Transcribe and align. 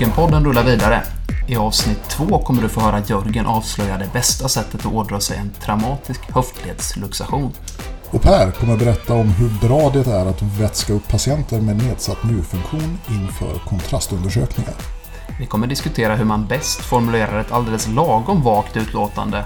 Röntgenpodden 0.00 0.44
rullar 0.44 0.64
vidare. 0.64 1.02
I 1.48 1.56
avsnitt 1.56 2.08
två 2.08 2.38
kommer 2.38 2.62
du 2.62 2.68
få 2.68 2.80
höra 2.80 3.02
Jörgen 3.06 3.46
avslöja 3.46 3.98
det 3.98 4.12
bästa 4.12 4.48
sättet 4.48 4.86
att 4.86 4.92
ådra 4.92 5.20
sig 5.20 5.36
en 5.36 5.50
traumatisk 5.50 6.20
höftledsluxation. 6.30 7.52
Och 8.10 8.22
Per 8.22 8.50
kommer 8.50 8.76
berätta 8.76 9.14
om 9.14 9.28
hur 9.28 9.68
bra 9.68 9.90
det 9.90 10.06
är 10.06 10.26
att 10.26 10.42
vätska 10.42 10.92
upp 10.92 11.08
patienter 11.08 11.60
med 11.60 11.76
nedsatt 11.76 12.24
njurfunktion 12.24 12.98
inför 13.08 13.58
kontrastundersökningar. 13.68 14.74
Vi 15.38 15.46
kommer 15.46 15.66
diskutera 15.66 16.16
hur 16.16 16.24
man 16.24 16.46
bäst 16.46 16.80
formulerar 16.80 17.40
ett 17.40 17.52
alldeles 17.52 17.88
lagom 17.88 18.42
vagt 18.42 18.76
utlåtande. 18.76 19.44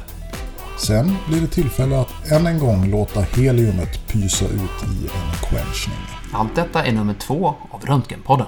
Sen 0.78 1.16
blir 1.28 1.40
det 1.40 1.46
tillfälle 1.48 2.00
att 2.00 2.30
än 2.30 2.46
en 2.46 2.58
gång 2.58 2.90
låta 2.90 3.20
heliumet 3.20 4.06
pysa 4.08 4.44
ut 4.44 4.84
i 4.84 5.04
en 5.04 5.48
quenchning. 5.48 6.06
Allt 6.32 6.56
detta 6.56 6.84
är 6.84 6.92
nummer 6.92 7.14
två 7.14 7.54
av 7.70 7.80
Röntgenpodden. 7.80 8.46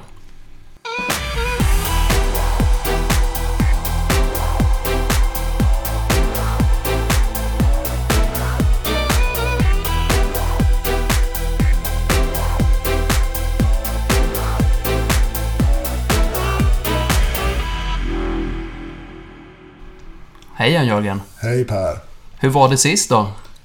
Hej 20.66 20.86
Jörgen. 20.86 21.20
Hej 21.38 21.64
Per. 21.64 21.98
Hur 22.40 22.48
var 22.48 22.68
det 22.68 22.76
sist 22.76 23.08
då? 23.10 23.18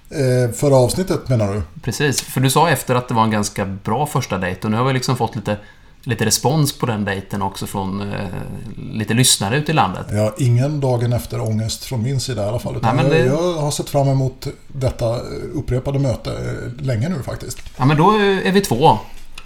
Eh, 0.10 0.52
förra 0.56 0.76
avsnittet 0.76 1.30
menar 1.30 1.54
du? 1.54 1.62
Precis, 1.82 2.22
för 2.22 2.42
du 2.42 2.50
sa 2.50 2.70
efter 2.70 2.96
att 2.96 3.08
det 3.08 3.14
var 3.14 3.24
en 3.24 3.32
ganska 3.32 3.66
bra 3.66 4.06
första 4.06 4.38
dejt 4.38 4.62
och 4.64 4.72
nu 4.72 4.78
har 4.78 4.84
vi 4.86 4.94
liksom 4.94 5.18
fått 5.18 5.36
lite, 5.36 5.58
lite 6.04 6.26
respons 6.26 6.78
på 6.78 6.86
den 6.86 7.06
dejten 7.06 7.42
också 7.42 7.68
från 7.68 8.02
eh, 8.02 8.26
lite 8.94 9.14
lyssnare 9.14 9.58
ute 9.58 9.72
i 9.72 9.76
landet. 9.76 10.06
Ja, 10.12 10.34
ingen 10.38 10.80
dagen 10.80 11.14
efter 11.14 11.42
ångest 11.42 11.86
från 11.86 12.04
min 12.04 12.20
sida 12.20 12.46
i 12.46 12.48
alla 12.50 12.60
fall. 12.60 12.78
Nej, 12.82 12.94
men 12.96 13.10
det- 13.10 13.26
jag, 13.26 13.54
har 13.54 13.72
sett 13.72 13.90
fram 13.90 14.08
emot 14.08 14.48
detta 14.68 15.20
upprepade 15.54 16.00
möte 16.00 16.32
eh, 16.32 16.84
länge 16.86 17.10
nu 17.10 17.24
faktiskt. 17.24 17.58
Ja, 17.78 17.86
men 17.86 17.98
då 17.98 18.12
är 18.46 18.52
vi 18.52 18.62
två. 18.62 18.98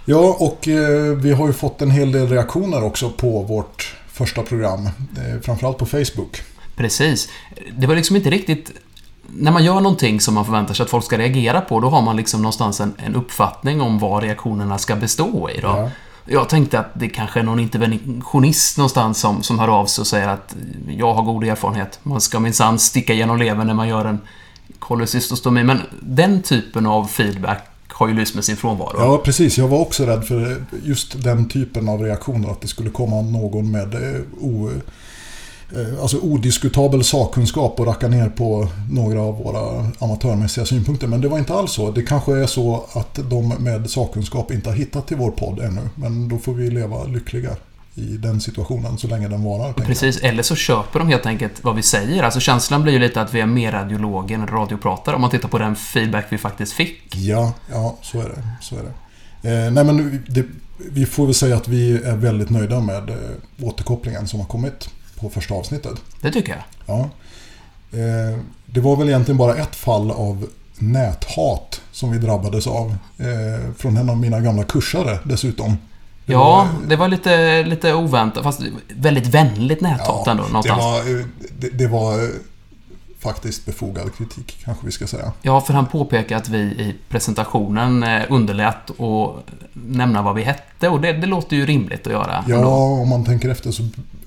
Ja, 0.04 0.36
och 0.40 0.68
eh, 0.68 1.14
vi 1.16 1.32
har 1.32 1.46
ju 1.46 1.52
fått 1.52 1.82
en 1.82 1.90
hel 1.90 2.12
del 2.12 2.28
reaktioner 2.28 2.84
också 2.84 3.10
på 3.10 3.42
vårt 3.42 3.96
första 4.12 4.42
program. 4.42 4.86
Eh, 4.86 5.40
framförallt 5.42 5.78
på 5.78 5.86
Facebook. 5.86 6.42
Precis. 6.76 7.28
Det 7.78 7.86
var 7.86 7.96
liksom 7.96 8.16
inte 8.16 8.30
riktigt... 8.30 8.72
När 9.28 9.52
man 9.52 9.64
gör 9.64 9.80
någonting 9.80 10.20
som 10.20 10.34
man 10.34 10.44
förväntar 10.44 10.74
sig 10.74 10.84
att 10.84 10.90
folk 10.90 11.04
ska 11.04 11.18
reagera 11.18 11.60
på, 11.60 11.80
då 11.80 11.88
har 11.88 12.02
man 12.02 12.16
liksom 12.16 12.42
någonstans 12.42 12.80
en, 12.80 12.94
en 12.96 13.14
uppfattning 13.14 13.80
om 13.80 13.98
vad 13.98 14.22
reaktionerna 14.22 14.78
ska 14.78 14.96
bestå 14.96 15.50
i. 15.50 15.60
Då. 15.60 15.68
Ja. 15.68 15.90
Jag 16.28 16.48
tänkte 16.48 16.80
att 16.80 16.90
det 16.94 17.08
kanske 17.08 17.40
är 17.40 17.44
någon 17.44 17.60
interventionist 17.60 18.78
någonstans 18.78 19.18
som, 19.18 19.42
som 19.42 19.58
hör 19.58 19.68
av 19.68 19.86
sig 19.86 20.02
och 20.02 20.06
säger 20.06 20.28
att 20.28 20.56
jag 20.88 21.14
har 21.14 21.22
god 21.22 21.44
erfarenhet. 21.44 21.98
Man 22.02 22.20
ska 22.20 22.40
minsann 22.40 22.78
sticka 22.78 23.14
genom 23.14 23.38
levern 23.38 23.66
när 23.66 23.74
man 23.74 23.88
gör 23.88 24.04
en 24.04 24.18
kolecystostomi. 24.78 25.64
Men 25.64 25.80
den 26.00 26.42
typen 26.42 26.86
av 26.86 27.04
feedback 27.04 27.68
har 27.88 28.08
ju 28.08 28.14
lyst 28.14 28.34
med 28.34 28.44
sin 28.44 28.56
frånvaro. 28.56 28.96
Ja, 28.98 29.18
precis. 29.24 29.58
Jag 29.58 29.68
var 29.68 29.78
också 29.78 30.04
rädd 30.04 30.24
för 30.24 30.64
just 30.84 31.22
den 31.22 31.48
typen 31.48 31.88
av 31.88 32.02
reaktioner. 32.02 32.50
Att 32.50 32.60
det 32.60 32.68
skulle 32.68 32.90
komma 32.90 33.22
någon 33.22 33.70
med 33.70 33.94
eh, 33.94 34.20
o, 34.40 34.70
alltså 36.00 36.18
odiskutabel 36.18 37.04
sakkunskap 37.04 37.80
och 37.80 37.86
racka 37.86 38.08
ner 38.08 38.28
på 38.28 38.68
några 38.90 39.20
av 39.20 39.38
våra 39.38 39.90
amatörmässiga 39.98 40.66
synpunkter. 40.66 41.06
Men 41.06 41.20
det 41.20 41.28
var 41.28 41.38
inte 41.38 41.54
alls 41.54 41.72
så. 41.72 41.90
Det 41.90 42.02
kanske 42.02 42.36
är 42.36 42.46
så 42.46 42.86
att 42.92 43.18
de 43.30 43.48
med 43.48 43.90
sakkunskap 43.90 44.50
inte 44.50 44.70
har 44.70 44.76
hittat 44.76 45.06
till 45.06 45.16
vår 45.16 45.30
podd 45.30 45.60
ännu. 45.60 45.80
Men 45.94 46.28
då 46.28 46.38
får 46.38 46.54
vi 46.54 46.70
leva 46.70 47.04
lyckliga 47.04 47.56
i 47.94 48.16
den 48.16 48.40
situationen 48.40 48.98
så 48.98 49.06
länge 49.08 49.28
den 49.28 49.44
varar. 49.44 49.72
Precis, 49.72 50.18
eller 50.18 50.42
så 50.42 50.54
köper 50.54 50.98
de 50.98 51.08
helt 51.08 51.26
enkelt 51.26 51.64
vad 51.64 51.76
vi 51.76 51.82
säger. 51.82 52.22
Alltså 52.22 52.40
känslan 52.40 52.82
blir 52.82 52.92
ju 52.92 52.98
lite 52.98 53.20
att 53.20 53.34
vi 53.34 53.40
är 53.40 53.46
mer 53.46 53.72
radiologer 53.72 54.34
än 54.34 54.46
radiopratare 54.46 55.14
om 55.14 55.20
man 55.20 55.30
tittar 55.30 55.48
på 55.48 55.58
den 55.58 55.76
feedback 55.76 56.26
vi 56.30 56.38
faktiskt 56.38 56.72
fick. 56.72 57.16
Ja, 57.16 57.52
ja 57.72 57.96
så 58.02 58.20
är 58.20 58.24
det. 58.24 58.42
Så 58.60 58.76
är 58.76 58.82
det. 58.82 58.92
Eh, 59.50 59.70
nej, 59.72 59.84
men 59.84 60.24
det, 60.28 60.44
vi 60.78 61.06
får 61.06 61.24
väl 61.24 61.34
säga 61.34 61.56
att 61.56 61.68
vi 61.68 61.92
är 61.92 62.16
väldigt 62.16 62.50
nöjda 62.50 62.80
med 62.80 63.10
eh, 63.10 63.16
återkopplingen 63.62 64.28
som 64.28 64.40
har 64.40 64.46
kommit 64.46 64.90
på 65.20 65.30
första 65.30 65.54
avsnittet. 65.54 65.94
Det 66.20 66.30
tycker 66.32 66.52
jag. 66.52 66.62
Ja. 66.96 67.00
Eh, 67.98 68.38
det 68.66 68.80
var 68.80 68.96
väl 68.96 69.08
egentligen 69.08 69.38
bara 69.38 69.54
ett 69.56 69.76
fall 69.76 70.10
av 70.10 70.46
näthat 70.78 71.80
som 71.92 72.10
vi 72.12 72.18
drabbades 72.18 72.66
av. 72.66 72.96
Eh, 73.18 73.74
från 73.78 73.96
en 73.96 74.10
av 74.10 74.16
mina 74.16 74.40
gamla 74.40 74.62
kursare 74.64 75.18
dessutom. 75.24 75.70
Det 76.26 76.32
Ja, 76.32 76.38
var- 76.44 76.88
det 76.88 76.96
var 76.96 77.08
lite, 77.08 77.62
lite 77.64 77.94
oväntat, 77.94 78.42
fast 78.42 78.60
väldigt 78.88 79.26
vänligt 79.26 79.80
näthat 79.80 80.26
ändå 80.26 80.42
det 80.42 80.48
någonstans. 80.48 80.82
var, 80.82 80.98
eh, 81.20 81.26
det, 81.58 81.68
det 81.68 81.86
var 81.86 82.12
eh, 82.22 82.28
faktiskt 83.26 83.66
befogad 83.66 84.14
kritik 84.14 84.58
kanske 84.64 84.86
vi 84.86 84.92
ska 84.92 85.06
säga. 85.06 85.32
Ja, 85.42 85.60
för 85.60 85.74
han 85.74 85.86
påpekar 85.86 86.36
att 86.36 86.48
vi 86.48 86.58
i 86.58 86.94
presentationen 87.08 88.02
eh, 88.02 88.22
underlät 88.28 89.00
att 89.00 89.44
nämna 89.72 90.22
vad 90.22 90.34
vi 90.34 90.42
hette 90.42 90.88
och 90.88 91.00
det, 91.00 91.12
det 91.12 91.26
låter 91.26 91.56
ju 91.56 91.66
rimligt 91.66 92.06
att 92.06 92.12
göra. 92.12 92.44
Ja, 92.48 92.56
ändå. 92.56 92.68
om 92.68 93.08
man 93.08 93.24
tänker 93.24 93.48
efter 93.48 93.70
så 93.70 93.82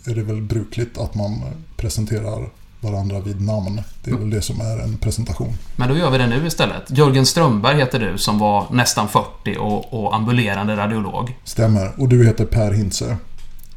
är 0.06 0.16
det 0.16 0.24
väl 0.24 0.42
brukligt 0.42 0.98
att 0.98 1.16
man 1.16 1.44
presenterar 1.78 2.50
varandra 2.80 3.20
vid 3.20 3.42
namn. 3.42 3.82
Det 4.04 4.12
är 4.12 4.16
väl 4.16 4.30
det 4.30 4.42
som 4.42 4.62
är 4.62 4.84
en 4.84 4.98
presentation. 4.98 5.54
Men 5.76 5.90
då 5.90 5.98
gör 5.98 6.12
vi 6.12 6.18
det 6.18 6.28
nu 6.28 6.48
istället. 6.48 6.84
Jörgen 6.88 7.26
Strömberg 7.26 7.78
heter 7.78 8.00
du 8.00 8.18
som 8.18 8.40
var 8.40 8.66
nästan 8.72 9.08
40 9.08 9.58
och, 9.60 9.94
och 9.94 10.16
ambulerande 10.16 10.76
radiolog. 10.76 11.38
Stämmer. 11.44 11.92
Och 11.98 12.10
du 12.10 12.26
heter 12.26 12.46
Per 12.46 12.72
Hintze. 12.72 13.18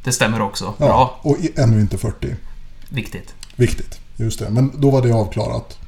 Det 0.05 0.13
stämmer 0.13 0.43
också. 0.43 0.75
Ja, 0.79 0.87
Bra. 0.87 1.21
Och 1.23 1.37
ännu 1.57 1.81
inte 1.81 1.99
40. 1.99 2.35
Viktigt. 2.89 3.35
Viktigt. 3.57 4.02
Just 4.23 4.39
det. 4.39 4.51
Men 4.51 4.73
då 4.75 4.91
var 4.91 5.03
det 5.03 5.13
avklarat. 5.13 5.79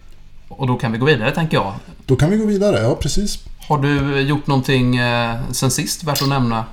Och 0.49 0.67
då 0.67 0.77
kan 0.77 0.93
vi 0.93 0.99
gå 0.99 1.07
vidare, 1.07 1.31
tänker 1.31 1.57
jag. 1.57 1.75
Då 2.07 2.17
kan 2.17 2.31
vi 2.31 2.37
gå 2.37 2.47
vidare. 2.47 2.83
Ja, 2.83 2.95
precis. 2.95 3.39
Har 3.69 3.79
du 3.79 4.21
gjort 4.21 4.47
någonting 4.47 4.97
eh, 4.97 5.37
sen 5.53 5.71
sist 5.71 6.05
värt 6.05 6.23
att 6.23 6.29
nämna? 6.29 6.65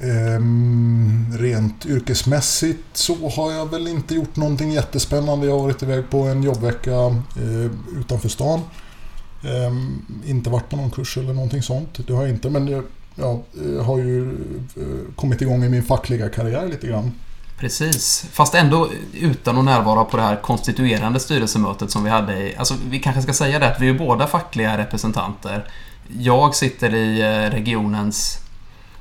Ehm, 0.00 1.26
rent 1.38 1.86
yrkesmässigt 1.86 2.84
så 2.92 3.28
har 3.28 3.52
jag 3.52 3.70
väl 3.70 3.88
inte 3.88 4.14
gjort 4.14 4.36
någonting 4.36 4.72
jättespännande. 4.72 5.46
Jag 5.46 5.52
har 5.52 5.62
varit 5.62 5.82
iväg 5.82 6.10
på 6.10 6.18
en 6.22 6.42
jobbvecka 6.42 6.92
eh, 7.36 7.70
utanför 8.00 8.28
stan. 8.28 8.60
Ehm, 9.44 10.04
inte 10.26 10.50
varit 10.50 10.68
på 10.68 10.76
någon 10.76 10.90
kurs 10.90 11.16
eller 11.16 11.32
någonting 11.32 11.62
sånt. 11.62 12.06
Det 12.06 12.12
har 12.12 12.22
jag 12.22 12.30
inte. 12.30 12.50
Men 12.50 12.68
jag, 12.68 12.84
ja, 13.14 13.42
jag 13.76 13.82
har 13.82 13.98
ju 13.98 14.30
eh, 14.76 15.14
kommit 15.16 15.40
igång 15.40 15.64
i 15.64 15.68
min 15.68 15.82
fackliga 15.82 16.28
karriär 16.28 16.68
lite 16.68 16.86
grann. 16.86 17.12
Precis. 17.62 18.26
Fast 18.32 18.54
ändå 18.54 18.90
utan 19.14 19.58
att 19.58 19.64
närvara 19.64 20.04
på 20.04 20.16
det 20.16 20.22
här 20.22 20.36
konstituerande 20.36 21.20
styrelsemötet 21.20 21.90
som 21.90 22.04
vi 22.04 22.10
hade 22.10 22.38
i... 22.38 22.56
Alltså, 22.56 22.74
vi 22.90 22.98
kanske 22.98 23.22
ska 23.22 23.32
säga 23.32 23.58
det 23.58 23.70
att 23.70 23.80
vi 23.80 23.88
är 23.88 23.94
båda 23.94 24.26
fackliga 24.26 24.78
representanter. 24.78 25.68
Jag 26.18 26.54
sitter 26.54 26.94
i 26.94 27.20
eh, 27.20 27.50
regionens 27.50 28.38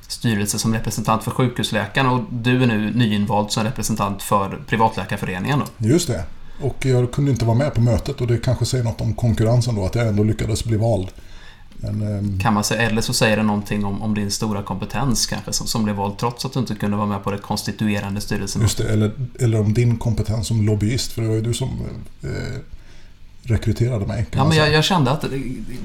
styrelse 0.07 0.59
som 0.59 0.73
representant 0.73 1.23
för 1.23 1.31
sjukhusläkarna 1.31 2.11
och 2.11 2.21
du 2.29 2.63
är 2.63 2.67
nu 2.67 2.93
nyinvald 2.93 3.51
som 3.51 3.63
representant 3.63 4.23
för 4.23 4.59
privatläkarföreningen. 4.67 5.59
Då. 5.59 5.87
Just 5.87 6.07
det. 6.07 6.23
Och 6.61 6.85
jag 6.85 7.11
kunde 7.11 7.31
inte 7.31 7.45
vara 7.45 7.57
med 7.57 7.73
på 7.73 7.81
mötet 7.81 8.21
och 8.21 8.27
det 8.27 8.37
kanske 8.37 8.65
säger 8.65 8.83
något 8.83 9.01
om 9.01 9.13
konkurrensen 9.13 9.75
då. 9.75 9.85
Att 9.85 9.95
jag 9.95 10.07
ändå 10.07 10.23
lyckades 10.23 10.63
bli 10.63 10.77
vald. 10.77 11.07
Men, 11.83 12.01
ehm, 12.17 12.39
Kan 12.39 12.53
man 12.53 12.63
säga. 12.63 12.81
Eller 12.81 13.01
så 13.01 13.13
säger 13.13 13.37
det 13.37 13.43
någonting 13.43 13.85
om, 13.85 14.01
om 14.01 14.13
din 14.15 14.31
stora 14.31 14.63
kompetens 14.63 15.25
kanske 15.25 15.53
som, 15.53 15.67
som 15.67 15.83
blev 15.83 15.95
vald 15.95 16.17
trots 16.17 16.45
att 16.45 16.53
du 16.53 16.59
inte 16.59 16.75
kunde 16.75 16.97
vara 16.97 17.07
med 17.07 17.23
på 17.23 17.31
det 17.31 17.37
konstituerande 17.37 18.21
styrelsemötet. 18.21 18.79
Just 18.79 18.87
det, 18.89 18.93
eller, 18.93 19.11
eller 19.39 19.59
om 19.59 19.73
din 19.73 19.97
kompetens 19.97 20.47
som 20.47 20.65
lobbyist. 20.65 21.11
För 21.11 21.21
det 21.21 21.27
var 21.27 21.35
ju 21.35 21.41
du 21.41 21.53
som 21.53 21.69
eh, 22.23 22.29
rekryterade 23.43 24.05
mig. 24.05 24.25
Ja, 24.31 24.47
men 24.47 24.57
jag, 24.57 24.71
jag 24.71 24.83
kände 24.83 25.11
att 25.11 25.25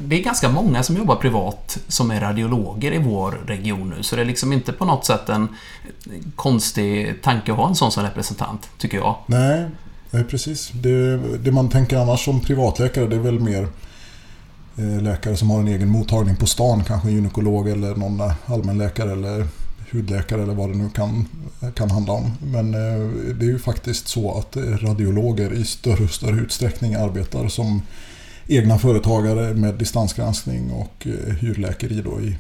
det- 0.09 0.17
är 0.17 0.23
ganska 0.23 0.49
många 0.49 0.83
som 0.83 0.97
jobbar 0.97 1.17
privat 1.17 1.78
som 1.89 2.10
är 2.10 2.21
radiologer 2.21 2.92
i 2.92 2.99
vår 2.99 3.41
region 3.47 3.95
nu. 3.97 4.03
Så 4.03 4.16
det 4.16 4.22
är 4.22 4.27
liksom 4.27 4.53
inte 4.53 4.72
på 4.72 4.84
något 4.84 5.04
sätt 5.04 5.28
en 5.28 5.49
konstig 6.37 7.22
tanke 7.22 7.53
att 7.53 7.59
ha 7.59 7.69
en 7.69 7.75
sån 7.75 7.92
som 7.92 8.03
representant, 8.03 8.69
tycker 8.78 8.99
jag. 8.99 9.16
Nej, 9.27 9.66
nej, 10.10 10.25
precis. 10.25 10.71
Det, 10.75 11.16
det 11.39 11.53
man 11.53 11.69
tänker 11.69 11.97
annars 11.99 12.25
som 12.25 12.41
privatläkare 12.41 13.07
det 13.07 13.16
är 13.16 13.21
väl 13.21 13.41
mer 13.41 13.69
läkare 14.77 15.37
som 15.37 15.51
har 15.51 15.61
en 15.61 15.69
egen 15.69 15.89
mottagning 15.89 16.37
på 16.37 16.47
stan. 16.47 16.84
Kanske 16.84 17.09
en 17.09 17.15
gynekolog 17.15 17.69
eller 17.69 17.95
någon 17.95 18.21
eh, 18.21 18.33
allmänläkare 18.47 19.13
eller 19.13 19.47
hudläkare 19.93 20.43
eller 20.43 20.55
vad 20.55 20.71
det 20.71 20.77
nu 20.77 20.91
kan, 20.91 21.28
kan 21.75 21.91
handla 21.91 22.13
om. 22.13 22.33
Men 22.41 22.75
eh, 22.75 23.09
det 23.34 23.45
är 23.45 23.51
ju 23.51 23.59
faktiskt 23.59 24.09
så 24.09 24.39
att 24.39 24.57
eh, 24.57 24.63
radiologer 24.63 25.53
i 25.53 25.65
större 25.65 26.05
och 26.05 26.11
större 26.11 26.41
utsträckning 26.41 26.95
arbetar 26.95 27.49
som 27.49 27.83
egna 28.47 28.78
företagare 28.78 29.55
med 29.55 29.75
distansgranskning 29.75 30.71
och 30.71 31.07
eh, 31.07 31.34
hyrläkeri 31.34 32.03
då 32.03 32.21
i 32.21 32.37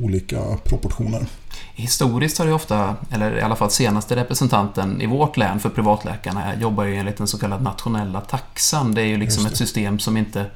olika 0.00 0.40
proportioner. 0.64 1.26
Historiskt 1.74 2.38
har 2.38 2.46
det 2.46 2.52
ofta, 2.52 2.96
eller 3.10 3.38
i 3.38 3.42
alla 3.42 3.56
fall 3.56 3.70
senaste 3.70 4.16
representanten 4.16 5.00
i 5.00 5.06
vårt 5.06 5.36
län 5.36 5.60
för 5.60 5.68
privatläkarna 5.68 6.56
jobbar 6.60 6.84
ju 6.84 6.94
enligt 6.94 7.16
den 7.16 7.26
så 7.26 7.38
kallade 7.38 7.62
nationella 7.62 8.20
taxan. 8.20 8.94
Det 8.94 9.02
är 9.02 9.06
ju 9.06 9.16
liksom 9.16 9.46
ett 9.46 9.56
system 9.56 9.98
som 9.98 10.16
inte 10.16 10.46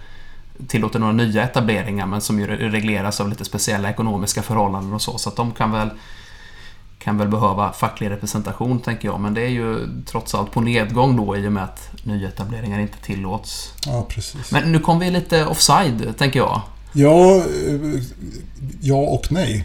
tillåter 0.68 0.98
några 0.98 1.12
nya 1.12 1.42
etableringar 1.42 2.06
men 2.06 2.20
som 2.20 2.40
ju 2.40 2.46
regleras 2.46 3.20
av 3.20 3.28
lite 3.28 3.44
speciella 3.44 3.90
ekonomiska 3.90 4.42
förhållanden 4.42 4.92
och 4.92 5.02
så. 5.02 5.18
Så 5.18 5.28
att 5.28 5.36
de 5.36 5.52
kan 5.52 5.72
väl 5.72 5.90
kan 6.98 7.18
väl 7.18 7.28
behöva 7.28 7.72
facklig 7.72 8.10
representation, 8.10 8.80
tänker 8.80 9.08
jag. 9.08 9.20
Men 9.20 9.34
det 9.34 9.40
är 9.40 9.48
ju 9.48 9.88
trots 10.06 10.34
allt 10.34 10.52
på 10.52 10.60
nedgång 10.60 11.16
då 11.16 11.36
i 11.36 11.48
och 11.48 11.52
med 11.52 11.64
att 11.64 11.88
nyetableringar 12.02 12.78
inte 12.78 12.98
tillåts. 12.98 13.72
Ja, 13.86 14.06
precis. 14.08 14.52
Men 14.52 14.72
nu 14.72 14.78
kom 14.78 14.98
vi 14.98 15.10
lite 15.10 15.46
offside, 15.46 16.14
tänker 16.18 16.38
jag. 16.38 16.60
Ja, 16.92 17.36
eh, 17.36 18.00
ja 18.80 18.96
och 18.96 19.32
nej. 19.32 19.64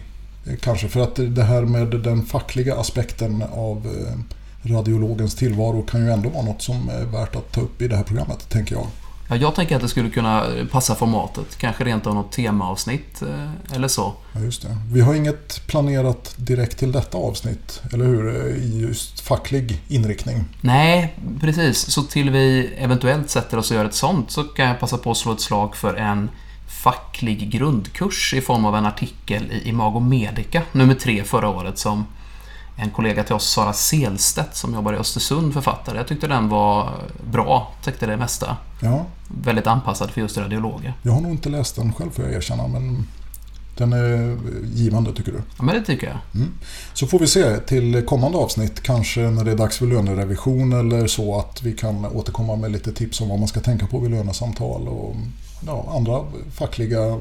Kanske 0.61 0.89
för 0.89 0.99
att 0.99 1.15
det 1.15 1.43
här 1.43 1.61
med 1.61 1.87
den 1.87 2.25
fackliga 2.25 2.75
aspekten 2.75 3.43
av 3.53 3.77
eh, 3.77 4.19
radiologens 4.71 5.35
tillvaro 5.35 5.81
kan 5.81 6.01
ju 6.01 6.11
ändå 6.11 6.29
vara 6.29 6.45
något 6.45 6.61
som 6.61 6.89
är 6.89 7.05
värt 7.05 7.35
att 7.35 7.51
ta 7.51 7.61
upp 7.61 7.81
i 7.81 7.87
det 7.87 7.95
här 7.95 8.03
programmet, 8.03 8.49
tänker 8.49 8.75
jag. 8.75 8.87
Ja, 9.31 9.37
jag 9.37 9.55
tänker 9.55 9.75
att 9.75 9.81
det 9.81 9.87
skulle 9.87 10.09
kunna 10.09 10.45
passa 10.71 10.95
formatet. 10.95 11.57
Kanske 11.57 11.83
rent 11.83 12.07
av 12.07 12.15
något 12.15 12.31
temaavsnitt 12.31 13.21
eh, 13.21 13.75
eller 13.75 13.87
så. 13.87 14.13
Ja, 14.33 14.39
just 14.39 14.61
det. 14.61 14.77
Vi 14.93 15.01
har 15.01 15.15
inget 15.15 15.67
planerat 15.67 16.33
direkt 16.37 16.77
till 16.77 16.91
detta 16.91 17.17
avsnitt, 17.17 17.81
eller 17.93 18.05
hur? 18.05 18.55
I 18.55 18.79
just 18.81 19.21
facklig 19.21 19.81
inriktning. 19.87 20.43
Nej, 20.61 21.15
precis. 21.41 21.91
Så 21.91 22.03
till 22.03 22.29
vi 22.29 22.73
eventuellt 22.77 23.29
sätter 23.29 23.57
oss 23.57 23.71
och 23.71 23.77
gör 23.77 23.85
ett 23.85 23.93
sånt 23.93 24.31
så 24.31 24.43
kan 24.43 24.67
jag 24.67 24.79
passa 24.79 24.97
på 24.97 25.11
att 25.11 25.17
slå 25.17 25.31
ett 25.31 25.41
slag 25.41 25.75
för 25.75 25.93
en 25.95 26.29
facklig 26.67 27.49
grundkurs 27.49 28.33
i 28.33 28.41
form 28.41 28.65
av 28.65 28.75
en 28.75 28.85
artikel 28.85 29.51
i 29.51 29.69
Imago 29.69 29.99
Medica, 29.99 30.61
nummer 30.71 30.93
tre 30.93 31.23
förra 31.23 31.49
året, 31.49 31.77
som 31.77 32.05
en 32.75 32.89
kollega 32.91 33.23
till 33.23 33.35
oss, 33.35 33.51
Sara 33.51 33.73
Selstedt, 33.73 34.55
som 34.55 34.73
jobbar 34.73 34.93
i 34.93 34.97
Östersund, 34.97 35.53
författare. 35.53 35.97
Jag 35.97 36.07
tyckte 36.07 36.27
den 36.27 36.49
var 36.49 36.89
bra, 37.31 37.73
täckte 37.83 38.05
det 38.05 38.17
mesta. 38.17 38.57
Ja. 38.79 39.05
Väldigt 39.27 39.67
anpassad 39.67 40.11
för 40.11 40.21
just 40.21 40.37
radiologer. 40.37 40.93
Jag 41.01 41.11
har 41.11 41.21
nog 41.21 41.31
inte 41.31 41.49
läst 41.49 41.75
den 41.75 41.93
själv, 41.93 42.11
får 42.11 42.25
jag 42.25 42.33
erkänna, 42.33 42.67
men 42.67 43.07
den 43.77 43.93
är 43.93 44.37
givande, 44.73 45.13
tycker 45.13 45.31
du? 45.31 45.41
Ja, 45.57 45.63
men 45.63 45.75
det 45.75 45.83
tycker 45.83 46.07
jag. 46.07 46.17
Mm. 46.35 46.53
Så 46.93 47.07
får 47.07 47.19
vi 47.19 47.27
se 47.27 47.57
till 47.57 48.05
kommande 48.05 48.37
avsnitt, 48.37 48.83
kanske 48.83 49.19
när 49.21 49.43
det 49.43 49.51
är 49.51 49.55
dags 49.55 49.77
för 49.77 49.85
lönerevision 49.85 50.73
eller 50.73 51.07
så, 51.07 51.39
att 51.39 51.63
vi 51.63 51.73
kan 51.73 52.05
återkomma 52.05 52.55
med 52.55 52.71
lite 52.71 52.93
tips 52.93 53.21
om 53.21 53.29
vad 53.29 53.39
man 53.39 53.47
ska 53.47 53.59
tänka 53.59 53.87
på 53.87 53.99
vid 53.99 54.11
lönesamtal 54.11 54.87
och 54.87 55.15
ja, 55.65 55.85
andra 55.95 56.23
fackliga 56.53 57.07
eh, 57.07 57.15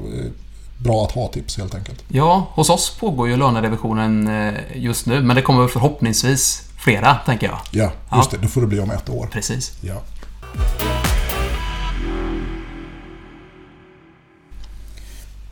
bra 0.83 1.05
att 1.05 1.11
ha-tips 1.11 1.57
helt 1.57 1.75
enkelt. 1.75 2.03
Ja, 2.07 2.47
hos 2.53 2.69
oss 2.69 2.97
pågår 2.99 3.27
ju 3.27 3.37
lönerevisionen 3.37 4.27
eh, 4.27 4.53
just 4.75 5.05
nu, 5.05 5.21
men 5.21 5.35
det 5.35 5.41
kommer 5.41 5.67
förhoppningsvis 5.67 6.63
flera, 6.77 7.15
tänker 7.15 7.47
jag. 7.47 7.59
Ja, 7.71 7.91
just 8.15 8.31
ja. 8.31 8.37
det. 8.37 8.37
Då 8.37 8.47
får 8.47 8.61
det 8.61 8.67
bli 8.67 8.79
om 8.79 8.91
ett 8.91 9.09
år. 9.09 9.29
Precis. 9.31 9.71
Ja. 9.81 10.01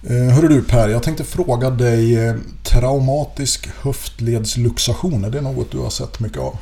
Eh, 0.03 0.35
hörru 0.35 0.47
du 0.47 0.63
Per, 0.63 0.89
jag 0.89 1.03
tänkte 1.03 1.23
fråga 1.23 1.69
dig 1.69 2.33
traumatisk 2.63 3.69
höftledsluxation, 3.81 5.23
är 5.23 5.29
det 5.29 5.41
något 5.41 5.71
du 5.71 5.77
har 5.77 5.89
sett 5.89 6.19
mycket 6.19 6.39
av? 6.39 6.57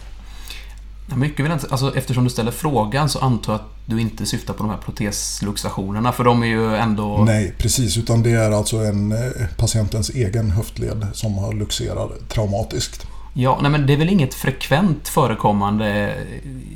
Mycket 1.16 1.46
vill 1.46 1.52
inte, 1.52 1.68
alltså, 1.70 1.98
eftersom 1.98 2.24
du 2.24 2.30
ställer 2.30 2.52
frågan 2.52 3.10
så 3.10 3.20
antar 3.20 3.54
jag 3.54 3.60
att 3.60 3.68
du 3.86 4.02
inte 4.02 4.26
syftar 4.26 4.54
på 4.54 4.64
de 4.64 4.70
här 4.70 4.78
protesluxationerna 4.78 6.12
för 6.12 6.24
de 6.24 6.44
är 6.44 6.48
ju 6.48 6.76
ändå... 6.76 7.18
Nej, 7.18 7.54
precis. 7.58 7.98
Utan 7.98 8.24
det 8.24 8.32
är 8.32 8.52
alltså 8.52 8.78
en 8.78 9.12
eh, 9.12 9.18
patientens 9.58 10.10
egen 10.10 10.52
höftled 10.52 11.08
som 11.14 11.38
har 11.38 11.54
luxerat 11.54 12.30
traumatiskt. 12.30 13.08
Ja, 13.34 13.60
nej 13.62 13.72
men 13.72 13.88
det 13.88 13.94
är 13.94 13.98
väl 13.98 14.10
inget 14.10 14.34
frekvent 14.34 15.08
förekommande, 15.08 16.16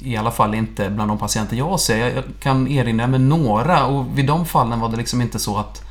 i 0.02 0.18
alla 0.18 0.32
fall 0.32 0.56
inte 0.56 0.90
bland 0.90 1.12
de 1.12 1.18
patienter 1.18 1.56
jag 1.56 1.80
ser. 1.80 2.16
Jag 2.16 2.24
kan 2.40 2.68
erinra 2.68 3.08
mig 3.08 3.20
några 3.20 3.86
och 3.86 4.06
vid 4.16 4.28
de 4.28 4.46
fallen 4.46 4.80
var 4.80 4.90
det 4.90 4.98
liksom 4.98 5.22
inte 5.22 5.40
så 5.40 5.58
att 5.58 5.82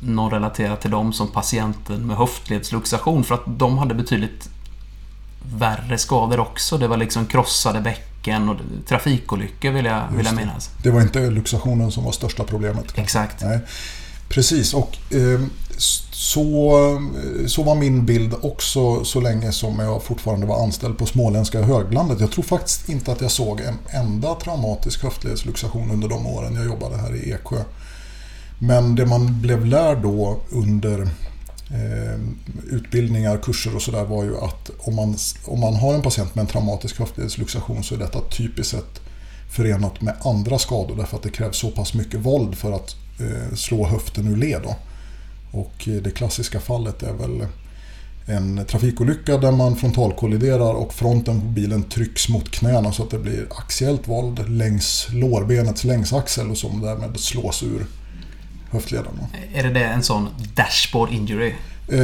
någon 0.00 0.30
relaterade 0.30 0.76
till 0.76 0.90
dem 0.90 1.12
som 1.12 1.28
patienten 1.28 2.06
med 2.06 2.16
höftledsluxation 2.16 3.24
för 3.24 3.34
att 3.34 3.42
de 3.46 3.78
hade 3.78 3.94
betydligt 3.94 4.48
värre 5.52 5.98
skador 5.98 6.40
också. 6.40 6.78
Det 6.78 6.88
var 6.88 6.96
liksom 6.96 7.26
krossade 7.26 7.80
bäcken 7.80 8.48
och 8.48 8.56
trafikolyckor 8.88 9.70
vill 9.70 9.84
jag, 9.84 10.02
vill 10.16 10.26
jag 10.26 10.36
minnas. 10.36 10.70
Det 10.82 10.90
var 10.90 11.00
inte 11.00 11.30
luxationen 11.30 11.92
som 11.92 12.04
var 12.04 12.12
största 12.12 12.44
problemet. 12.44 12.98
Exakt. 12.98 13.42
Nej. 13.42 13.58
Precis, 14.28 14.74
och 14.74 14.96
eh, 15.10 15.40
så, 16.10 17.00
så 17.46 17.62
var 17.62 17.74
min 17.74 18.06
bild 18.06 18.34
också 18.42 19.04
så 19.04 19.20
länge 19.20 19.52
som 19.52 19.78
jag 19.78 20.02
fortfarande 20.02 20.46
var 20.46 20.62
anställd 20.62 20.98
på 20.98 21.06
småländska 21.06 21.62
höglandet. 21.62 22.20
Jag 22.20 22.32
tror 22.32 22.44
faktiskt 22.44 22.88
inte 22.88 23.12
att 23.12 23.20
jag 23.20 23.30
såg 23.30 23.60
en 23.60 23.78
enda 23.90 24.34
traumatisk 24.34 25.02
höftledsluxation 25.02 25.90
under 25.90 26.08
de 26.08 26.26
åren 26.26 26.54
jag 26.54 26.64
jobbade 26.64 26.96
här 26.96 27.14
i 27.14 27.32
Eksjö. 27.32 27.64
Men 28.58 28.94
det 28.94 29.06
man 29.06 29.40
blev 29.40 29.66
lärd 29.66 29.98
då 29.98 30.40
under 30.50 31.08
Eh, 31.70 32.20
utbildningar, 32.70 33.38
kurser 33.38 33.76
och 33.76 33.82
sådär 33.82 34.04
var 34.04 34.24
ju 34.24 34.36
att 34.36 34.70
om 34.78 34.94
man, 34.94 35.16
om 35.44 35.60
man 35.60 35.74
har 35.74 35.94
en 35.94 36.02
patient 36.02 36.34
med 36.34 36.42
en 36.42 36.48
traumatisk 36.48 36.98
höftledsluxation 36.98 37.84
så 37.84 37.94
är 37.94 37.98
detta 37.98 38.20
typiskt 38.20 38.70
sett 38.70 39.00
förenat 39.50 40.00
med 40.00 40.14
andra 40.24 40.58
skador 40.58 40.96
därför 40.96 41.16
att 41.16 41.22
det 41.22 41.30
krävs 41.30 41.56
så 41.56 41.70
pass 41.70 41.94
mycket 41.94 42.20
våld 42.20 42.54
för 42.54 42.72
att 42.72 42.96
eh, 43.20 43.54
slå 43.54 43.86
höften 43.86 44.28
ur 44.28 44.36
led. 44.36 44.62
Då. 44.62 44.76
Och 45.58 45.88
eh, 45.88 45.94
det 45.94 46.10
klassiska 46.10 46.60
fallet 46.60 47.02
är 47.02 47.12
väl 47.12 47.46
en 48.26 48.64
trafikolycka 48.66 49.38
där 49.38 49.52
man 49.52 49.76
frontalkolliderar 49.76 50.74
och 50.74 50.94
fronten 50.94 51.40
på 51.40 51.46
bilen 51.46 51.82
trycks 51.82 52.28
mot 52.28 52.50
knäna 52.50 52.92
så 52.92 53.02
att 53.02 53.10
det 53.10 53.18
blir 53.18 53.46
axiellt 53.50 54.08
våld 54.08 54.48
längs 54.48 55.06
lårbenets 55.12 55.84
längsaxel 55.84 56.50
och 56.50 56.58
som 56.58 56.80
därmed 56.80 57.20
slås 57.20 57.62
ur 57.62 57.86
höftleden. 58.74 59.12
Är 59.54 59.62
det, 59.62 59.70
det 59.70 59.84
en 59.84 60.02
sån 60.02 60.28
dashboard 60.54 61.10
injury? 61.10 61.54
Eh, 61.88 61.98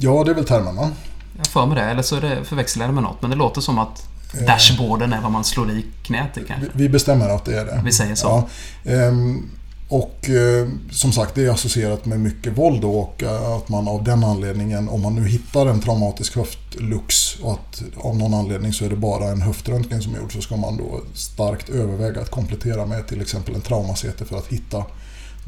ja, 0.00 0.24
det 0.24 0.30
är 0.30 0.34
väl 0.34 0.44
termen 0.44 0.76
va? 0.76 0.90
Jag 1.36 1.46
för 1.46 1.66
mig 1.66 1.76
det, 1.76 1.82
eller 1.82 2.02
så 2.02 2.16
är 2.16 2.20
det 2.20 2.44
förväxlar 2.44 2.92
med 2.92 3.02
något. 3.02 3.22
Men 3.22 3.30
det 3.30 3.36
låter 3.36 3.60
som 3.60 3.78
att 3.78 4.08
eh. 4.34 4.46
dashboarden 4.46 5.12
är 5.12 5.20
vad 5.20 5.32
man 5.32 5.44
slår 5.44 5.70
i 5.70 5.84
knät 6.02 6.38
i 6.38 6.44
kanske. 6.48 6.68
Vi 6.74 6.88
bestämmer 6.88 7.28
att 7.28 7.44
det 7.44 7.58
är 7.58 7.64
det. 7.64 7.82
Vi 7.84 7.92
säger 7.92 8.14
så. 8.14 8.48
Ja. 8.82 8.92
Ehm, 8.92 9.50
och 9.88 10.30
eh, 10.30 10.68
som 10.90 11.12
sagt, 11.12 11.34
det 11.34 11.44
är 11.44 11.50
associerat 11.50 12.04
med 12.06 12.20
mycket 12.20 12.58
våld 12.58 12.84
och 12.84 13.22
eh, 13.22 13.52
att 13.52 13.68
man 13.68 13.88
av 13.88 14.04
den 14.04 14.24
anledningen, 14.24 14.88
om 14.88 15.02
man 15.02 15.14
nu 15.14 15.28
hittar 15.28 15.66
en 15.66 15.80
traumatisk 15.80 16.36
höftlux 16.36 17.36
och 17.42 17.52
att 17.52 17.82
av 17.96 18.16
någon 18.16 18.34
anledning 18.34 18.72
så 18.72 18.84
är 18.84 18.88
det 18.88 18.96
bara 18.96 19.24
en 19.24 19.42
höftröntgen 19.42 20.02
som 20.02 20.14
är 20.14 20.18
gjord 20.18 20.32
så 20.32 20.40
ska 20.40 20.56
man 20.56 20.76
då 20.76 21.00
starkt 21.14 21.68
överväga 21.68 22.20
att 22.20 22.30
komplettera 22.30 22.86
med 22.86 23.06
till 23.06 23.20
exempel 23.20 23.54
en 23.54 23.60
traumasete 23.60 24.24
för 24.24 24.38
att 24.38 24.46
hitta 24.46 24.84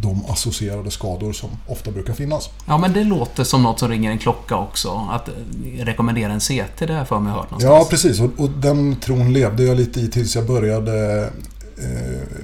de 0.01 0.25
associerade 0.29 0.91
skador 0.91 1.33
som 1.33 1.51
ofta 1.67 1.91
brukar 1.91 2.13
finnas. 2.13 2.51
Ja, 2.67 2.79
men 2.79 2.93
det 2.93 3.05
låter 3.05 3.45
som 3.45 3.63
något 3.63 3.79
som 3.79 3.89
ringer 3.89 4.11
en 4.11 4.19
klocka 4.19 4.57
också. 4.57 5.09
Att 5.11 5.29
rekommendera 5.79 6.33
en 6.33 6.41
CT, 6.41 6.79
det 6.79 6.93
har 6.93 6.99
jag 6.99 7.09
för 7.09 7.21
mig 7.21 7.33
hört 7.33 7.51
någonstans. 7.51 7.75
Ja, 7.75 7.87
precis. 7.91 8.21
Och, 8.21 8.31
och 8.37 8.51
den 8.51 8.97
tron 8.97 9.33
levde 9.33 9.63
jag 9.63 9.77
lite 9.77 10.01
i 10.01 10.09
tills 10.09 10.37
jag 10.37 10.47
började 10.47 11.29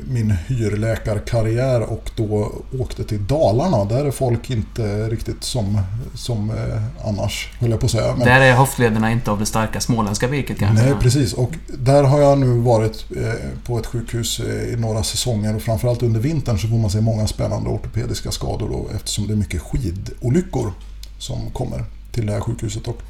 min 0.08 0.30
hyrläkarkarriär 0.30 1.80
och 1.80 2.10
då 2.16 2.52
åkte 2.78 3.04
till 3.04 3.26
Dalarna. 3.26 3.84
Där 3.84 4.04
är 4.04 4.10
folk 4.10 4.50
inte 4.50 5.08
riktigt 5.08 5.44
som, 5.44 5.80
som 6.14 6.50
eh, 6.50 7.06
annars, 7.08 7.50
höll 7.60 7.70
jag 7.70 7.80
på 7.80 7.86
att 7.86 7.92
säga. 7.92 8.16
Men, 8.16 8.26
där 8.26 8.40
är 8.40 8.54
höftlederna 8.54 9.12
inte 9.12 9.30
av 9.30 9.38
det 9.38 9.46
starka 9.46 9.80
småländska 9.80 10.28
virket 10.28 10.58
kanske? 10.58 10.84
Nej, 10.84 10.94
precis. 11.00 11.32
Och 11.32 11.52
där 11.78 12.02
har 12.02 12.20
jag 12.20 12.38
nu 12.38 12.60
varit 12.60 13.04
eh, 13.16 13.32
på 13.66 13.78
ett 13.78 13.86
sjukhus 13.86 14.40
i 14.40 14.76
några 14.78 15.02
säsonger 15.02 15.56
och 15.56 15.62
framförallt 15.62 16.02
under 16.02 16.20
vintern 16.20 16.58
så 16.58 16.68
får 16.68 16.76
man 16.76 16.90
se 16.90 17.00
många 17.00 17.26
spännande 17.26 17.70
ortopediska 17.70 18.30
skador 18.30 18.68
då, 18.68 18.88
eftersom 18.94 19.26
det 19.26 19.32
är 19.32 19.36
mycket 19.36 19.62
skidolyckor 19.62 20.72
som 21.18 21.50
kommer 21.50 21.84
till 22.12 22.26
det 22.26 22.32
här 22.32 22.40
sjukhuset. 22.40 22.88
Och, 22.88 23.02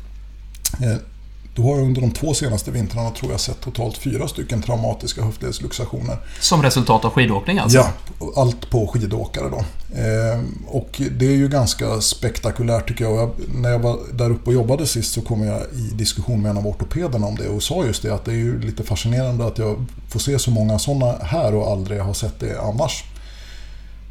då 1.55 1.63
har 1.63 1.71
jag 1.71 1.87
under 1.87 2.01
de 2.01 2.11
två 2.11 2.35
senaste 2.35 2.71
vintrarna 2.71 3.11
tror 3.11 3.31
jag 3.31 3.41
sett 3.41 3.61
totalt 3.61 3.99
fyra 3.99 4.29
stycken 4.29 4.63
traumatiska 4.63 5.23
höftledsluxationer. 5.23 6.17
Som 6.41 6.63
resultat 6.63 7.05
av 7.05 7.11
skidåkning 7.11 7.59
alltså? 7.59 7.79
Ja, 7.79 7.91
allt 8.37 8.71
på 8.71 8.87
skidåkare 8.87 9.49
då. 9.51 9.57
Eh, 10.01 10.41
och 10.67 11.03
det 11.11 11.27
är 11.27 11.37
ju 11.37 11.49
ganska 11.49 12.01
spektakulärt 12.01 12.89
tycker 12.89 13.05
jag. 13.05 13.31
När 13.55 13.71
jag 13.71 13.79
var 13.79 13.99
där 14.13 14.31
uppe 14.31 14.51
och 14.51 14.55
jobbade 14.55 14.87
sist 14.87 15.13
så 15.13 15.23
kom 15.23 15.43
jag 15.43 15.63
i 15.63 15.95
diskussion 15.95 16.43
med 16.43 16.51
en 16.51 16.59
av 16.59 16.67
ortopederna 16.67 17.27
om 17.27 17.37
det 17.37 17.49
och 17.49 17.63
sa 17.63 17.85
just 17.85 18.03
det 18.03 18.15
att 18.15 18.25
det 18.25 18.31
är 18.31 18.37
ju 18.37 18.61
lite 18.61 18.83
fascinerande 18.83 19.47
att 19.47 19.59
jag 19.59 19.87
får 20.09 20.21
se 20.21 20.39
så 20.39 20.51
många 20.51 20.79
sådana 20.79 21.15
här 21.23 21.55
och 21.55 21.71
aldrig 21.71 22.01
har 22.01 22.15
sett 22.15 22.41
det 22.41 22.61
annars. 22.61 23.05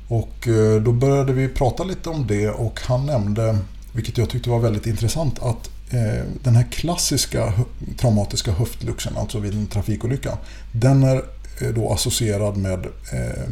Och 0.08 0.48
eh, 0.48 0.82
då 0.82 0.92
började 0.92 1.34
vi 1.34 1.48
prata 1.48 1.84
lite 1.84 2.10
om 2.10 2.28
det 2.28 2.50
och 2.50 2.80
han 2.82 3.06
nämnde, 3.06 3.58
vilket 3.92 4.18
jag 4.18 4.30
tyckte 4.30 4.50
var 4.50 4.60
väldigt 4.60 4.88
intressant, 4.88 5.44
att 5.44 5.73
Eh, 5.94 6.24
den 6.44 6.56
här 6.56 6.64
klassiska 6.72 7.54
traumatiska 7.98 8.52
höftluxen, 8.52 9.18
alltså 9.18 9.40
vid 9.40 9.54
en 9.54 9.68
trafikolycka, 9.68 10.38
den 10.72 11.04
är 11.04 11.16
eh, 11.62 11.70
då 11.76 11.94
associerad 11.94 12.58
med 12.58 12.86
eh, 13.12 13.50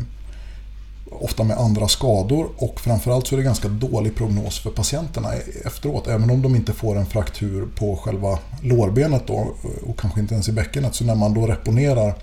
ofta 1.11 1.43
med 1.43 1.57
andra 1.57 1.87
skador 1.87 2.49
och 2.57 2.81
framförallt 2.81 3.27
så 3.27 3.35
är 3.35 3.37
det 3.37 3.43
ganska 3.43 3.67
dålig 3.67 4.15
prognos 4.15 4.59
för 4.59 4.69
patienterna 4.69 5.35
e- 5.35 5.41
efteråt. 5.65 6.07
Även 6.07 6.29
om 6.29 6.41
de 6.41 6.55
inte 6.55 6.73
får 6.73 6.97
en 6.97 7.05
fraktur 7.05 7.67
på 7.75 7.95
själva 7.95 8.39
lårbenet 8.61 9.27
då, 9.27 9.55
och 9.85 9.99
kanske 9.99 10.19
inte 10.19 10.33
ens 10.33 10.49
i 10.49 10.51
bäckenet. 10.51 10.95
Så 10.95 11.05
när 11.05 11.15
man 11.15 11.33
då 11.33 11.47
reponerar 11.47 12.15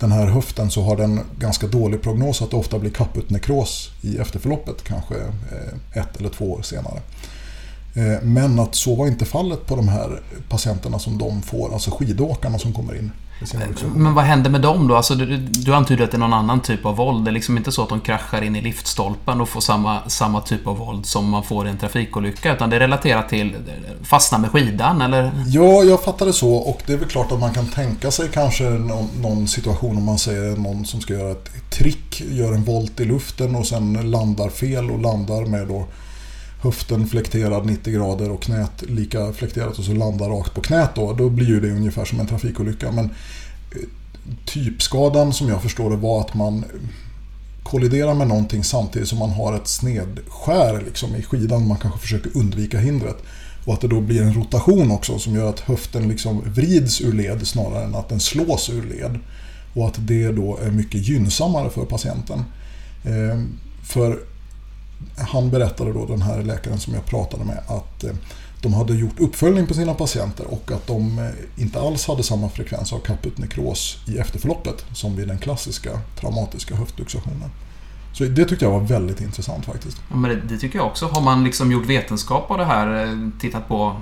den 0.00 0.12
här 0.12 0.26
höften 0.26 0.70
så 0.70 0.82
har 0.82 0.96
den 0.96 1.20
ganska 1.38 1.66
dålig 1.66 2.02
prognos 2.02 2.42
att 2.42 2.50
det 2.50 2.56
ofta 2.56 2.78
blir 2.78 2.90
kaputnekros 2.90 3.90
i 4.02 4.18
efterförloppet, 4.18 4.84
kanske 4.84 5.14
ett 5.92 6.16
eller 6.16 6.28
två 6.28 6.52
år 6.52 6.62
senare. 6.62 7.00
Eh, 7.94 8.22
men 8.22 8.58
att 8.58 8.74
så 8.74 8.94
var 8.94 9.06
inte 9.06 9.24
fallet 9.24 9.66
på 9.66 9.76
de 9.76 9.88
här 9.88 10.22
patienterna 10.48 10.98
som 10.98 11.18
de 11.18 11.42
får, 11.42 11.72
alltså 11.72 11.90
skidåkarna 11.90 12.58
som 12.58 12.72
kommer 12.72 12.96
in. 12.96 13.10
Men 13.94 14.14
vad 14.14 14.24
händer 14.24 14.50
med 14.50 14.60
dem 14.60 14.88
då? 14.88 14.96
Alltså, 14.96 15.14
du, 15.14 15.36
du 15.36 15.74
antyder 15.74 16.04
att 16.04 16.10
det 16.10 16.16
är 16.16 16.18
någon 16.18 16.32
annan 16.32 16.60
typ 16.60 16.86
av 16.86 16.96
våld. 16.96 17.24
Det 17.24 17.30
är 17.30 17.32
liksom 17.32 17.56
inte 17.56 17.72
så 17.72 17.82
att 17.82 17.88
de 17.88 18.00
kraschar 18.00 18.42
in 18.42 18.56
i 18.56 18.60
liftstolpen 18.60 19.40
och 19.40 19.48
får 19.48 19.60
samma, 19.60 20.08
samma 20.08 20.40
typ 20.40 20.66
av 20.66 20.78
våld 20.78 21.06
som 21.06 21.28
man 21.28 21.42
får 21.42 21.66
i 21.66 21.70
en 21.70 21.78
trafikolycka. 21.78 22.54
Utan 22.54 22.70
det 22.70 22.76
är 22.76 22.80
relaterat 22.80 23.28
till 23.28 23.56
fastna 24.02 24.38
med 24.38 24.50
skidan, 24.50 25.02
eller? 25.02 25.32
Ja, 25.46 25.82
jag 25.82 26.02
fattar 26.02 26.26
det 26.26 26.32
så. 26.32 26.54
Och 26.54 26.82
det 26.86 26.92
är 26.92 26.96
väl 26.96 27.08
klart 27.08 27.32
att 27.32 27.40
man 27.40 27.54
kan 27.54 27.66
tänka 27.66 28.10
sig 28.10 28.28
kanske 28.32 28.64
någon, 28.64 29.08
någon 29.20 29.48
situation 29.48 29.96
om 29.96 30.04
man 30.04 30.18
säger 30.18 30.56
någon 30.56 30.84
som 30.84 31.00
ska 31.00 31.14
göra 31.14 31.30
ett 31.30 31.70
trick, 31.70 32.22
gör 32.30 32.52
en 32.52 32.64
volt 32.64 33.00
i 33.00 33.04
luften 33.04 33.56
och 33.56 33.66
sen 33.66 34.10
landar 34.10 34.48
fel 34.48 34.90
och 34.90 35.00
landar 35.00 35.46
med 35.46 35.68
då 35.68 35.86
höften 36.64 37.06
flekterad 37.06 37.66
90 37.66 37.94
grader 37.94 38.30
och 38.30 38.42
knät 38.42 38.82
lika 38.82 39.32
flekterat 39.32 39.78
och 39.78 39.84
så 39.84 39.92
landar 39.92 40.28
rakt 40.28 40.54
på 40.54 40.60
knät 40.60 40.90
då. 40.94 41.12
Då 41.12 41.30
blir 41.30 41.46
ju 41.46 41.60
det 41.60 41.70
ungefär 41.70 42.04
som 42.04 42.20
en 42.20 42.26
trafikolycka. 42.26 42.92
Men 42.92 43.04
eh, 43.04 43.88
typskadan 44.44 45.32
som 45.32 45.48
jag 45.48 45.62
förstår 45.62 45.90
det 45.90 45.96
var 45.96 46.20
att 46.20 46.34
man 46.34 46.64
kolliderar 47.62 48.14
med 48.14 48.28
någonting 48.28 48.64
samtidigt 48.64 49.08
som 49.08 49.18
man 49.18 49.30
har 49.30 49.56
ett 49.56 49.68
snedskär 49.68 50.82
liksom 50.84 51.16
i 51.16 51.22
skidan. 51.22 51.68
Man 51.68 51.78
kanske 51.78 52.00
försöker 52.00 52.36
undvika 52.36 52.78
hindret. 52.78 53.16
Och 53.64 53.74
att 53.74 53.80
det 53.80 53.88
då 53.88 54.00
blir 54.00 54.22
en 54.22 54.34
rotation 54.34 54.90
också 54.90 55.18
som 55.18 55.34
gör 55.34 55.48
att 55.48 55.60
höften 55.60 56.08
liksom 56.08 56.42
vrids 56.46 57.00
ur 57.00 57.12
led 57.12 57.46
snarare 57.46 57.84
än 57.84 57.94
att 57.94 58.08
den 58.08 58.20
slås 58.20 58.70
ur 58.70 58.82
led. 58.82 59.18
Och 59.74 59.86
att 59.86 59.96
det 59.98 60.32
då 60.32 60.58
är 60.58 60.70
mycket 60.70 61.08
gynnsammare 61.08 61.70
för 61.70 61.84
patienten. 61.84 62.44
Eh, 63.04 63.40
för 63.84 64.33
han 65.16 65.50
berättade 65.50 65.92
då, 65.92 66.06
den 66.06 66.22
här 66.22 66.42
läkaren 66.42 66.80
som 66.80 66.94
jag 66.94 67.06
pratade 67.06 67.44
med, 67.44 67.58
att 67.68 68.04
eh, 68.04 68.10
de 68.62 68.74
hade 68.74 68.94
gjort 68.94 69.20
uppföljning 69.20 69.66
på 69.66 69.74
sina 69.74 69.94
patienter 69.94 70.46
och 70.46 70.70
att 70.72 70.86
de 70.86 71.18
eh, 71.18 71.62
inte 71.62 71.80
alls 71.80 72.06
hade 72.06 72.22
samma 72.22 72.48
frekvens 72.48 72.92
av 72.92 72.98
kaputnekros 72.98 73.98
i 74.08 74.18
efterförloppet 74.18 74.84
som 74.94 75.16
vid 75.16 75.28
den 75.28 75.38
klassiska 75.38 75.90
traumatiska 76.20 76.74
höftluxationen. 76.74 77.50
Så 78.12 78.24
det 78.24 78.44
tyckte 78.44 78.64
jag 78.64 78.72
var 78.72 78.80
väldigt 78.80 79.20
intressant 79.20 79.64
faktiskt. 79.64 80.02
Ja, 80.10 80.16
men 80.16 80.30
det, 80.30 80.54
det, 80.54 80.58
tycker 80.58 80.78
jag 80.78 80.86
också. 80.86 81.06
Har 81.06 81.20
man 81.20 81.44
liksom 81.44 81.72
gjort 81.72 81.86
vetenskap 81.86 82.50
av 82.50 82.58
det 82.58 82.64
här, 82.64 83.04
eh, 83.04 83.40
tittat 83.40 83.68
på, 83.68 83.96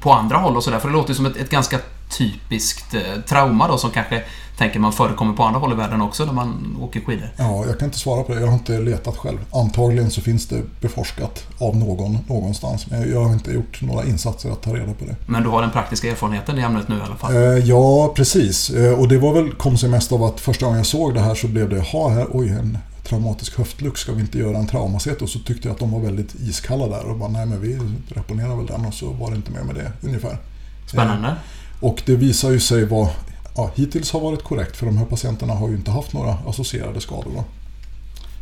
på 0.00 0.12
andra 0.12 0.36
håll 0.36 0.56
och 0.56 0.64
sådär? 0.64 0.78
För 0.78 0.88
det 0.88 0.94
låter 0.94 1.08
ju 1.08 1.14
som 1.14 1.26
ett, 1.26 1.36
ett 1.36 1.50
ganska 1.50 1.78
typiskt 2.18 2.94
trauma 3.26 3.68
då 3.68 3.78
som 3.78 3.90
kanske 3.90 4.22
tänker 4.60 4.80
man 4.80 4.92
förekommer 4.92 5.34
på 5.34 5.42
andra 5.42 5.60
håll 5.60 5.72
i 5.72 5.74
världen 5.74 6.02
också 6.02 6.24
när 6.24 6.32
man 6.32 6.76
åker 6.80 7.00
skidor? 7.00 7.28
Ja, 7.36 7.64
jag 7.66 7.78
kan 7.78 7.86
inte 7.86 7.98
svara 7.98 8.22
på 8.22 8.34
det. 8.34 8.40
Jag 8.40 8.46
har 8.46 8.54
inte 8.54 8.80
letat 8.80 9.16
själv. 9.16 9.38
Antagligen 9.52 10.10
så 10.10 10.20
finns 10.20 10.46
det 10.46 10.62
beforskat 10.80 11.46
av 11.58 11.76
någon 11.76 12.18
någonstans. 12.28 12.90
Men 12.90 13.10
jag 13.10 13.24
har 13.24 13.32
inte 13.32 13.52
gjort 13.52 13.82
några 13.82 14.04
insatser 14.04 14.50
att 14.50 14.62
ta 14.62 14.74
reda 14.74 14.92
på 14.92 15.04
det. 15.04 15.16
Men 15.26 15.42
du 15.42 15.48
har 15.48 15.62
den 15.62 15.70
praktiska 15.70 16.10
erfarenheten 16.10 16.58
i 16.58 16.62
ämnet 16.62 16.88
nu 16.88 16.98
i 16.98 17.00
alla 17.00 17.16
fall? 17.16 17.36
Eh, 17.36 17.42
ja, 17.42 18.12
precis. 18.16 18.70
Eh, 18.70 18.98
och 18.98 19.08
det 19.08 19.18
var 19.18 19.34
väl, 19.34 19.52
kom 19.52 19.78
sig 19.78 19.88
mest 19.88 20.12
av 20.12 20.24
att 20.24 20.40
första 20.40 20.64
gången 20.64 20.78
jag 20.78 20.86
såg 20.86 21.14
det 21.14 21.20
här 21.20 21.34
så 21.34 21.48
blev 21.48 21.68
det, 21.68 21.80
ha 21.80 22.08
här, 22.08 22.26
oj, 22.30 22.48
en 22.48 22.78
traumatisk 23.04 23.58
höftlux, 23.58 24.00
ska 24.00 24.12
vi 24.12 24.20
inte 24.20 24.38
göra 24.38 24.58
en 24.58 24.66
traumaset? 24.66 25.22
Och 25.22 25.28
så 25.28 25.38
tyckte 25.38 25.68
jag 25.68 25.74
att 25.74 25.80
de 25.80 25.90
var 25.90 26.00
väldigt 26.00 26.34
iskalla 26.34 26.86
där 26.86 27.10
och 27.10 27.18
bara, 27.18 27.28
nej 27.28 27.46
men 27.46 27.60
vi 27.60 27.78
reponerar 28.08 28.56
väl 28.56 28.66
den 28.66 28.86
och 28.86 28.94
så 28.94 29.12
var 29.12 29.30
det 29.30 29.36
inte 29.36 29.50
mer 29.50 29.62
med 29.62 29.74
det 29.74 29.92
ungefär. 30.02 30.38
Spännande. 30.86 31.28
Eh, 31.28 31.34
och 31.80 32.02
det 32.06 32.16
visar 32.16 32.50
ju 32.50 32.60
sig 32.60 32.84
vara 32.84 33.10
ja, 33.56 33.70
hittills 33.74 34.10
har 34.10 34.20
varit 34.20 34.42
korrekt 34.42 34.76
för 34.76 34.86
de 34.86 34.96
här 34.96 35.06
patienterna 35.06 35.54
har 35.54 35.68
ju 35.68 35.74
inte 35.74 35.90
haft 35.90 36.12
några 36.12 36.32
associerade 36.32 37.00
skador. 37.00 37.32
Då. 37.34 37.44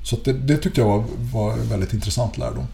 Så 0.03 0.17
det, 0.25 0.33
det, 0.33 0.57
tyckte 0.57 0.81
jag 0.81 0.89
var, 0.89 1.05
var 1.33 1.53
en 1.53 1.69
väldigt 1.69 1.93
intressant 1.93 2.39
lärdom. 2.39 2.67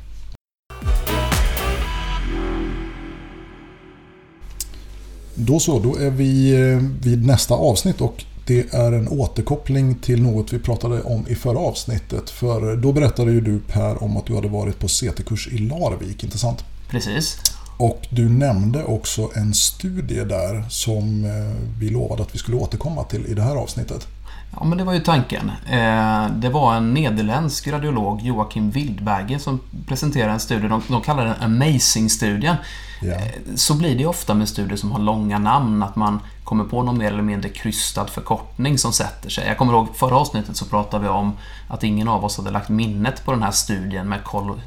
Då 5.35 5.61
så, 5.61 5.79
då 5.79 5.97
är 5.97 6.11
vi 6.11 6.55
eh, 6.55 6.79
vid 7.03 7.27
nästa 7.27 7.55
avsnitt 7.55 8.01
och 8.01 8.25
det 8.47 8.75
är 8.75 8.93
en 8.93 9.09
återkoppling 9.09 9.95
till 9.95 10.23
något 10.23 10.53
vi 10.53 10.59
pratade 10.59 11.03
om 11.03 11.29
i 11.29 11.35
förra 11.35 11.59
avsnittet. 11.59 12.31
För 12.31 12.77
då 12.77 12.93
berättade 12.93 13.33
ju 13.33 13.41
du 13.41 13.61
Per 13.61 14.03
om 14.03 14.17
att 14.17 14.27
du 14.27 14.35
hade 14.35 14.49
varit 14.49 14.79
på 14.79 14.89
CT-kurs 14.89 15.49
i 15.53 15.59
Larvik, 15.59 16.25
inte 16.25 16.39
sant? 16.39 16.65
Precis. 16.91 17.39
Och 17.77 18.07
du 18.11 18.29
nämnde 18.29 18.85
också 18.85 19.31
en 19.37 19.55
studie 19.55 20.25
där 20.25 20.65
som 20.69 21.25
eh, 21.25 21.81
vi 21.81 21.91
lovade 21.91 22.23
att 22.23 22.35
vi 22.35 22.39
skulle 22.39 22.57
återkomma 22.57 23.05
till 23.05 23.27
i 23.27 23.35
det 23.35 23.43
här 23.43 23.57
avsnittet. 23.57 24.09
Ja, 24.57 24.65
men 24.65 24.79
det 24.79 24.85
var 24.85 24.93
ju 24.93 25.01
tanken. 25.01 25.51
Eh, 25.71 26.27
det 26.37 26.49
var 26.49 26.75
en 26.75 26.95
nederländsk 26.95 27.69
radiolog, 27.69 28.21
Joakim 28.23 28.71
Wildberger, 28.71 29.39
som 29.39 29.61
presenterade 29.87 30.33
en 30.33 30.41
studie. 30.41 30.69
De, 30.69 30.83
de 30.89 31.03
kallar 31.03 31.25
den 31.25 31.35
Amazing-studien. 31.41 32.57
Yeah. 33.05 33.23
Så 33.57 33.75
blir 33.75 33.99
det 33.99 34.07
ofta 34.07 34.35
med 34.35 34.49
studier 34.49 34.77
som 34.77 34.93
har 34.93 34.99
långa 34.99 35.39
namn, 35.39 35.83
att 35.83 35.97
man 35.97 36.21
kommer 36.45 36.65
på 36.65 36.83
någon 36.83 36.99
mer 36.99 37.13
eller 37.13 37.23
mindre 37.23 37.49
krystad 37.49 38.07
förkortning 38.07 38.79
som 38.79 38.93
sätter 38.93 39.31
sig. 39.31 39.47
Jag 39.47 39.59
kommer 39.59 39.73
ihåg 39.73 39.89
förra 39.95 40.17
avsnittet 40.17 40.57
så 40.57 40.65
pratade 40.65 41.03
vi 41.03 41.09
om 41.09 41.33
att 41.69 41.85
ingen 41.85 42.09
av 42.09 42.25
oss 42.25 42.37
hade 42.37 42.51
lagt 42.51 42.69
minnet 42.69 43.25
på 43.25 43.33
den 43.33 43.43
här 43.43 43.51
studien 43.51 44.09
med 44.09 44.25
kol 44.25 44.61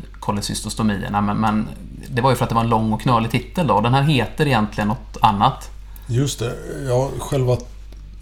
men, 1.09 1.37
men 1.37 1.67
det 2.07 2.21
var 2.21 2.29
ju 2.29 2.35
för 2.35 2.43
att 2.43 2.49
det 2.49 2.55
var 2.55 2.63
en 2.63 2.69
lång 2.69 2.93
och 2.93 3.01
knölig 3.01 3.31
titel 3.31 3.67
då. 3.67 3.81
Den 3.81 3.93
här 3.93 4.01
heter 4.01 4.47
egentligen 4.47 4.87
något 4.87 5.17
annat. 5.21 5.69
Just 6.07 6.39
det. 6.39 6.55
Ja, 6.87 7.09
själva 7.19 7.53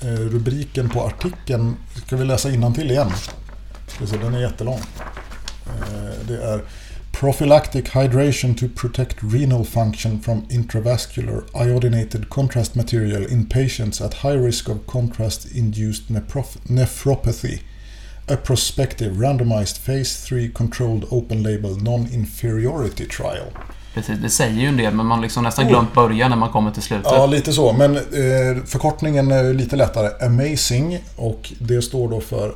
eh, 0.02 0.08
rubriken 0.08 0.90
på 0.90 1.02
artikeln 1.02 1.76
ska 2.06 2.16
vi 2.16 2.26
läsa 2.26 2.50
till 2.74 2.92
igen. 2.92 3.12
Den 4.22 4.34
är 4.34 4.40
jättelång. 4.40 4.80
Eh, 5.66 6.28
det 6.28 6.44
är 6.44 6.62
Prophylactic 7.16 7.86
hydration 7.86 8.58
to 8.58 8.68
protect 8.68 9.24
renal 9.24 9.64
function 9.64 10.20
from 10.20 10.42
intravascular 10.50 11.50
iodinated 11.54 12.30
contrast 12.30 12.76
material 12.76 13.26
in 13.32 13.46
patients 13.46 14.02
at 14.02 14.14
high 14.14 14.46
risk 14.46 14.68
of 14.68 14.86
contrast-induced 14.86 16.10
nephropathy. 16.10 17.62
A 18.28 18.36
prospective 18.36 19.14
randomized 19.14 19.78
phase 19.78 20.26
3 20.28 20.50
controlled 20.50 21.06
open 21.10 21.42
label 21.42 21.78
non-inferiority 21.78 23.08
trial. 23.08 23.48
Precis, 23.94 24.20
det 24.20 24.30
säger 24.30 24.62
ju 24.62 24.68
en 24.68 24.78
del 24.78 24.94
men 24.94 25.06
man 25.06 25.22
liksom 25.22 25.44
nästan 25.44 25.68
glömt 25.68 25.94
början 25.94 26.30
när 26.30 26.38
man 26.38 26.50
kommer 26.50 26.72
till 26.72 26.84
slutet. 26.84 27.12
Ja, 27.12 27.26
lite 27.26 27.54
så. 27.54 27.74
Men 27.74 27.96
eh, 27.96 28.64
förkortningen 28.66 29.32
är 29.32 29.54
lite 29.54 29.76
lättare. 29.76 30.26
Amazing 30.26 31.00
och 31.16 31.54
det 31.60 31.82
står 31.82 32.10
då 32.10 32.22
för 32.22 32.50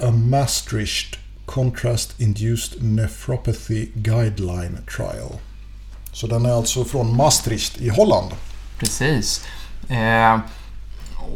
A 0.00 0.10
Maastricht 0.10 1.18
Contrast 1.46 2.20
Induced 2.20 2.82
Nephropathy 2.82 3.88
Guideline 3.94 4.78
Trial. 4.96 5.32
Så 6.12 6.26
den 6.26 6.46
är 6.46 6.52
alltså 6.52 6.84
från 6.84 7.16
Maastricht 7.16 7.80
i 7.80 7.88
Holland. 7.88 8.32
Precis. 8.78 9.46
Eh, 9.88 10.38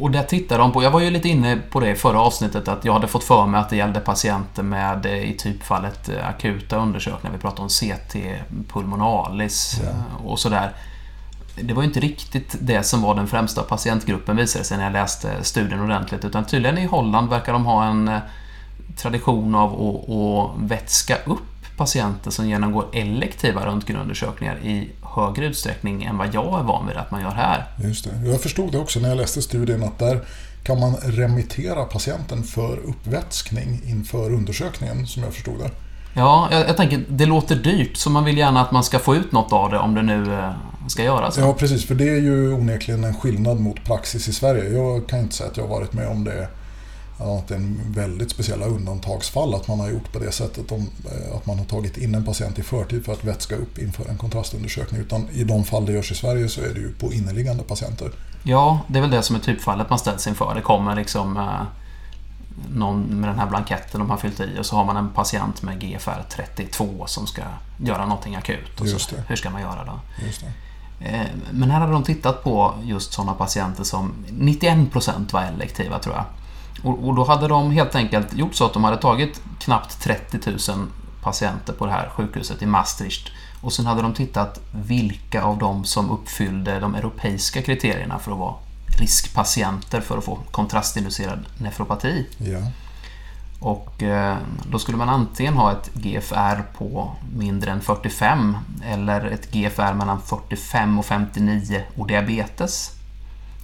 och 0.01 0.11
där 0.11 0.23
tittar 0.23 0.59
de 0.59 0.73
på, 0.73 0.83
jag 0.83 0.91
var 0.91 1.01
ju 1.01 1.11
lite 1.11 1.29
inne 1.29 1.57
på 1.71 1.81
det 1.81 1.91
i 1.91 1.95
förra 1.95 2.21
avsnittet, 2.21 2.69
att 2.69 2.85
jag 2.85 2.93
hade 2.93 3.09
fått 3.09 3.25
för 3.25 3.47
mig 3.47 3.61
att 3.61 3.71
det 3.71 3.77
gällde 3.77 4.01
patienter 4.01 4.63
med 4.63 5.07
eh, 5.07 5.31
i 5.31 5.37
typfallet 5.37 6.09
eh, 6.09 6.29
akuta 6.29 6.77
undersökningar. 6.77 7.37
Vi 7.37 7.43
pratade 7.43 7.63
om 7.63 7.69
CT 7.69 8.17
pulmonalis 8.73 9.81
ja. 9.85 9.91
och 10.25 10.39
sådär. 10.39 10.73
Det 11.55 11.75
var 11.75 11.83
ju 11.83 11.89
inte 11.89 12.01
riktigt 12.01 12.57
det 12.61 12.83
som 12.83 13.03
var 13.03 13.15
den 13.15 13.27
främsta 13.27 13.63
patientgruppen 13.63 14.37
visade 14.37 14.65
sig 14.65 14.77
när 14.77 14.85
jag 14.85 14.93
läste 14.93 15.45
studien 15.45 15.81
ordentligt. 15.81 16.25
Utan 16.25 16.45
tydligen 16.45 16.79
i 16.79 16.87
Holland 16.87 17.31
verkar 17.31 17.53
de 17.53 17.67
ha 17.67 17.85
en 17.85 18.11
tradition 19.03 19.55
av 19.55 19.73
att, 19.73 20.11
att 20.11 20.71
vätska 20.71 21.17
upp 21.27 21.77
patienter 21.77 22.31
som 22.31 22.49
genomgår 22.49 22.87
elektiva 22.93 23.67
röntgenundersökningar 23.67 24.59
i 24.59 24.91
högre 25.03 25.47
utsträckning 25.47 26.05
än 26.05 26.19
vad 26.19 26.35
jag 26.35 26.61
är 26.61 26.63
van 26.63 26.87
vid 26.87 26.97
att 26.97 27.11
man 27.11 27.21
gör 27.21 27.31
här. 27.31 27.65
Just 27.85 28.05
det. 28.05 28.29
Jag 28.31 28.41
förstod 28.41 28.73
det 28.73 28.79
också 28.79 29.01
när 29.01 29.09
jag 29.09 29.19
läste 29.19 29.43
studien 29.43 29.83
att 29.83 29.99
där 29.99 30.21
kan 30.63 30.81
man 30.81 30.95
remittera 30.97 31.85
patienten 31.85 32.43
för 32.43 32.79
uppvätskning 32.79 33.81
inför 33.87 34.35
undersökningen 34.35 35.07
som 35.07 35.23
jag 35.23 35.35
förstod 35.35 35.59
det. 35.59 35.71
Ja, 36.15 36.49
jag, 36.51 36.69
jag, 36.69 36.77
tänker 36.77 37.05
det 37.09 37.27
låter 37.27 37.57
dyrt 37.57 37.97
så 37.97 38.11
man 38.11 38.25
vill 38.25 38.39
gärna 38.39 38.61
att 38.61 38.73
man 38.73 38.85
ska 38.85 38.99
få 38.99 39.17
ut 39.17 39.33
något 39.33 39.53
av 39.53 39.71
det 39.71 39.79
om 39.79 39.95
det 39.95 40.03
nu 40.03 40.35
eh, 40.35 40.51
ska 40.89 41.03
göras. 41.03 41.39
Ja, 41.39 41.53
precis. 41.53 41.87
För 41.87 41.95
det 41.95 42.09
är 42.09 42.21
ju 42.21 42.53
onekligen 42.53 43.05
en 43.05 43.15
skillnad 43.15 43.61
mot 43.61 43.85
praxis 43.85 44.29
i 44.29 44.33
Sverige. 44.33 44.71
Jag 44.71 45.09
kan 45.09 45.19
inte 45.19 45.35
säga 45.35 45.51
att 45.51 45.57
jag 45.57 45.65
har 45.65 45.71
varit 45.71 45.93
med 45.93 46.09
om 46.09 46.25
det 46.25 46.49
Det 47.21 47.55
är 47.55 47.59
en 47.59 47.81
väldigt 47.87 48.31
speciella 48.31 48.67
undantagsfall 48.67 49.55
att 49.55 49.69
man 49.69 49.81
har 49.81 49.91
gjort 49.91 50.13
på 50.13 50.19
det 50.19 50.33
sättet. 50.33 50.73
Om, 50.73 50.81
eh, 50.81 51.37
att 51.37 51.47
man 51.47 51.59
har 51.59 51.65
tagit 51.65 51.97
in 51.97 52.15
en 52.15 52.25
patient 52.25 52.59
i 52.59 52.63
förtid 52.63 53.05
för 53.05 53.13
att 53.13 53.25
vätska 53.25 53.57
upp 53.57 53.79
inför 53.79 54.09
en 54.09 54.19
kontrastundersökning. 54.19 55.01
Utan 55.01 55.29
i 55.33 55.45
de 55.45 55.65
fall 55.65 55.87
det 55.87 55.93
görs 55.93 56.13
i 56.13 56.15
Sverige 56.15 56.49
så 56.49 56.61
är 56.61 56.75
det 56.75 56.81
ju 56.81 56.93
på 56.93 57.13
inneliggande 57.13 57.63
patienter. 57.63 58.11
Ja, 58.43 58.81
det 58.89 58.99
är 58.99 59.01
väl 59.01 59.11
det 59.11 59.23
som 59.23 59.37
är 59.37 59.41
typfallet 59.41 59.91
man 59.91 59.99
ställs 59.99 60.27
inför. 60.27 60.55
Det 60.55 60.61
kommer 60.61 60.97
liksom 60.97 61.37
eh, 61.37 61.63
någon 62.75 63.03
med 63.03 63.29
den 63.29 63.39
här 63.39 63.47
blanketten 63.47 64.01
de 64.01 64.11
har 64.11 64.17
fyllt 64.17 64.41
i 64.41 64.59
och 64.61 64.67
så 64.67 64.77
har 64.77 64.85
man 64.85 64.97
en 64.97 65.09
patient 65.11 65.63
med 65.63 65.81
GFR 65.81 66.25
32 66.31 67.07
som 67.07 67.27
ska 67.27 67.43
göra 67.85 68.07
någonting 68.07 68.37
akut. 68.37 68.81
Och 68.81 68.89
så, 68.89 69.17
hur 69.27 69.37
ska 69.37 69.51
man 69.51 69.61
göra 69.61 69.85
då? 69.85 70.01
Eh, 71.01 71.27
men 71.51 71.71
här 71.71 71.81
hade 71.81 71.93
de 71.93 72.03
tittat 72.03 72.45
på 72.45 72.75
just 72.83 73.13
sådana 73.13 73.33
patienter 73.35 73.85
som 73.85 74.13
91% 74.31 75.33
var 75.33 75.43
elektiva 75.43 75.99
tror 75.99 76.15
jag. 76.15 76.25
Och, 76.83 77.09
och, 77.09 77.15
då 77.15 77.25
hade 77.25 77.49
de 77.49 77.71
helt 77.71 77.95
enkelt 77.95 78.35
gjort 78.35 78.55
så 78.55 78.67
att 78.67 78.73
de 78.73 78.85
hade 78.85 78.97
tagit 78.97 79.43
knappt 79.59 80.01
30 80.03 80.39
000 80.71 80.87
patienter 81.23 81.73
på 81.73 81.87
det 81.87 81.93
här 81.93 82.09
sjukhuset 82.09 82.63
i 82.63 82.67
Maastricht. 82.67 83.29
Och 83.61 83.73
sen 83.73 83.87
hade 83.87 84.03
de 84.03 84.15
tittat 84.15 84.61
vilka 84.73 85.43
av 85.43 85.59
dem 85.59 85.85
som 85.85 86.11
uppfyllde 86.11 86.81
de 86.81 86.95
europeiska 86.95 87.63
kriterierna 87.63 88.19
för 88.19 88.33
att 88.33 88.39
vara 88.39 88.55
riskpatienter 88.99 90.01
för 90.01 90.19
att 90.19 90.25
få 90.25 90.39
kontrastinducerad 90.51 91.39
nefropati. 91.59 92.27
Ja. 92.39 92.59
Och 93.61 94.03
eh, 94.03 94.37
då 94.71 94.79
skulle 94.79 94.99
man 94.99 95.09
antingen 95.09 95.55
ha 95.55 95.73
ett 95.73 95.91
GFR 95.95 96.63
på 96.79 97.13
mindre 97.37 97.71
än 97.71 97.81
45 97.81 98.57
eller 98.85 99.27
ett 99.27 99.53
GFR 99.53 99.95
mellan 99.95 100.21
45 100.21 100.99
och 100.99 101.05
59 101.05 101.83
och 101.97 102.07
diabetes. 102.07 103.00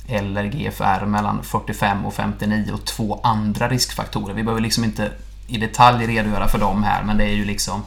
Eller 0.08 0.44
GFR 0.44 1.06
mellan 1.06 1.42
45 1.42 2.06
och 2.06 2.14
59 2.14 2.72
och 2.72 2.84
två 2.84 3.20
andra 3.22 3.68
riskfaktorer. 3.68 4.34
Vi 4.34 4.42
behöver 4.42 4.62
liksom 4.62 4.84
inte 4.84 5.12
i 5.46 5.58
detalj 5.58 6.06
redogöra 6.06 6.48
för 6.48 6.58
dem 6.58 6.82
här 6.82 7.04
men 7.04 7.16
det 7.18 7.24
är 7.24 7.34
ju 7.34 7.44
liksom 7.44 7.82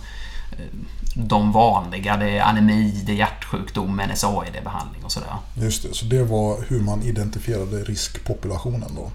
eh, 0.52 0.66
de 1.14 1.52
vanliga. 1.52 2.18
Det 2.18 2.30
är 2.30 2.42
anemi, 2.42 3.04
det 3.06 3.12
är 3.12 3.16
hjärtsjukdom, 3.16 4.02
NSAID-behandling 4.02 5.04
och 5.04 5.12
sådär. 5.12 5.30
Just 5.56 5.84
det, 5.84 5.94
så 5.94 6.06
det 6.06 6.24
var 6.24 6.66
hur 6.68 6.80
man 6.80 7.04
identifierade 7.04 7.84
riskpopulationen 7.84 8.96
då? 8.96 9.12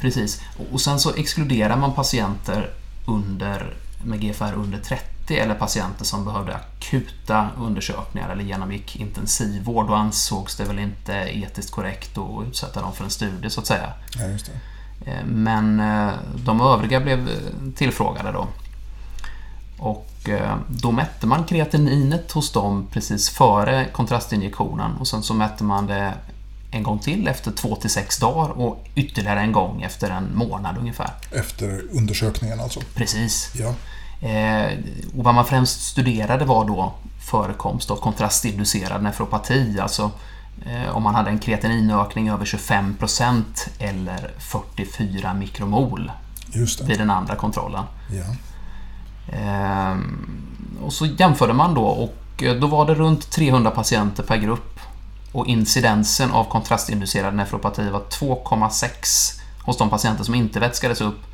Precis. 0.00 0.40
Och 0.72 0.80
sen 0.80 1.00
så 1.00 1.14
exkluderar 1.14 1.76
man 1.76 1.94
patienter 1.94 2.70
under, 3.06 3.74
med 4.04 4.20
GFR 4.20 4.54
under 4.54 4.78
30 4.78 5.13
eller 5.30 5.54
patienter 5.54 6.04
som 6.04 6.24
behövde 6.24 6.54
akuta 6.54 7.48
undersökningar 7.58 8.28
eller 8.28 8.44
genomgick 8.44 8.96
intensivvård. 8.96 9.86
Då 9.86 9.94
ansågs 9.94 10.56
det 10.56 10.64
väl 10.64 10.78
inte 10.78 11.12
etiskt 11.12 11.70
korrekt 11.70 12.18
att 12.18 12.46
utsätta 12.48 12.80
dem 12.80 12.92
för 12.92 13.04
en 13.04 13.10
studie 13.10 13.50
så 13.50 13.60
att 13.60 13.66
säga. 13.66 13.92
Ja, 14.18 14.26
just 14.26 14.46
det. 14.46 15.10
Eh, 15.10 15.24
men 15.24 15.80
eh, 15.80 16.12
de 16.34 16.60
övriga 16.60 17.00
blev 17.00 17.28
tillfrågade 17.74 18.32
då. 18.32 18.48
Och 19.78 20.28
eh, 20.28 20.56
då 20.68 20.92
mätte 20.92 21.26
man 21.26 21.44
kreatininet 21.44 22.32
hos 22.32 22.52
dem 22.52 22.86
precis 22.92 23.30
före 23.30 23.86
kontrastinjektionen 23.92 24.96
och 24.96 25.08
sen 25.08 25.22
så 25.22 25.34
mätte 25.34 25.64
man 25.64 25.86
det 25.86 26.14
en 26.70 26.82
gång 26.82 26.98
till 26.98 27.28
efter 27.28 27.50
två 27.50 27.76
till 27.76 27.90
sex 27.90 28.18
dagar 28.18 28.48
och 28.48 28.86
ytterligare 28.94 29.40
en 29.40 29.52
gång 29.52 29.82
efter 29.82 30.10
en 30.10 30.36
månad 30.36 30.78
ungefär. 30.78 31.10
Efter 31.30 31.82
undersökningen 31.92 32.60
alltså? 32.60 32.80
Precis. 32.94 33.52
Ja. 33.54 33.74
Eh, 34.24 34.78
och 35.16 35.24
vad 35.24 35.34
man 35.34 35.44
främst 35.44 35.82
studerade 35.82 36.44
var 36.44 36.64
då 36.64 36.92
förekomst 37.20 37.90
av 37.90 37.96
kontrastinducerad 37.96 39.02
nefropati, 39.02 39.80
alltså 39.80 40.10
eh, 40.66 40.96
om 40.96 41.02
man 41.02 41.14
hade 41.14 41.30
en 41.30 41.38
kreatininökning 41.38 42.28
över 42.28 42.44
25% 42.44 43.42
eller 43.78 44.30
44 44.38 45.34
mikromol 45.34 46.12
vid 46.84 46.98
den 46.98 47.10
andra 47.10 47.34
kontrollen. 47.34 47.84
Ja. 48.10 48.24
Ehm, 49.32 50.42
och 50.82 50.92
så 50.92 51.06
jämförde 51.06 51.52
man 51.52 51.74
då 51.74 51.84
och 51.84 52.42
eh, 52.42 52.54
då 52.54 52.66
var 52.66 52.86
det 52.86 52.94
runt 52.94 53.30
300 53.30 53.70
patienter 53.70 54.22
per 54.22 54.36
grupp. 54.36 54.80
Och 55.32 55.46
incidensen 55.46 56.30
av 56.30 56.44
kontrastinducerad 56.44 57.34
nefropati 57.34 57.90
var 57.90 58.00
2,6 58.00 59.40
hos 59.62 59.78
de 59.78 59.90
patienter 59.90 60.24
som 60.24 60.34
inte 60.34 60.60
vätskades 60.60 61.00
upp 61.00 61.33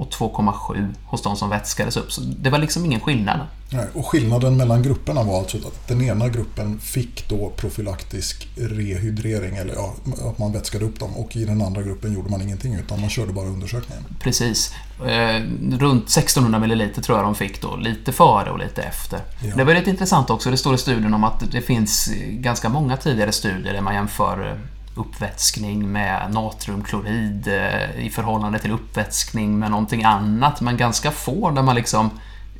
och 0.00 0.10
2,7 0.10 0.94
hos 1.04 1.22
de 1.22 1.36
som 1.36 1.50
vätskades 1.50 1.96
upp. 1.96 2.12
Så 2.12 2.20
det 2.20 2.50
var 2.50 2.58
liksom 2.58 2.84
ingen 2.84 3.00
skillnad. 3.00 3.40
Nej, 3.70 3.86
och 3.94 4.06
skillnaden 4.06 4.56
mellan 4.56 4.82
grupperna 4.82 5.22
var 5.22 5.38
alltså 5.38 5.56
att 5.56 5.88
den 5.88 6.02
ena 6.02 6.28
gruppen 6.28 6.78
fick 6.80 7.28
då 7.28 7.52
profylaktisk 7.56 8.48
rehydrering, 8.56 9.56
eller 9.56 9.74
ja, 9.74 9.94
att 10.30 10.38
man 10.38 10.52
vätskade 10.52 10.84
upp 10.84 11.00
dem. 11.00 11.16
Och 11.16 11.36
i 11.36 11.44
den 11.44 11.62
andra 11.62 11.82
gruppen 11.82 12.14
gjorde 12.14 12.30
man 12.30 12.42
ingenting, 12.42 12.74
utan 12.74 13.00
man 13.00 13.10
körde 13.10 13.32
bara 13.32 13.46
undersökningen. 13.46 14.04
Precis. 14.20 14.74
Eh, 15.06 15.42
runt 15.78 16.04
1600 16.04 16.58
ml 16.58 16.90
tror 17.02 17.18
jag 17.18 17.26
de 17.26 17.34
fick 17.34 17.62
då, 17.62 17.76
lite 17.76 18.12
före 18.12 18.50
och 18.50 18.58
lite 18.58 18.82
efter. 18.82 19.20
Ja. 19.42 19.56
Det 19.56 19.64
var 19.64 19.74
lite 19.74 19.90
intressant 19.90 20.30
också, 20.30 20.50
det 20.50 20.56
står 20.56 20.74
i 20.74 20.78
studien 20.78 21.14
om 21.14 21.24
att 21.24 21.52
det 21.52 21.62
finns 21.62 22.10
ganska 22.30 22.68
många 22.68 22.96
tidigare 22.96 23.32
studier 23.32 23.72
där 23.72 23.80
man 23.80 23.94
jämför 23.94 24.60
uppvätskning 24.94 25.92
med 25.92 26.32
natriumklorid 26.32 27.48
eh, 27.48 28.06
i 28.06 28.10
förhållande 28.10 28.58
till 28.58 28.70
uppvätskning 28.72 29.58
med 29.58 29.70
någonting 29.70 30.04
annat, 30.04 30.60
men 30.60 30.76
ganska 30.76 31.10
få 31.10 31.50
där 31.50 31.62
man 31.62 31.74
liksom 31.76 32.10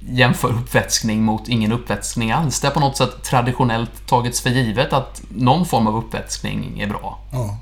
jämför 0.01 0.49
uppvätskning 0.49 1.23
mot 1.23 1.49
ingen 1.49 1.73
uppvätskning 1.73 2.31
alls. 2.33 2.61
Det 2.61 2.67
har 2.67 2.75
på 2.75 2.81
något 2.81 2.97
sätt 2.97 3.23
traditionellt 3.23 4.07
tagits 4.07 4.41
för 4.41 4.51
givet 4.51 4.93
att 4.93 5.23
någon 5.29 5.67
form 5.67 5.87
av 5.87 5.97
uppvätskning 5.97 6.81
är 6.81 6.87
bra. 6.87 7.19
Ja, 7.33 7.57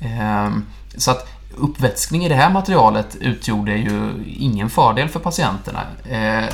Ehm, 0.00 0.64
Så 0.96 1.10
att 1.10 1.28
uppvätskning 1.56 2.24
i 2.24 2.28
det 2.28 2.34
här 2.34 2.50
materialet 2.50 3.16
utgjorde 3.20 3.76
ju 3.76 4.24
ingen 4.38 4.70
fördel 4.70 5.08
för 5.08 5.20
patienterna. 5.20 5.82
Eh, 6.08 6.48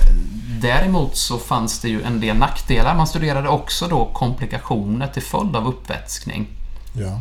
Däremot 0.60 1.16
så 1.16 1.38
fanns 1.38 1.80
det 1.80 1.88
ju 1.88 2.02
en 2.02 2.20
del 2.20 2.36
nackdelar. 2.36 2.94
Man 2.96 3.06
studerade 3.06 3.48
också 3.48 3.88
då 3.88 4.04
komplikationer 4.12 5.06
till 5.06 5.22
följd 5.22 5.56
av 5.56 5.66
uppvätskning 5.66 6.46
ja, 6.92 7.20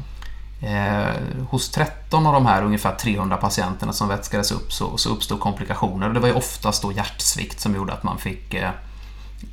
Eh, 0.61 1.15
hos 1.49 1.69
13 1.69 2.25
av 2.25 2.33
de 2.33 2.45
här 2.45 2.63
ungefär 2.63 2.95
300 2.95 3.37
patienterna 3.37 3.93
som 3.93 4.07
vätskades 4.07 4.51
upp 4.51 4.73
så, 4.73 4.97
så 4.97 5.09
uppstod 5.09 5.39
komplikationer. 5.39 6.09
Det 6.09 6.19
var 6.19 6.27
ju 6.27 6.33
oftast 6.33 6.81
då 6.81 6.91
hjärtsvikt 6.91 7.59
som 7.59 7.75
gjorde 7.75 7.93
att 7.93 8.03
man 8.03 8.17
fick 8.17 8.53
eh, 8.53 8.69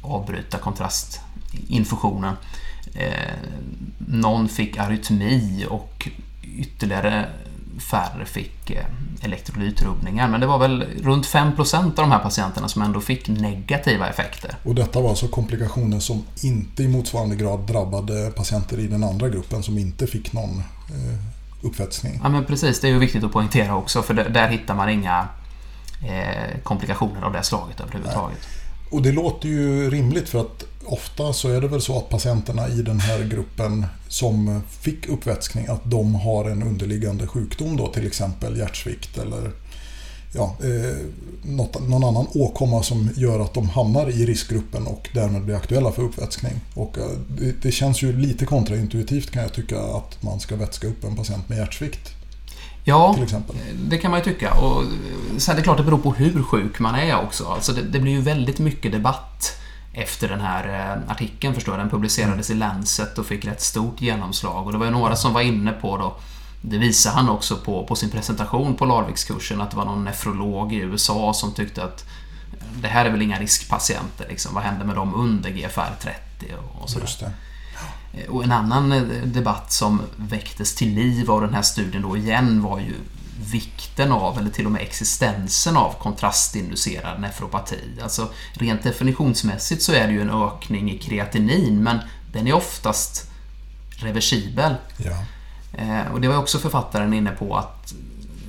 avbryta 0.03 0.59
kontrastinfusionen. 0.59 2.35
Eh, 2.95 3.35
någon 3.99 4.49
fick 4.49 4.79
arytmi 4.79 5.67
och 5.71 6.09
ytterligare 6.43 7.29
färre 7.81 8.25
fick 8.25 8.71
eh, 8.71 8.85
elektrolytrubbningar. 9.23 10.29
Men 10.29 10.41
det 10.41 10.47
var 10.47 10.59
väl 10.59 10.85
runt 11.03 11.27
5% 11.27 11.85
av 11.85 11.93
de 11.95 12.11
här 12.11 12.19
patienterna 12.19 12.69
som 12.69 12.83
ändå 12.83 13.01
fick 13.01 13.29
negativa 13.29 14.09
effekter. 14.09 14.55
Och 14.65 14.75
detta 14.75 15.01
var 15.01 15.11
alltså 15.11 15.29
komplikationer 15.29 16.01
som 16.01 16.25
inte 16.43 16.83
i 16.83 16.89
motsvarande 16.89 17.37
grad 17.37 17.61
drabbade 17.61 18.31
patienter 18.31 18.79
i 18.79 18.87
den 18.87 19.05
andra 19.05 19.29
gruppen 19.29 19.63
som 19.63 19.79
inte 19.79 20.07
fick 20.07 20.33
någon 20.33 20.59
eh, 20.89 21.19
uppvätskning. 21.63 22.21
Ja 22.23 22.29
men 22.29 22.45
precis, 22.45 22.81
det 22.81 22.89
är 22.89 22.93
ju 22.93 22.99
viktigt 22.99 23.25
att 23.25 23.33
poängtera 23.33 23.77
också 23.77 24.03
för 24.03 24.15
där, 24.15 24.49
hittar 24.49 24.75
man 24.75 24.89
inga 24.89 25.29
eh, 26.09 26.61
komplikationer 26.63 27.23
av 27.23 27.33
det 27.33 27.43
slaget 27.43 27.81
överhuvudtaget. 27.81 28.39
Och 28.91 29.03
det 29.03 29.13
låter 29.13 29.49
ju 29.49 29.91
rimligt 29.91 30.29
för 30.29 30.41
att 30.41 30.65
ofta 30.93 31.33
så 31.33 31.49
är 31.49 31.61
det 31.61 31.69
väl 31.69 31.81
så 31.81 31.99
att 31.99 32.09
patienterna 32.09 32.69
i 32.69 32.83
den 32.83 33.01
här 33.01 33.25
gruppen 33.25 33.87
som 34.09 34.63
fick 34.81 35.09
uppvätskning 35.09 35.67
att 35.67 35.91
de 35.91 36.15
har 36.15 36.51
en 36.51 36.63
underliggande 36.63 37.27
sjukdom 37.27 37.77
då 37.77 37.87
till 37.87 38.07
exempel 38.07 38.57
hjärtsvikt 38.57 39.19
eller 39.19 39.53
ja, 40.35 40.57
eh, 40.63 40.97
något, 41.43 41.89
någon 41.89 42.05
annan 42.05 42.27
åkomma 42.35 42.83
som 42.83 43.11
gör 43.17 43.41
att 43.41 43.55
de 43.55 43.69
hamnar 43.69 44.11
i 44.11 44.27
riskgruppen 44.27 44.87
och 44.87 45.09
därmed 45.15 45.45
blir 45.45 45.55
aktuella 45.55 45.93
för 45.93 46.03
uppvätskning. 46.03 46.53
Och 46.75 46.99
eh, 46.99 47.05
det, 47.39 47.63
det 47.63 47.73
känns 47.73 48.03
ju 48.03 48.21
lite 48.21 48.47
kontraintuitivt 48.47 49.31
kan 49.31 49.43
jag 49.43 49.53
tycka 49.53 49.81
att 49.81 50.23
man 50.23 50.41
ska 50.41 50.57
vätska 50.57 50.87
upp 50.87 51.05
en 51.05 51.17
patient 51.17 51.49
med 51.49 51.59
hjärtsvikt 51.59 52.15
Ja, 52.85 53.15
till 53.15 53.23
exempel. 53.23 53.57
det 53.89 53.99
kan 53.99 54.11
man 54.11 54.21
ju 54.21 54.25
tycka. 54.25 54.55
Och 54.55 54.85
sen 55.39 55.53
är 55.53 55.57
det 55.57 55.63
klart 55.63 55.77
det 55.77 55.83
beror 55.83 55.99
på 55.99 56.13
hur 56.13 56.43
sjuk 56.43 56.79
man 56.79 56.95
är 56.95 57.21
också. 57.21 57.45
Alltså 57.45 57.73
det, 57.73 57.83
det 57.83 58.01
blir 58.01 58.13
ju 58.13 58.21
väldigt 58.21 58.59
mycket 58.59 58.93
debatt 58.93 59.59
efter 59.93 60.29
den 60.29 60.41
här 60.41 60.69
eh, 60.69 61.13
artikeln 61.13 61.55
förstår 61.55 61.75
jag. 61.75 61.81
Den 61.81 61.91
publicerades 61.91 62.51
i 62.51 62.55
Lancet 62.55 63.19
och 63.19 63.27
fick 63.27 63.45
rätt 63.45 63.63
stort 63.63 64.01
genomslag. 64.01 64.67
Och 64.67 64.73
det 64.73 64.79
var 64.79 64.87
ju 64.87 64.93
några 64.93 65.17
som 65.17 65.33
var 65.33 65.41
inne 65.41 65.73
på 65.73 65.97
då 65.97 66.17
det 66.61 66.79
visar 66.79 67.13
han 67.13 67.29
också 67.29 67.57
på, 67.57 67.87
på 67.87 67.97
sin 67.97 68.11
presentation 68.11 68.75
på 68.75 68.85
Larvikskursen 68.85 69.61
att 69.61 69.71
det 69.71 69.77
var 69.77 69.85
någon 69.85 70.05
nefrolog 70.05 70.73
i 70.73 70.77
USA 70.77 71.35
som 71.35 71.53
tyckte 71.53 71.85
att 71.85 72.05
det 72.81 72.89
här 72.89 73.05
är 73.05 73.11
väl 73.11 73.23
inga 73.23 73.41
riskpatienter 73.41 74.27
liksom. 74.29 74.55
Vad 74.55 74.63
händer 74.63 74.87
med 74.87 74.97
dem 74.97 75.15
under 75.15 75.51
GFR 75.51 75.95
30 76.01 76.55
och, 76.81 76.91
sådär. 76.91 77.05
Just 77.05 77.21
det. 77.21 77.33
Och 78.29 78.45
en 78.45 78.53
annan 78.53 78.93
eh, 78.93 79.03
debatt 79.25 79.73
som 79.73 80.03
väcktes 80.17 80.75
till 80.75 80.95
liv 80.95 81.31
av 81.31 81.41
den 81.41 81.55
här 81.55 81.63
studien 81.63 82.03
då 82.03 82.17
igen 82.17 82.63
var 82.63 82.79
ju 82.79 82.95
vikten 83.39 84.13
av, 84.13 84.39
eller 84.39 84.51
till 84.51 84.67
och 84.67 84.73
med 84.73 84.83
existensen 84.83 85.77
av 85.77 85.93
kontrastinducerad 85.93 87.21
nefropati. 87.21 87.81
Alltså 88.03 88.29
rent 88.53 88.83
definitionsmässigt 88.83 89.83
så 89.83 89.93
är 89.93 90.07
det 90.07 90.13
ju 90.13 90.21
en 90.21 90.31
ökning 90.31 90.91
i 90.91 90.99
kreatinin 90.99 91.83
men 91.83 91.99
den 92.33 92.47
är 92.47 92.53
oftast 92.53 93.31
reversibel. 93.91 94.75
Ja. 94.97 95.25
Eh, 95.73 96.13
Och 96.13 96.21
det 96.21 96.29
var 96.29 96.37
också 96.37 96.59
författaren 96.59 97.13
inne 97.13 97.31
på 97.31 97.57
att 97.57 97.95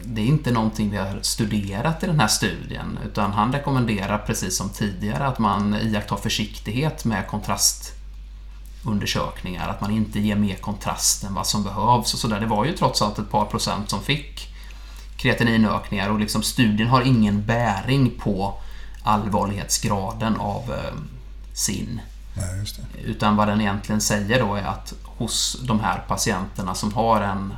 det 0.03 0.21
är 0.21 0.25
inte 0.25 0.51
någonting 0.51 0.91
vi 0.91 0.97
har 0.97 1.19
studerat 1.21 2.03
i 2.03 2.05
den 2.05 2.19
här 2.19 2.27
studien 2.27 2.99
utan 3.05 3.31
han 3.31 3.53
rekommenderar 3.53 4.17
precis 4.17 4.57
som 4.57 4.69
tidigare 4.69 5.27
att 5.27 5.39
man 5.39 5.75
iakttar 5.75 6.15
försiktighet 6.15 7.05
med 7.05 7.27
kontrastundersökningar, 7.27 9.67
att 9.67 9.81
man 9.81 9.91
inte 9.91 10.19
ger 10.19 10.35
mer 10.35 10.55
kontrast 10.55 11.23
än 11.23 11.33
vad 11.33 11.47
som 11.47 11.63
behövs 11.63 12.13
och 12.13 12.19
sådär. 12.19 12.39
Det 12.39 12.45
var 12.45 12.65
ju 12.65 12.71
trots 12.71 13.01
allt 13.01 13.19
ett 13.19 13.31
par 13.31 13.45
procent 13.45 13.89
som 13.89 14.01
fick 14.01 14.48
kreatininökningar 15.19 16.09
och 16.09 16.19
liksom 16.19 16.43
studien 16.43 16.87
har 16.89 17.01
ingen 17.01 17.45
bäring 17.45 18.11
på 18.19 18.61
allvarlighetsgraden 19.03 20.35
av 20.35 20.63
eh, 20.71 20.99
sin. 21.53 22.01
Nej. 22.33 22.65
Utan 23.05 23.35
vad 23.35 23.47
den 23.47 23.61
egentligen 23.61 24.01
säger 24.01 24.39
då 24.39 24.55
är 24.55 24.63
att 24.63 24.93
hos 25.03 25.57
de 25.67 25.79
här 25.79 26.03
patienterna 26.07 26.75
som 26.75 26.93
har 26.93 27.21
en 27.21 27.53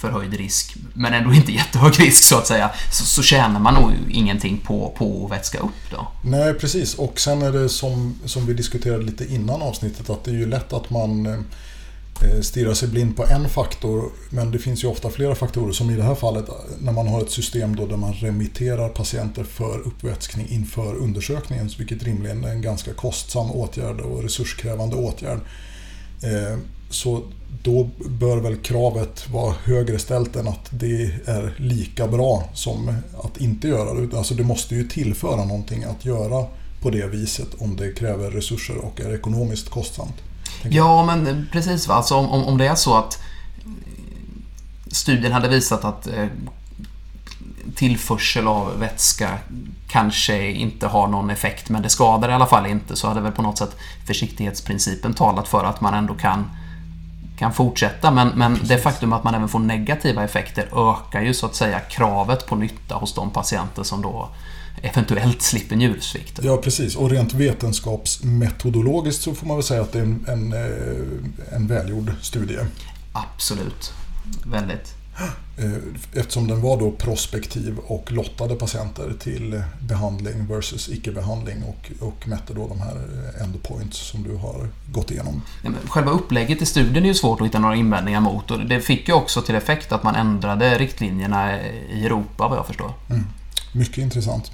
förhöjd 0.00 0.34
risk, 0.34 0.76
men 0.94 1.14
ändå 1.14 1.32
inte 1.32 1.52
jättehög 1.62 2.00
risk 2.00 2.24
så 2.24 2.38
att 2.38 2.46
säga, 2.46 2.70
så, 2.92 3.04
så 3.04 3.22
tjänar 3.22 3.60
man 3.60 3.74
nog 3.74 3.92
ingenting 4.10 4.58
på, 4.58 4.94
på 4.98 5.24
att 5.24 5.32
vätska 5.32 5.58
upp 5.58 5.90
då. 5.90 6.08
Nej, 6.22 6.54
precis. 6.54 6.94
Och 6.94 7.20
sen 7.20 7.42
är 7.42 7.52
det 7.52 7.68
som, 7.68 8.18
som 8.24 8.46
vi 8.46 8.54
diskuterade 8.54 9.04
lite 9.04 9.34
innan 9.34 9.62
avsnittet 9.62 10.10
att 10.10 10.24
det 10.24 10.30
är 10.30 10.34
ju 10.34 10.46
lätt 10.46 10.72
att 10.72 10.90
man 10.90 11.44
Eh, 12.22 12.28
stirra 12.28 12.42
stirrar 12.42 12.74
sig 12.74 12.88
blind 12.88 13.16
på 13.16 13.24
en 13.24 13.48
faktor. 13.48 14.10
Men 14.30 14.50
det 14.50 14.58
finns 14.58 14.84
ju 14.84 14.88
ofta 14.88 15.10
flera 15.10 15.34
faktorer 15.34 15.72
som 15.72 15.90
i 15.90 15.96
det 15.96 16.02
här 16.02 16.14
fallet 16.14 16.44
när 16.80 16.92
man 16.92 17.08
har 17.08 17.22
ett 17.22 17.30
system 17.30 17.76
då 17.76 17.86
där 17.86 17.96
man 17.96 18.12
remitterar 18.12 18.88
patienter 18.88 19.44
för 19.44 19.78
uppvätskning 19.86 20.48
inför 20.48 20.94
undersökningen. 20.94 21.70
Vilket 21.78 22.02
rimligen 22.02 22.44
är 22.44 22.48
en 22.48 22.62
ganska 22.62 22.94
kostsam 22.94 23.50
åtgärd 23.50 24.00
och 24.00 24.22
resurskrävande 24.22 24.96
åtgärd. 24.96 25.40
Eh, 26.22 26.58
så 26.90 27.22
då 27.62 27.90
bör 28.20 28.36
väl 28.36 28.56
kravet 28.56 29.28
vara 29.30 29.54
högre 29.64 29.98
ställt 29.98 30.36
än 30.36 30.48
att 30.48 30.70
det 30.70 31.10
är 31.26 31.54
lika 31.58 32.08
bra 32.08 32.50
som 32.54 32.94
att 33.22 33.40
inte 33.40 33.68
göra 33.68 33.94
det. 33.94 34.18
Alltså 34.18 34.34
det 34.34 34.44
måste 34.44 34.74
ju 34.74 34.88
tillföra 34.88 35.44
någonting 35.44 35.84
att 35.84 36.04
göra 36.04 36.46
på 36.82 36.90
det 36.90 37.06
viset 37.06 37.48
om 37.58 37.76
det 37.76 37.92
kräver 37.92 38.30
resurser 38.30 38.76
och 38.76 39.00
är 39.00 39.14
ekonomiskt 39.14 39.68
kostsamt. 39.68 40.14
Ja, 40.70 41.04
men 41.04 41.48
precis. 41.52 41.88
Va? 41.88 41.94
Alltså, 41.94 42.14
om, 42.14 42.44
om 42.44 42.58
det 42.58 42.66
är 42.66 42.74
så 42.74 42.94
att 42.94 43.22
studien 44.92 45.32
hade 45.32 45.48
visat 45.48 45.84
att 45.84 46.06
eh, 46.06 46.26
tillförsel 47.74 48.46
av 48.46 48.78
vätska 48.78 49.38
kanske 49.88 50.50
inte 50.50 50.86
har 50.86 51.08
någon 51.08 51.30
effekt, 51.30 51.68
men 51.68 51.82
det 51.82 51.88
skadar 51.88 52.30
i 52.30 52.32
alla 52.32 52.46
fall 52.46 52.66
inte, 52.66 52.96
så 52.96 53.08
hade 53.08 53.20
väl 53.20 53.32
på 53.32 53.42
något 53.42 53.58
sätt 53.58 53.76
försiktighetsprincipen 54.06 55.14
talat 55.14 55.48
för 55.48 55.64
att 55.64 55.80
man 55.80 55.94
ändå 55.94 56.14
kan 56.14 56.50
kan 57.38 57.52
fortsätta 57.52 58.10
men, 58.10 58.28
men 58.28 58.58
det 58.62 58.78
faktum 58.78 59.12
att 59.12 59.24
man 59.24 59.34
även 59.34 59.48
får 59.48 59.58
negativa 59.58 60.24
effekter 60.24 60.90
ökar 60.90 61.22
ju 61.22 61.34
så 61.34 61.46
att 61.46 61.54
säga 61.54 61.80
kravet 61.80 62.46
på 62.46 62.56
nytta 62.56 62.94
hos 62.94 63.14
de 63.14 63.30
patienter 63.30 63.82
som 63.82 64.02
då 64.02 64.28
eventuellt 64.82 65.42
slipper 65.42 65.76
njursvikt. 65.76 66.40
Ja 66.42 66.56
precis 66.56 66.96
och 66.96 67.10
rent 67.10 67.34
vetenskapsmetodologiskt 67.34 69.22
så 69.22 69.34
får 69.34 69.46
man 69.46 69.56
väl 69.56 69.64
säga 69.64 69.82
att 69.82 69.92
det 69.92 69.98
är 69.98 70.02
en, 70.02 70.24
en, 70.28 70.52
eh, 70.52 71.56
en 71.56 71.66
välgjord 71.66 72.12
studie. 72.20 72.58
Absolut. 73.12 73.92
Väldigt. 74.46 74.94
Eh, 75.58 76.20
eftersom 76.20 76.48
den 76.48 76.60
var 76.60 76.76
då 76.80 76.90
prospektiv 76.90 77.78
och 77.86 78.12
lottade 78.12 78.54
patienter 78.54 79.14
till 79.20 79.62
behandling 79.80 80.46
versus 80.46 80.88
icke-behandling 80.88 81.62
och, 81.62 82.06
och 82.06 82.28
mätte 82.28 82.54
då 82.54 82.68
de 82.68 82.80
här 82.80 82.96
endpoints 83.40 83.98
som 83.98 84.22
du 84.22 84.36
har 84.36 84.68
gått 84.92 85.10
igenom. 85.10 85.42
Själva 85.88 86.10
upplägget 86.10 86.62
i 86.62 86.66
studien 86.66 87.04
är 87.04 87.08
ju 87.08 87.14
svårt 87.14 87.40
att 87.40 87.46
hitta 87.46 87.58
några 87.58 87.76
invändningar 87.76 88.20
mot 88.20 88.50
och 88.50 88.60
det 88.60 88.80
fick 88.80 89.08
ju 89.08 89.14
också 89.14 89.42
till 89.42 89.54
effekt 89.54 89.92
att 89.92 90.02
man 90.02 90.14
ändrade 90.14 90.78
riktlinjerna 90.78 91.60
i 91.62 92.06
Europa 92.06 92.48
vad 92.48 92.58
jag 92.58 92.66
förstår. 92.66 92.92
Mm. 93.10 93.24
Mycket 93.72 93.98
intressant. 93.98 94.50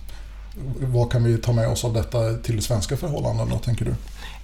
Vad 0.80 1.12
kan 1.12 1.24
vi 1.24 1.38
ta 1.38 1.52
med 1.52 1.68
oss 1.68 1.84
av 1.84 1.92
detta 1.92 2.32
till 2.32 2.62
svenska 2.62 2.96
förhållanden 2.96 3.48
då, 3.48 3.58
tänker 3.58 3.84
du? 3.84 3.94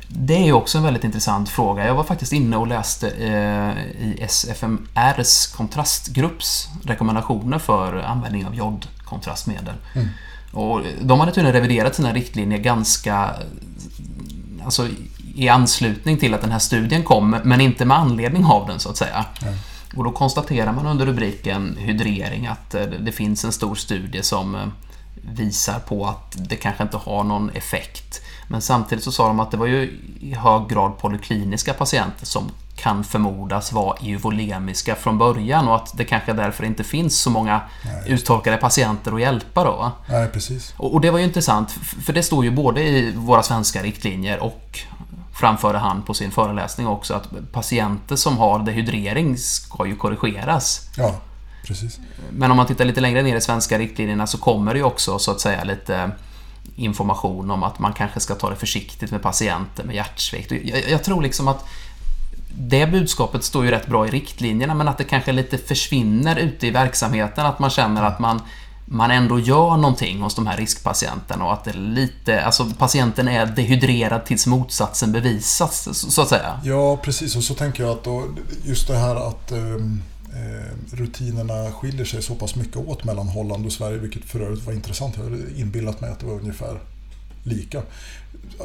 Det 0.09 0.49
är 0.49 0.53
också 0.53 0.79
en 0.79 0.85
väldigt 0.85 1.05
intressant 1.05 1.49
fråga. 1.49 1.87
Jag 1.87 1.95
var 1.95 2.05
faktiskt 2.05 2.33
inne 2.33 2.57
och 2.57 2.67
läste 2.67 3.09
eh, 3.09 3.85
i 4.05 4.17
SFMRs 4.21 5.47
kontrastgrupps 5.47 6.69
rekommendationer 6.85 7.59
för 7.59 7.97
användning 7.97 8.47
av 8.47 8.55
jodkontrastmedel. 8.55 9.75
Mm. 9.95 10.09
Och 10.53 10.81
de 11.03 11.21
hade 11.21 11.33
tydligen 11.33 11.53
reviderat 11.53 11.95
sina 11.95 12.13
riktlinjer 12.13 12.59
ganska 12.59 13.31
alltså, 14.65 14.89
i 15.35 15.49
anslutning 15.49 16.19
till 16.19 16.35
att 16.35 16.41
den 16.41 16.53
här 16.53 16.59
studien 16.59 17.03
kom, 17.03 17.37
men 17.45 17.61
inte 17.61 17.85
med 17.85 17.99
anledning 17.99 18.45
av 18.45 18.67
den 18.67 18.81
så 18.81 18.91
att 18.91 18.97
säga. 18.97 19.25
Mm. 19.43 19.55
Och 19.97 20.05
då 20.05 20.13
konstaterar 20.13 20.73
man 20.73 20.87
under 20.87 21.07
rubriken 21.07 21.77
hydrering 21.79 22.47
att 22.47 22.75
eh, 22.75 22.83
det 22.83 23.13
finns 23.13 23.45
en 23.45 23.53
stor 23.53 23.75
studie 23.75 24.23
som 24.23 24.55
eh, 24.55 24.67
visar 25.29 25.79
på 25.79 26.07
att 26.07 26.37
det 26.49 26.57
kanske 26.57 26.83
inte 26.83 26.97
har 26.97 27.25
någon 27.25 27.51
effekt. 27.51 28.21
Men 28.49 28.63
samtidigt 28.63 29.05
så 29.05 29.13
sa 29.13 29.27
de 29.27 29.41
att 29.41 29.51
det 29.51 29.57
var 29.57 29.67
ju 29.67 30.01
i 30.21 30.35
hög 30.35 30.69
grad 30.69 30.99
polykliniska 30.99 31.75
patienter 31.75 32.27
som 32.27 32.51
kan 32.77 33.05
förmodas 33.05 33.73
vara 33.73 33.97
euvolemiska 34.03 34.95
från 34.95 35.19
början 35.19 35.69
och 35.69 35.77
att 35.77 35.97
det 35.97 36.05
kanske 36.05 36.33
därför 36.33 36.65
inte 36.65 36.85
finns 36.85 37.21
så 37.21 37.31
många 37.31 37.61
Nej. 37.85 38.13
uttorkade 38.13 38.57
patienter 38.57 39.13
att 39.13 39.21
hjälpa 39.21 39.65
då. 39.65 39.93
Nej, 40.09 40.29
precis. 40.29 40.75
Och, 40.77 40.95
och 40.95 41.01
det 41.01 41.11
var 41.11 41.19
ju 41.19 41.25
intressant, 41.25 41.71
för 42.05 42.13
det 42.13 42.23
står 42.23 42.45
ju 42.45 42.51
både 42.51 42.83
i 42.83 43.13
våra 43.17 43.43
svenska 43.43 43.83
riktlinjer 43.83 44.39
och 44.39 44.81
framförde 45.35 45.79
han 45.79 46.03
på 46.03 46.15
sin 46.15 46.31
föreläsning 46.31 46.87
också 46.87 47.15
att 47.15 47.29
patienter 47.53 48.17
som 48.17 48.39
har 48.39 48.59
dehydrering 48.59 49.37
ska 49.37 49.87
ju 49.87 49.97
korrigeras. 49.97 50.89
Ja, 50.97 51.15
precis. 51.65 52.01
Men 52.31 52.51
om 52.51 52.57
man 52.57 52.67
tittar 52.67 52.85
lite 52.85 53.01
längre 53.01 53.23
ner 53.23 53.37
i 53.37 53.41
svenska 53.41 53.79
riktlinjerna 53.79 54.27
så 54.27 54.39
kommer 54.39 54.75
det 54.75 54.79
ju 54.79 54.85
också 54.85 55.19
så 55.19 55.31
att 55.31 55.41
säga 55.41 55.65
lite 55.65 56.11
information 56.77 57.51
om 57.51 57.63
att 57.63 57.79
man 57.79 57.93
kanske 57.93 58.21
ska 58.21 58.35
ta 58.35 58.51
det 58.51 58.57
försiktigt 58.57 59.11
med 59.11 59.23
patienter 59.23 59.85
med 59.85 59.97
hjärtsvikt. 59.97 60.53
Jag, 60.53 60.91
jag 60.91 61.05
tror 61.05 61.23
liksom 61.23 61.49
att 61.49 61.65
det 62.59 62.87
budskapet 62.87 63.45
står 63.45 63.65
ju 63.65 63.71
rätt 63.71 63.87
bra 63.87 64.07
i 64.07 64.11
riktlinjerna 64.11 64.75
men 64.75 64.89
att 64.89 64.99
det 64.99 65.05
kanske 65.05 65.33
lite 65.33 65.59
försvinner 65.59 66.37
ute 66.37 66.67
i 66.67 66.71
verksamheten. 66.71 67.47
Att 67.47 67.59
man 67.59 67.71
känner 67.71 68.03
att 68.03 68.19
man, 68.19 68.41
man 68.85 69.11
ändå 69.11 69.39
gör 69.39 69.77
någonting 69.77 70.21
hos 70.21 70.35
de 70.35 70.47
här 70.47 70.57
riskpatienterna 70.57 71.45
och 71.45 71.53
att 71.53 71.65
det 71.65 71.73
lite, 71.73 72.43
alltså 72.43 72.67
patienten 72.79 73.29
är 73.29 73.47
dehydrerad 73.47 74.25
tills 74.25 74.47
motsatsen 74.47 75.13
bevisas 75.13 75.89
så 76.13 76.23
att 76.23 76.29
säga. 76.29 76.61
Ja 76.65 76.97
precis 76.97 77.37
och 77.37 77.45
så 77.45 77.55
tänker 77.55 77.83
jag 77.83 77.93
att 77.93 78.05
då, 78.05 78.25
just 78.65 78.89
det 78.89 78.97
här 78.97 79.29
att 79.29 79.53
um 79.53 80.03
Eh, 80.35 80.97
rutinerna 80.97 81.73
skiljer 81.73 82.05
sig 82.05 82.23
så 82.23 82.35
pass 82.35 82.57
mycket 82.57 82.77
åt 82.77 83.05
mellan 83.05 83.29
Holland 83.29 83.67
och 83.67 83.73
Sverige, 83.73 83.99
vilket 83.99 84.25
för 84.25 84.41
övrigt 84.41 84.67
var 84.67 84.73
intressant. 84.73 85.17
Jag 85.17 85.25
hade 85.25 85.61
inbillat 85.61 86.01
mig 86.01 86.11
att 86.11 86.21
det 86.21 86.27
var 86.27 86.35
ungefär 86.35 86.81
lika. 87.43 87.83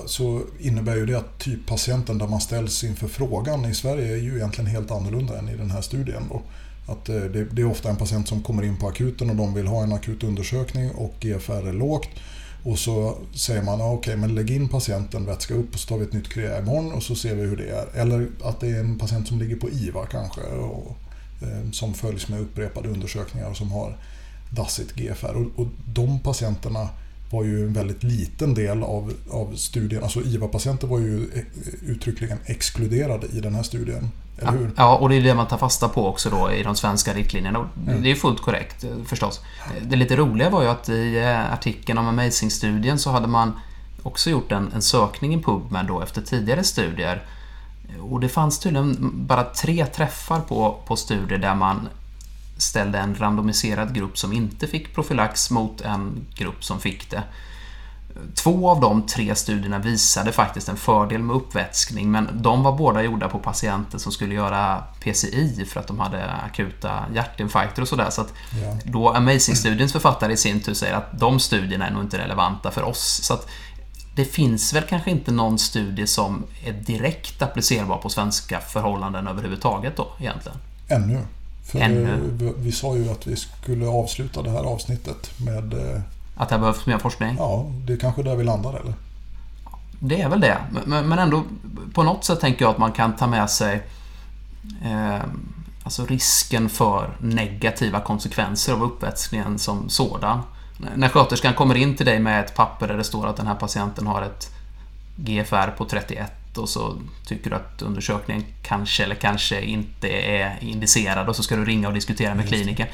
Så 0.05 0.41
innebär 0.59 0.95
ju 0.95 1.05
det 1.05 1.15
att 1.15 1.39
typpatienten 1.39 2.17
där 2.17 2.27
man 2.27 2.41
ställs 2.41 2.83
inför 2.83 3.07
frågan 3.07 3.65
i 3.65 3.73
Sverige 3.73 4.13
är 4.13 4.17
ju 4.17 4.35
egentligen 4.35 4.69
helt 4.71 4.91
annorlunda 4.91 5.39
än 5.39 5.49
i 5.49 5.57
den 5.57 5.71
här 5.71 5.81
studien. 5.81 6.23
Då. 6.29 6.41
Att 6.91 7.09
eh, 7.09 7.21
det, 7.21 7.61
är 7.61 7.65
ofta 7.65 7.89
en 7.89 7.95
patient 7.95 8.27
som 8.27 8.41
kommer 8.41 8.63
in 8.63 8.77
på 8.77 8.87
akuten 8.87 9.29
och 9.29 9.35
de 9.35 9.53
vill 9.53 9.67
ha 9.67 9.83
en 9.83 9.93
akut 9.93 10.23
undersökning 10.23 10.91
och 10.91 11.15
GFR 11.19 11.67
är 11.67 11.73
lågt. 11.73 12.09
Och 12.63 12.79
så 12.79 13.17
säger 13.35 13.63
man 13.63 13.81
okej, 13.81 13.97
okay, 13.97 14.15
men 14.15 14.35
lägg 14.35 14.51
in 14.51 14.69
patienten, 14.69 15.25
vätska 15.25 15.53
upp 15.53 15.73
och 15.73 15.79
så 15.79 15.87
tar 15.87 15.97
vi 15.97 16.03
ett 16.03 16.13
nytt 16.13 16.29
krea 16.29 16.59
imorgon 16.59 16.91
och 16.91 17.03
så 17.03 17.15
ser 17.15 17.35
vi 17.35 17.41
hur 17.41 17.57
det 17.57 17.69
är. 17.69 18.01
Eller 18.01 18.27
att 18.43 18.59
det 18.59 18.67
är 18.67 18.79
en 18.79 18.99
patient 18.99 19.27
som 19.27 19.39
ligger 19.39 19.55
på 19.55 19.69
IVA 19.69 20.05
kanske. 20.05 20.41
Och 20.41 20.97
som 21.71 21.93
följs 21.93 22.27
med 22.27 22.41
upprepade 22.41 22.89
undersökningar 22.89 23.49
och 23.49 23.57
som 23.57 23.71
har 23.71 23.97
dassigt 24.49 24.95
GFR. 24.95 25.35
Och, 25.35 25.59
och 25.59 25.67
de 25.85 26.19
patienterna 26.19 26.89
var 27.31 27.43
ju 27.43 27.65
en 27.65 27.73
väldigt 27.73 28.03
liten 28.03 28.53
del 28.53 28.83
av, 28.83 29.13
av 29.31 29.55
studien. 29.55 30.03
Alltså 30.03 30.21
IVA-patienter 30.21 30.87
var 30.87 30.99
ju 30.99 31.23
eh, 31.33 31.89
uttryckligen 31.89 32.37
exkluderade 32.45 33.27
i 33.27 33.39
den 33.39 33.55
här 33.55 33.63
studien. 33.63 34.11
Eller 34.37 34.51
hur? 34.51 34.71
Ja, 34.75 34.97
och 34.97 35.09
det 35.09 35.15
är 35.15 35.21
det 35.21 35.33
man 35.33 35.47
tar 35.47 35.57
fasta 35.57 35.89
på 35.89 36.07
också 36.07 36.29
då 36.29 36.51
i 36.51 36.63
de 36.63 36.75
svenska 36.75 37.13
riktlinjerna. 37.13 37.69
Mm. 37.87 38.01
Det 38.01 38.11
är 38.11 38.15
fullt 38.15 38.41
korrekt 38.41 38.83
eh, 38.83 38.89
förstås. 39.05 39.41
Det 39.81 39.95
lite 39.95 40.15
roliga 40.15 40.49
var 40.49 40.61
ju 40.61 40.67
att 40.67 40.89
i 40.89 41.19
artikeln 41.51 41.97
om 41.97 42.07
Amazing-studien 42.07 42.99
så 42.99 43.11
hade 43.11 43.27
man 43.27 43.59
också 44.03 44.29
gjort 44.29 44.51
en, 44.51 44.71
en 44.75 44.81
sökning 44.81 45.33
i 45.33 45.43
PubMed 45.43 45.85
då 45.85 46.01
efter 46.01 46.21
tidigare 46.21 46.63
studier 46.63 47.25
och 48.01 48.19
det 48.19 48.29
fanns 48.29 48.59
tydligen 48.59 49.11
bara 49.27 49.43
tre 49.43 49.85
träffar 49.85 50.39
på, 50.39 50.79
på 50.85 50.95
studier 50.95 51.37
där 51.37 51.55
man 51.55 51.89
ställde 52.57 52.99
en 52.99 53.15
randomiserad 53.15 53.95
grupp 53.95 54.17
som 54.17 54.33
inte 54.33 54.67
fick 54.67 54.95
profylax 54.95 55.51
mot 55.51 55.81
en 55.81 56.25
grupp 56.35 56.63
som 56.63 56.79
fick 56.79 57.11
det. 57.11 57.23
Två 58.35 58.69
av 58.69 58.79
de 58.79 59.01
tre 59.01 59.35
studierna 59.35 59.79
visade 59.79 60.31
faktiskt 60.31 60.69
en 60.69 60.77
fördel 60.77 61.23
med 61.23 61.35
uppvätskning 61.35 62.11
men 62.11 62.29
de 62.33 62.63
var 62.63 62.71
båda 62.71 63.03
gjorda 63.03 63.29
på 63.29 63.39
patienter 63.39 63.97
som 63.97 64.11
skulle 64.11 64.35
göra 64.35 64.83
PCI 64.99 65.65
för 65.67 65.79
att 65.79 65.87
de 65.87 65.99
hade 65.99 66.31
akuta 66.31 67.05
hjärtinfarkter 67.13 67.81
och 67.81 67.87
sådär. 67.87 68.09
Så 68.09 68.21
att 68.21 68.33
ja. 68.63 68.77
då 68.83 69.13
Amazing-studiens 69.13 69.91
författare 69.91 70.33
i 70.33 70.37
sin 70.37 70.59
tur 70.59 70.73
säger 70.73 70.93
att 70.93 71.19
de 71.19 71.39
studierna 71.39 71.87
är 71.87 71.91
nog 71.91 72.03
inte 72.03 72.17
relevanta 72.17 72.71
för 72.71 72.83
oss. 72.83 73.19
Så 73.23 73.33
att 73.33 73.49
det 74.19 74.25
finns 74.25 74.73
väl 74.73 74.83
kanske 74.83 75.11
inte 75.11 75.31
någon 75.31 75.59
studie 75.59 76.07
som 76.07 76.43
är 76.65 76.73
direkt 76.73 77.41
applicerbar 77.41 77.97
på 77.97 78.09
svenska 78.09 78.59
förhållanden 78.59 79.27
överhuvudtaget 79.27 79.97
då 79.97 80.07
egentligen? 80.19 80.57
Ännu. 80.87 81.21
För 81.65 81.79
Ännu. 81.79 82.19
Vi, 82.31 82.53
vi 82.57 82.71
sa 82.71 82.95
ju 82.95 83.09
att 83.09 83.27
vi 83.27 83.35
skulle 83.35 83.87
avsluta 83.87 84.41
det 84.41 84.49
här 84.49 84.63
avsnittet 84.63 85.39
med... 85.39 85.73
Eh, 85.73 86.01
att 86.35 86.49
det 86.49 86.59
behövs 86.59 86.85
mer 86.85 86.97
forskning? 86.97 87.35
Ja, 87.37 87.65
det 87.85 87.93
är 87.93 87.97
kanske 87.97 88.23
där 88.23 88.35
vi 88.35 88.43
landar 88.43 88.69
eller? 88.69 88.93
Det 89.99 90.21
är 90.21 90.29
väl 90.29 90.41
det. 90.41 90.57
Men 90.85 91.19
ändå 91.19 91.43
på 91.93 92.03
något 92.03 92.23
sätt 92.23 92.39
tänker 92.39 92.65
jag 92.65 92.71
att 92.71 92.77
man 92.77 92.91
kan 92.91 93.15
ta 93.15 93.27
med 93.27 93.49
sig 93.49 93.83
eh, 94.83 95.23
alltså 95.83 96.05
risken 96.05 96.69
för 96.69 97.09
negativa 97.19 97.99
konsekvenser 97.99 98.73
av 98.73 98.83
uppvätskningen 98.83 99.59
som 99.59 99.89
sådan. 99.89 100.41
När 100.95 101.09
sköterskan 101.09 101.53
kommer 101.53 101.75
in 101.75 101.95
till 101.95 102.05
dig 102.05 102.19
med 102.19 102.45
ett 102.45 102.55
papper 102.55 102.87
där 102.87 102.97
det 102.97 103.03
står 103.03 103.27
att 103.27 103.37
den 103.37 103.47
här 103.47 103.55
patienten 103.55 104.07
har 104.07 104.21
ett 104.21 104.51
GFR 105.15 105.71
på 105.77 105.85
31 105.85 106.31
rätt 106.49 106.57
och 106.57 106.69
så 106.69 106.97
tycker 107.25 107.49
du 107.49 107.55
att 107.55 107.81
undersökningen 107.81 108.45
kanske 108.61 109.03
eller 109.03 109.15
kanske 109.15 109.61
inte 109.61 110.07
är 110.07 110.57
indicerad 110.61 111.29
och 111.29 111.35
så 111.35 111.43
ska 111.43 111.55
du 111.55 111.65
ringa 111.65 111.87
och 111.87 111.93
diskutera 111.93 112.35
med 112.35 112.47
kliniken. 112.47 112.87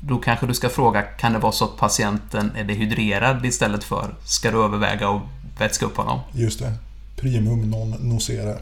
Då 0.00 0.18
kanske 0.18 0.46
du 0.46 0.54
ska 0.54 0.68
fråga, 0.68 1.02
kan 1.02 1.32
det 1.32 1.38
vara 1.38 1.52
så 1.52 1.64
att 1.64 1.76
patienten 1.76 2.52
är 2.56 2.64
dehydrerad 2.64 3.46
istället 3.46 3.84
för, 3.84 4.14
ska 4.24 4.50
du 4.50 4.64
överväga 4.64 5.08
att 5.08 5.22
vätska 5.58 5.86
upp 5.86 5.96
honom? 5.96 6.20
Just 6.32 6.58
det. 6.58 6.72
Primum 7.16 7.70
non 7.70 7.90
nocere. 8.00 8.58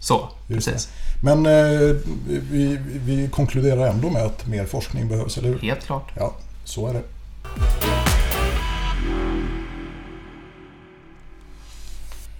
Så, 0.00 0.28
Just 0.48 0.66
precis. 0.66 0.86
Det. 0.86 1.24
Men 1.24 1.46
eh, 1.46 1.96
vi, 2.26 2.78
vi 3.04 3.28
konkluderar 3.28 3.86
ändå 3.86 4.10
med 4.10 4.22
att 4.22 4.46
mer 4.46 4.66
forskning 4.66 5.08
behövs, 5.08 5.38
eller 5.38 5.48
hur? 5.48 5.58
Helt 5.58 5.86
klart. 5.86 6.12
Ja, 6.16 6.34
så 6.64 6.88
är 6.88 6.94
det. 6.94 7.02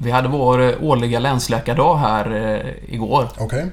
Vi 0.04 0.10
hade 0.10 0.28
vår 0.28 0.84
årliga 0.84 1.18
länsläkardag 1.18 1.96
här 1.96 2.30
eh, 2.30 2.94
igår. 2.94 3.28
Okej. 3.32 3.44
Okay. 3.44 3.66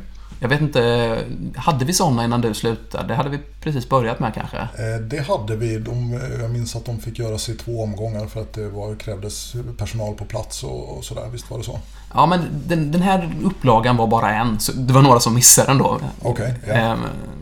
Jag 0.44 0.50
vet 0.50 0.62
inte, 0.62 1.18
hade 1.56 1.86
vi 1.86 1.94
sådana 1.94 2.26
innan 2.26 2.42
du 2.42 2.54
slutade? 2.54 3.08
Det 3.08 3.16
hade 3.16 3.30
vi 3.30 3.40
precis 3.62 3.90
börjat 3.90 4.20
med 4.20 4.34
kanske? 4.34 4.58
Eh, 4.58 5.02
det 5.02 5.20
hade 5.20 5.56
vi. 5.56 5.78
De, 5.78 6.20
jag 6.42 6.52
minns 6.52 6.76
att 6.76 6.86
de 6.86 7.00
fick 7.00 7.20
göras 7.20 7.50
i 7.50 7.56
två 7.56 7.84
omgångar 7.84 8.26
för 8.26 8.42
att 8.42 8.54
det 8.54 8.70
var, 8.70 8.96
krävdes 8.96 9.54
personal 9.78 10.16
på 10.16 10.26
plats 10.26 10.64
och, 10.64 10.98
och 10.98 11.06
sådär. 11.06 11.30
Visst 11.32 11.52
var 11.52 11.58
det 11.58 11.64
så? 11.64 11.80
Ja, 12.14 12.26
men 12.26 12.40
den, 12.68 12.92
den, 12.92 13.02
här 13.02 13.36
upplagan 13.44 13.98
var 13.98 14.08
bara 14.08 14.34
en. 14.34 14.60
Så 14.60 14.72
det 14.72 14.94
var 14.94 15.02
några 15.02 15.20
som 15.20 15.34
missade 15.34 15.68
den 15.68 15.78
då. 15.78 16.00
Okay, 16.22 16.54
ja. 16.68 16.98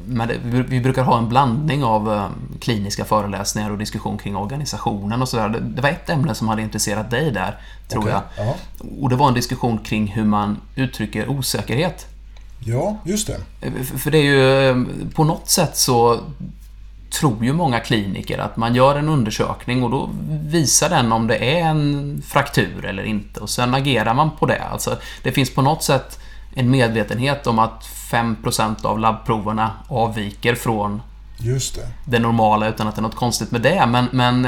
Men 0.10 0.32
vi 0.68 0.82
brukar 0.82 1.04
ha 1.04 1.18
en 1.18 1.30
blandning 1.30 1.84
av 1.84 2.14
ehm, 2.14 2.32
kliniska 2.60 3.06
föreläsningar 3.06 3.72
och 3.72 3.78
diskussion 3.78 4.18
kring 4.18 4.36
organisationen 4.36 5.22
och 5.22 5.30
sådär. 5.30 5.50
Det 5.76 5.82
var 5.82 5.90
ett 5.90 6.10
ämne 6.10 6.36
som 6.36 6.48
hade 6.48 6.62
intresserat 6.62 7.12
dig 7.12 7.32
där, 7.32 7.58
tror 7.88 8.02
okay, 8.02 8.14
jag. 8.14 8.48
Ja. 8.48 8.56
Och 9.02 9.10
det 9.10 9.16
var 9.16 9.28
en 9.28 9.34
diskussion 9.34 9.78
kring 9.78 10.08
hur 10.08 10.26
man 10.26 10.58
uttrycker 10.76 11.30
osäkerhet. 11.30 12.08
Ja, 12.60 12.98
just 13.04 13.28
det. 13.28 13.40
För 13.98 14.12
det 14.12 14.18
är 14.18 14.24
ju 14.24 14.86
på 15.14 15.24
något 15.24 15.50
sätt 15.50 15.78
så 15.78 16.20
tror 17.10 17.46
ju 17.46 17.54
många 17.54 17.80
kliniker 17.80 18.40
att 18.40 18.58
man 18.58 18.76
gör 18.76 18.96
en 18.96 19.10
undersökning 19.10 19.84
och 19.84 19.90
då 19.90 20.10
visar 20.30 20.90
den 20.90 21.12
om 21.12 21.28
det 21.28 21.36
är 21.36 21.62
en 21.62 22.22
fraktur 22.28 22.86
eller 22.86 23.04
inte 23.04 23.40
och 23.40 23.50
sen 23.50 23.74
agerar 23.74 24.14
man 24.14 24.32
på 24.40 24.46
det. 24.46 24.64
Alltså, 24.64 24.98
det 25.24 25.32
finns 25.32 25.54
på 25.54 25.62
något 25.62 25.84
sätt 25.84 26.20
en 26.54 26.72
medvetenhet 26.72 27.48
om 27.48 27.60
att 27.60 27.84
5% 28.12 28.86
av 28.86 29.00
labbproverna 29.00 29.72
avviker 29.88 30.56
från 30.56 31.02
Just 31.38 31.76
det. 31.76 31.88
det 32.06 32.20
normala 32.20 32.70
utan 32.70 32.88
att 32.88 32.96
det 32.96 33.00
är 33.00 33.04
något 33.04 33.16
konstigt 33.16 33.52
med 33.52 33.62
det. 33.62 33.86
Men, 33.86 34.06
men 34.12 34.48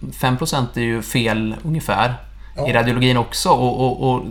5% 0.00 0.66
är 0.74 0.80
ju 0.80 1.02
fel 1.02 1.56
ungefär 1.62 2.14
ja. 2.56 2.68
i 2.68 2.72
radiologin 2.72 3.16
också 3.16 3.48
och, 3.48 3.80
och, 3.80 4.10
och, 4.10 4.26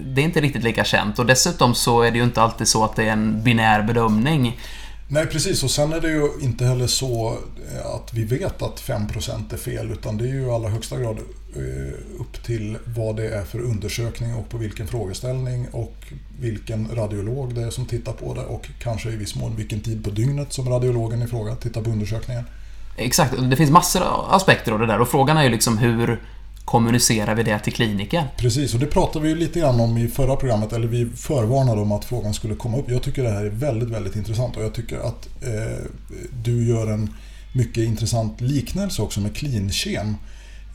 det 0.00 0.20
är 0.20 0.24
inte 0.24 0.40
riktigt 0.40 0.62
lika 0.64 0.84
känt. 0.84 1.18
Och 1.18 1.26
dessutom 1.26 1.74
så 1.74 2.02
är 2.02 2.10
det 2.10 2.18
ju 2.18 2.24
inte 2.24 2.42
alltid 2.42 2.68
så 2.68 2.84
att 2.84 2.96
det 2.96 3.04
är 3.04 3.12
en 3.12 3.42
binär 3.42 3.82
bedömning. 3.82 4.60
Nej, 5.08 5.26
precis. 5.26 5.62
Och 5.62 5.70
sen 5.70 5.92
är 5.92 6.00
det 6.00 6.08
ju 6.08 6.28
inte 6.40 6.64
heller 6.64 6.86
så 6.86 7.38
eh, 7.74 7.86
att 7.86 8.14
vi 8.14 8.24
vet 8.24 8.62
att 8.62 8.80
5% 8.80 9.54
är 9.54 9.56
fel, 9.56 9.90
utan 9.90 10.16
det 10.16 10.24
är 10.24 10.28
ju 10.28 10.46
i 10.46 10.50
allra 10.50 10.68
högsta 10.68 10.98
grad 10.98 11.18
upp 12.18 12.42
till 12.44 12.78
vad 12.96 13.16
det 13.16 13.28
är 13.28 13.44
för 13.44 13.60
undersökning 13.60 14.34
och 14.34 14.48
på 14.48 14.58
vilken 14.58 14.86
frågeställning 14.86 15.68
och 15.72 15.96
vilken 16.40 16.88
radiolog 16.94 17.54
det 17.54 17.62
är 17.62 17.70
som 17.70 17.86
tittar 17.86 18.12
på 18.12 18.34
det 18.34 18.40
och 18.40 18.68
kanske 18.78 19.10
i 19.10 19.16
viss 19.16 19.34
mån 19.34 19.56
vilken 19.56 19.80
tid 19.80 20.04
på 20.04 20.10
dygnet 20.10 20.52
som 20.52 20.68
radiologen 20.68 21.22
i 21.22 21.26
fråga 21.26 21.56
tittar 21.56 21.82
på 21.82 21.90
undersökningen. 21.90 22.44
Exakt, 22.96 23.34
det 23.50 23.56
finns 23.56 23.70
massor 23.70 24.02
av 24.02 24.34
aspekter 24.34 24.72
av 24.72 24.78
det 24.78 24.86
där 24.86 25.00
och 25.00 25.08
frågan 25.08 25.36
är 25.36 25.44
ju 25.44 25.50
liksom 25.50 25.78
hur 25.78 26.20
kommunicerar 26.64 27.34
vi 27.34 27.42
det 27.42 27.58
till 27.58 27.72
kliniken? 27.72 28.24
Precis, 28.38 28.74
och 28.74 28.80
det 28.80 28.86
pratade 28.86 29.28
vi 29.28 29.34
lite 29.34 29.60
grann 29.60 29.80
om 29.80 29.98
i 29.98 30.08
förra 30.08 30.36
programmet, 30.36 30.72
eller 30.72 30.86
vi 30.86 31.06
förvarnade 31.06 31.80
om 31.80 31.92
att 31.92 32.04
frågan 32.04 32.34
skulle 32.34 32.54
komma 32.54 32.78
upp. 32.78 32.90
Jag 32.90 33.02
tycker 33.02 33.22
det 33.22 33.30
här 33.30 33.44
är 33.44 33.50
väldigt, 33.50 33.88
väldigt 33.88 34.16
intressant 34.16 34.56
och 34.56 34.62
jag 34.62 34.74
tycker 34.74 34.98
att 34.98 35.28
eh, 35.42 35.86
du 36.44 36.68
gör 36.68 36.86
en 36.86 37.10
mycket 37.52 37.84
intressant 37.84 38.40
liknelse 38.40 39.02
också 39.02 39.20
med 39.20 39.34
Eh, 39.34 40.16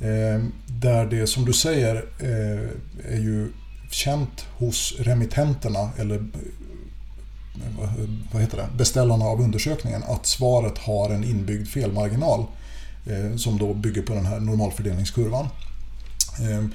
Eh, 0.01 0.43
där 0.67 1.05
det, 1.05 1.27
som 1.27 1.45
du 1.45 1.53
säger, 1.53 1.95
eh, 2.19 3.13
är 3.13 3.19
ju 3.19 3.51
känt 3.91 4.45
hos 4.57 4.93
remittenterna, 4.99 5.89
eller 5.97 6.15
eh, 6.15 8.05
vad 8.33 8.41
heter 8.41 8.57
det, 8.57 8.67
beställarna 8.77 9.25
av 9.25 9.41
undersökningen, 9.41 10.03
att 10.03 10.25
svaret 10.25 10.77
har 10.77 11.09
en 11.09 11.23
inbyggd 11.23 11.67
felmarginal 11.67 12.45
eh, 13.05 13.35
som 13.35 13.57
då 13.57 13.73
bygger 13.73 14.01
på 14.01 14.13
den 14.13 14.25
här 14.25 14.39
normalfördelningskurvan. 14.39 15.47
Eh, 16.39 16.65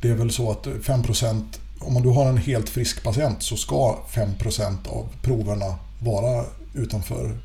det 0.00 0.08
är 0.08 0.14
väl 0.14 0.30
så 0.30 0.50
att 0.50 0.66
5% 0.66 1.42
om 1.80 1.94
man 1.94 2.02
då 2.02 2.12
har 2.12 2.28
en 2.28 2.36
helt 2.36 2.68
frisk 2.68 3.02
patient 3.02 3.42
så 3.42 3.56
ska 3.56 3.98
5% 4.10 4.88
av 4.88 5.08
proverna 5.22 5.74
vara 5.98 6.44
utanför 6.74 7.38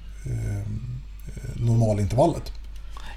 normalintervallet. 1.56 2.52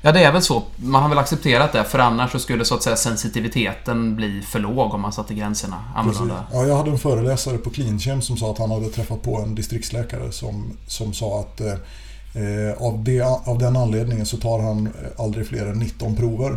Ja, 0.06 0.12
det 0.12 0.24
är 0.24 0.32
väl 0.32 0.42
så. 0.42 0.62
Man 0.76 1.02
har 1.02 1.08
väl 1.08 1.18
accepterat 1.18 1.72
det, 1.72 1.84
för 1.84 1.98
annars 1.98 2.32
så 2.32 2.38
skulle 2.38 2.64
så 2.64 2.74
att 2.74 2.82
säga 2.82 2.96
sensitiviteten 2.96 4.16
bli 4.16 4.42
för 4.42 4.58
låg 4.58 4.94
om 4.94 5.00
man 5.00 5.12
satte 5.12 5.34
gränserna 5.34 5.84
annorlunda. 5.94 6.46
Ja, 6.52 6.66
jag 6.66 6.76
hade 6.76 6.90
en 6.90 6.98
föreläsare 6.98 7.58
på 7.58 7.70
Klinchem 7.70 8.22
som 8.22 8.36
sa 8.36 8.50
att 8.50 8.58
han 8.58 8.70
hade 8.70 8.88
träffat 8.88 9.22
på 9.22 9.40
en 9.40 9.54
distriktsläkare 9.54 10.32
som, 10.32 10.72
som 10.86 11.12
sa 11.12 11.40
att 11.40 11.60
eh, 11.60 12.82
av, 12.86 13.04
det, 13.04 13.22
av 13.22 13.58
den 13.58 13.76
anledningen 13.76 14.26
så 14.26 14.36
tar 14.36 14.62
han 14.62 14.88
aldrig 15.18 15.46
fler 15.46 15.66
än 15.66 15.78
19 15.78 16.16
prover 16.16 16.56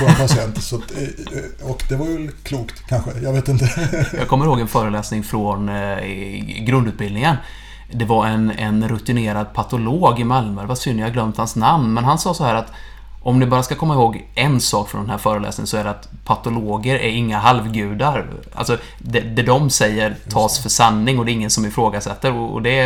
på 0.00 0.06
en 0.06 0.14
patient. 0.14 0.62
så 0.62 0.76
att, 0.76 0.90
eh, 0.90 1.70
och 1.70 1.84
det 1.88 1.96
var 1.96 2.06
ju 2.06 2.30
klokt 2.42 2.86
kanske, 2.88 3.10
jag 3.22 3.32
vet 3.32 3.48
inte. 3.48 3.70
jag 4.18 4.28
kommer 4.28 4.44
ihåg 4.44 4.60
en 4.60 4.68
föreläsning 4.68 5.22
från 5.22 5.68
eh, 5.68 5.98
grundutbildningen. 6.64 7.36
Det 7.92 8.04
var 8.04 8.26
en, 8.26 8.50
en 8.50 8.88
rutinerad 8.88 9.52
patolog 9.54 10.20
i 10.20 10.24
Malmö, 10.24 10.62
det 10.62 10.68
var 10.68 10.74
synd 10.74 11.00
jag 11.00 11.12
glömt 11.12 11.36
hans 11.36 11.56
namn, 11.56 11.94
men 11.94 12.04
han 12.04 12.18
sa 12.18 12.34
så 12.34 12.44
här 12.44 12.54
att 12.54 12.72
om 13.22 13.38
ni 13.38 13.46
bara 13.46 13.62
ska 13.62 13.74
komma 13.74 13.94
ihåg 13.94 14.26
en 14.34 14.60
sak 14.60 14.88
från 14.88 15.00
den 15.00 15.10
här 15.10 15.18
föreläsningen 15.18 15.66
så 15.66 15.76
är 15.76 15.84
det 15.84 15.90
att 15.90 16.08
patologer 16.24 16.94
är 16.94 17.08
inga 17.08 17.38
halvgudar. 17.38 18.26
Alltså, 18.54 18.78
det, 18.98 19.20
det 19.20 19.42
de 19.42 19.70
säger 19.70 20.16
tas 20.28 20.58
för 20.58 20.68
sanning 20.68 21.18
och 21.18 21.24
det 21.24 21.30
är 21.30 21.32
ingen 21.32 21.50
som 21.50 21.66
ifrågasätter 21.66 22.32
och 22.32 22.62
det 22.62 22.78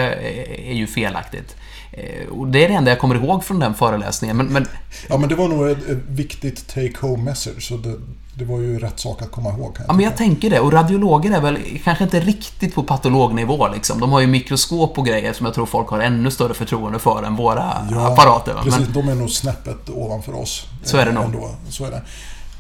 är 0.71 0.75
ju 0.75 0.87
felaktigt. 0.87 1.57
Eh, 1.93 2.29
och 2.29 2.47
det 2.47 2.65
är 2.65 2.69
det 2.69 2.75
enda 2.75 2.91
jag 2.91 2.99
kommer 2.99 3.15
ihåg 3.15 3.45
från 3.45 3.59
den 3.59 3.75
föreläsningen. 3.75 4.37
Men, 4.37 4.47
men... 4.47 4.67
Ja, 5.09 5.19
men 5.19 5.29
det 5.29 5.35
var 5.35 5.49
nog 5.49 5.69
ett, 5.69 5.89
ett 5.89 6.05
viktigt 6.09 6.75
take-home 6.75 7.25
message. 7.25 7.69
Så 7.69 7.77
det, 7.77 7.97
det, 8.35 8.45
var 8.45 8.59
ju 8.59 8.79
rätt 8.79 9.01
sak 9.01 9.23
att 9.23 9.31
komma 9.31 9.51
ihåg. 9.51 9.79
Ja, 9.87 9.93
men 9.93 10.05
jag 10.05 10.17
tänker 10.17 10.51
det. 10.51 10.61
Och 10.61 10.73
radiologer 10.73 11.31
är 11.31 11.41
väl 11.41 11.59
kanske 11.85 12.05
inte 12.05 12.21
riktigt 12.21 12.75
på 12.75 12.83
patolognivå. 12.83 13.69
Liksom. 13.69 14.01
De 14.01 14.13
har 14.13 14.21
ju 14.21 14.27
mikroskop 14.27 14.99
och 14.99 15.07
grejer 15.07 15.33
som 15.33 15.47
jag 15.47 15.55
tror 15.55 15.67
folk 15.67 15.89
har 15.89 16.01
ännu 16.01 16.31
större 16.31 16.55
förtroende 16.55 16.99
för 16.99 17.23
än 17.23 17.37
våra 17.37 17.87
ja, 17.91 18.13
apparater. 18.13 18.55
Precis, 18.63 18.81
men... 18.81 18.93
de 18.93 19.09
är 19.09 19.15
nog 19.15 19.31
snäppet 19.31 19.91
ovanför 19.91 20.35
oss. 20.35 20.67
Så 20.85 20.97
är 20.97 21.07
det 21.07 21.13
nog. 21.13 21.25
Ändå. 21.25 21.51
Så 21.69 21.85
är 21.85 21.91
det. 21.91 22.03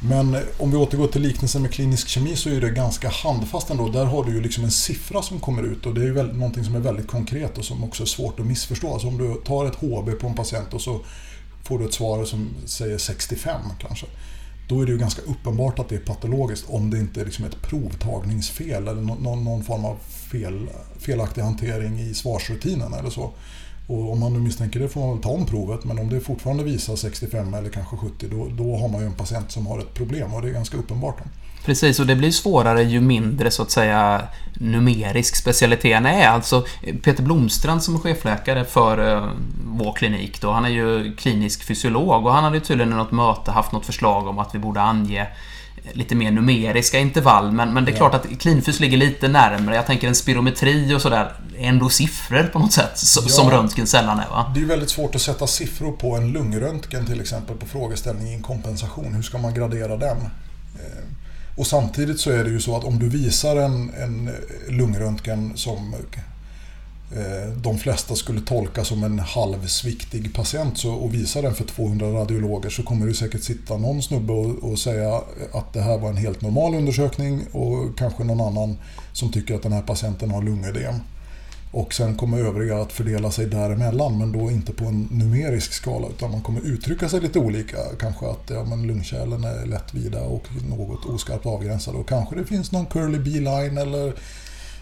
Men 0.04 0.36
om 0.58 0.70
vi 0.70 0.76
återgår 0.76 1.06
till 1.06 1.22
liknelsen 1.22 1.62
med 1.62 1.72
klinisk 1.72 2.08
kemi 2.08 2.36
så 2.36 2.48
är 2.48 2.60
det 2.60 2.70
ganska 2.70 3.08
handfast 3.08 3.70
ändå. 3.70 3.88
Där 3.88 4.04
har 4.04 4.24
du 4.24 4.32
ju 4.32 4.40
liksom 4.40 4.64
en 4.64 4.70
siffra 4.70 5.22
som 5.22 5.40
kommer 5.40 5.62
ut 5.62 5.86
och 5.86 5.94
det 5.94 6.00
är 6.00 6.04
ju 6.04 6.12
väldigt, 6.12 6.36
någonting 6.36 6.64
som 6.64 6.74
är 6.74 6.80
väldigt 6.80 7.06
konkret 7.06 7.58
och 7.58 7.64
som 7.64 7.84
också 7.84 8.02
är 8.02 8.06
svårt 8.06 8.40
att 8.40 8.46
missförstå. 8.46 8.92
Alltså 8.92 9.08
om 9.08 9.18
du 9.18 9.34
tar 9.34 9.66
ett 9.66 9.74
HB 9.74 10.20
på 10.20 10.26
en 10.26 10.34
patient 10.34 10.74
och 10.74 10.80
så 10.80 11.00
får 11.62 11.78
du 11.78 11.84
ett 11.84 11.94
svar 11.94 12.24
som 12.24 12.48
säger 12.66 12.98
65 12.98 13.60
kanske. 13.78 14.06
Då 14.68 14.80
är 14.80 14.86
det 14.86 14.92
ju 14.92 14.98
ganska 14.98 15.22
uppenbart 15.22 15.78
att 15.78 15.88
det 15.88 15.94
är 15.94 16.00
patologiskt 16.00 16.64
om 16.68 16.90
det 16.90 16.98
inte 16.98 17.20
är 17.20 17.24
liksom 17.24 17.44
ett 17.44 17.62
provtagningsfel 17.62 18.88
eller 18.88 19.02
någon, 19.02 19.44
någon 19.44 19.64
form 19.64 19.84
av 19.84 19.98
fel, 20.30 20.68
felaktig 20.98 21.42
hantering 21.42 22.00
i 22.00 22.14
svarsrutinen 22.14 22.94
eller 22.94 23.10
så. 23.10 23.32
Och 23.92 24.12
om 24.12 24.20
man 24.20 24.32
nu 24.32 24.38
misstänker 24.38 24.80
det 24.80 24.88
får 24.88 25.00
man 25.00 25.10
väl 25.10 25.22
ta 25.22 25.28
om 25.28 25.46
provet 25.46 25.84
men 25.84 25.98
om 25.98 26.08
det 26.08 26.20
fortfarande 26.20 26.64
visar 26.64 26.96
65 26.96 27.54
eller 27.54 27.70
kanske 27.70 27.96
70 27.96 28.28
då, 28.30 28.48
då 28.64 28.76
har 28.76 28.88
man 28.88 29.00
ju 29.00 29.06
en 29.06 29.12
patient 29.12 29.52
som 29.52 29.66
har 29.66 29.78
ett 29.78 29.94
problem 29.94 30.34
och 30.34 30.42
det 30.42 30.48
är 30.48 30.52
ganska 30.52 30.76
uppenbart. 30.76 31.16
Precis, 31.64 32.00
och 32.00 32.06
det 32.06 32.16
blir 32.16 32.30
svårare 32.30 32.82
ju 32.82 33.00
mindre 33.00 33.50
så 33.50 33.62
att 33.62 33.70
säga 33.70 34.22
numerisk 34.54 35.36
specialiteten 35.36 36.06
är. 36.06 36.28
Alltså 36.28 36.64
Peter 37.02 37.22
Blomstrand 37.22 37.82
som 37.82 37.94
är 37.94 37.98
chefläkare 37.98 38.64
för 38.64 39.16
eh, 39.16 39.30
vår 39.64 39.92
klinik 39.92 40.40
då, 40.40 40.50
han 40.50 40.64
är 40.64 40.70
ju 40.70 41.16
klinisk 41.16 41.64
fysiolog 41.64 42.26
och 42.26 42.32
han 42.32 42.44
hade 42.44 42.60
tydligen 42.60 42.92
i 42.92 42.96
något 42.96 43.12
möte 43.12 43.50
haft 43.50 43.72
något 43.72 43.86
förslag 43.86 44.26
om 44.26 44.38
att 44.38 44.54
vi 44.54 44.58
borde 44.58 44.80
ange 44.80 45.26
lite 45.92 46.14
mer 46.14 46.30
numeriska 46.30 46.98
intervall, 46.98 47.52
men, 47.52 47.74
men 47.74 47.84
det 47.84 47.90
är 47.90 47.92
ja. 47.92 47.98
klart 47.98 48.14
att 48.14 48.40
klinfys 48.40 48.80
ligger 48.80 48.96
lite 48.96 49.28
närmare. 49.28 49.76
Jag 49.76 49.86
tänker 49.86 50.08
en 50.08 50.14
spirometri 50.14 50.94
och 50.94 51.02
sådär, 51.02 51.32
ändå 51.58 51.88
siffror 51.88 52.42
på 52.52 52.58
något 52.58 52.72
sätt, 52.72 52.98
som, 52.98 53.24
ja, 53.26 53.32
som 53.32 53.50
röntgen 53.50 53.86
sällan 53.86 54.18
är 54.18 54.28
va? 54.28 54.52
Det 54.54 54.60
är 54.60 54.64
väldigt 54.64 54.90
svårt 54.90 55.14
att 55.14 55.22
sätta 55.22 55.46
siffror 55.46 55.92
på 55.92 56.16
en 56.16 56.32
lungröntgen 56.32 57.06
till 57.06 57.20
exempel, 57.20 57.56
på 57.56 57.66
frågeställning 57.66 58.32
inkompensation. 58.32 59.14
Hur 59.14 59.22
ska 59.22 59.38
man 59.38 59.54
gradera 59.54 59.96
den? 59.96 60.16
Eh, 60.74 61.04
och 61.56 61.66
samtidigt 61.66 62.20
så 62.20 62.30
är 62.30 62.44
det 62.44 62.50
ju 62.50 62.60
så 62.60 62.76
att 62.76 62.84
om 62.84 62.98
du 62.98 63.08
visar 63.08 63.56
en, 63.56 63.94
en 63.94 64.30
lungröntgen 64.68 65.52
som 65.56 65.94
Eh, 67.16 67.48
de 67.56 67.78
flesta 67.78 68.14
skulle 68.14 68.40
tolka 68.40 68.84
som 68.84 69.04
en 69.04 69.18
halvsviktig 69.18 70.34
patient 70.34 70.78
så, 70.78 70.92
och 70.92 71.14
visa 71.14 71.42
den 71.42 71.54
för 71.54 71.64
200 71.64 72.06
radiologer 72.06 72.70
så 72.70 72.82
kommer 72.82 73.06
det 73.06 73.14
säkert 73.14 73.42
sitta 73.42 73.76
någon 73.76 74.02
snubbe 74.02 74.32
och, 74.32 74.70
och, 74.70 74.78
säga 74.78 75.20
att 75.52 75.72
det 75.72 75.80
här 75.80 75.98
var 75.98 76.10
en 76.10 76.16
helt 76.16 76.40
normal 76.40 76.74
undersökning 76.74 77.46
och 77.52 77.98
kanske 77.98 78.24
någon 78.24 78.40
annan 78.40 78.78
som 79.12 79.32
tycker 79.32 79.54
att 79.54 79.62
den 79.62 79.72
här 79.72 79.82
patienten 79.82 80.30
har 80.30 80.42
lungödem. 80.42 80.94
Och 81.72 81.94
sen 81.94 82.16
kommer 82.16 82.38
övriga 82.38 82.80
att 82.80 82.92
fördela 82.92 83.30
sig 83.30 83.46
däremellan 83.46 84.18
men 84.18 84.32
då 84.32 84.50
inte 84.50 84.72
på 84.72 84.84
en 84.84 85.08
numerisk 85.10 85.72
skala 85.72 86.08
utan 86.08 86.30
man 86.30 86.42
kommer 86.42 86.60
uttrycka 86.60 87.08
sig 87.08 87.20
lite 87.20 87.38
olika. 87.38 87.78
Kanske 88.00 88.26
att 88.26 88.50
ja, 88.50 88.64
men 88.64 88.86
lungkärlen 88.86 89.44
är 89.44 89.66
lättvida 89.66 90.20
och 90.20 90.48
något 90.68 91.04
oskarpt 91.04 91.46
avgränsade 91.46 91.98
och 91.98 92.08
kanske 92.08 92.36
det 92.36 92.44
finns 92.44 92.72
någon 92.72 92.86
curly 92.86 93.18
B-line 93.18 93.78
eller 93.78 94.14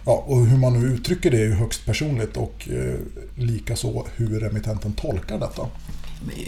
Ja, 0.07 0.25
och 0.27 0.47
hur 0.47 0.59
man 0.59 0.81
nu 0.81 0.87
uttrycker 0.87 1.31
det 1.31 1.37
är 1.37 1.47
ju 1.47 1.55
högst 1.55 1.87
personligt 1.87 2.37
och 2.37 2.69
eh, 2.71 2.99
likaså 3.35 4.07
hur 4.17 4.41
remittenten 4.41 4.93
tolkar 4.93 5.39
detta. 5.39 5.67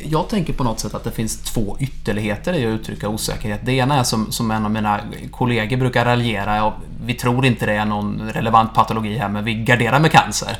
Jag 0.04 0.28
tänker 0.28 0.52
på 0.52 0.64
något 0.64 0.80
sätt 0.80 0.94
att 0.94 1.04
det 1.04 1.10
finns 1.10 1.36
två 1.36 1.76
ytterligheter 1.80 2.52
i 2.52 2.66
att 2.66 2.80
uttrycka 2.80 3.08
osäkerhet. 3.08 3.60
Det 3.64 3.72
ena 3.72 4.00
är 4.00 4.02
som, 4.02 4.32
som 4.32 4.50
en 4.50 4.64
av 4.64 4.70
mina 4.70 5.00
kollegor 5.30 5.76
brukar 5.76 6.04
raljera. 6.04 6.64
Och 6.64 6.72
vi 7.04 7.14
tror 7.14 7.46
inte 7.46 7.66
det 7.66 7.72
är 7.72 7.84
någon 7.84 8.30
relevant 8.32 8.74
patologi 8.74 9.16
här, 9.16 9.28
men 9.28 9.44
vi 9.44 9.54
garderar 9.54 10.00
med 10.00 10.12
cancer. 10.12 10.58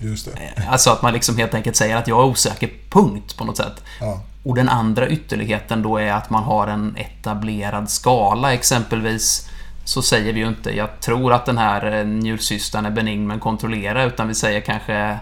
Just 0.00 0.24
det. 0.26 0.32
Eh, 0.56 0.72
alltså 0.72 0.90
att 0.90 1.02
man 1.02 1.12
liksom 1.12 1.36
helt 1.36 1.54
enkelt 1.54 1.76
säger 1.76 1.96
att 1.96 2.08
jag 2.08 2.20
är 2.20 2.24
osäker, 2.24 2.70
punkt, 2.90 3.36
på 3.36 3.44
något 3.44 3.56
sätt. 3.56 3.84
Ja. 4.00 4.20
Och 4.42 4.54
den 4.54 4.68
andra 4.68 5.08
ytterligheten 5.08 5.82
då 5.82 5.96
är 5.96 6.12
att 6.12 6.30
man 6.30 6.42
har 6.42 6.66
en 6.66 6.96
etablerad 6.96 7.90
skala, 7.90 8.52
exempelvis 8.54 9.48
så 9.84 10.02
säger 10.02 10.32
vi 10.32 10.40
ju 10.40 10.48
inte 10.48 10.70
jag 10.70 11.00
tror 11.00 11.32
att 11.32 11.46
den 11.46 11.58
här 11.58 11.98
eh, 11.98 12.06
njurcystan 12.06 12.86
är 12.86 12.90
benign 12.90 13.26
men 13.26 13.40
kontrollera 13.40 14.04
utan 14.04 14.28
vi 14.28 14.34
säger 14.34 14.60
kanske 14.60 15.18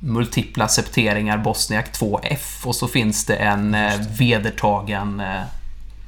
multipla 0.00 0.68
septeringar 0.68 1.38
Bosniak 1.38 1.98
2F 1.98 2.66
och 2.66 2.76
så 2.76 2.88
finns 2.88 3.24
det 3.24 3.36
en 3.36 3.74
eh, 3.74 3.92
vedertagen 4.18 5.20
eh, 5.20 5.42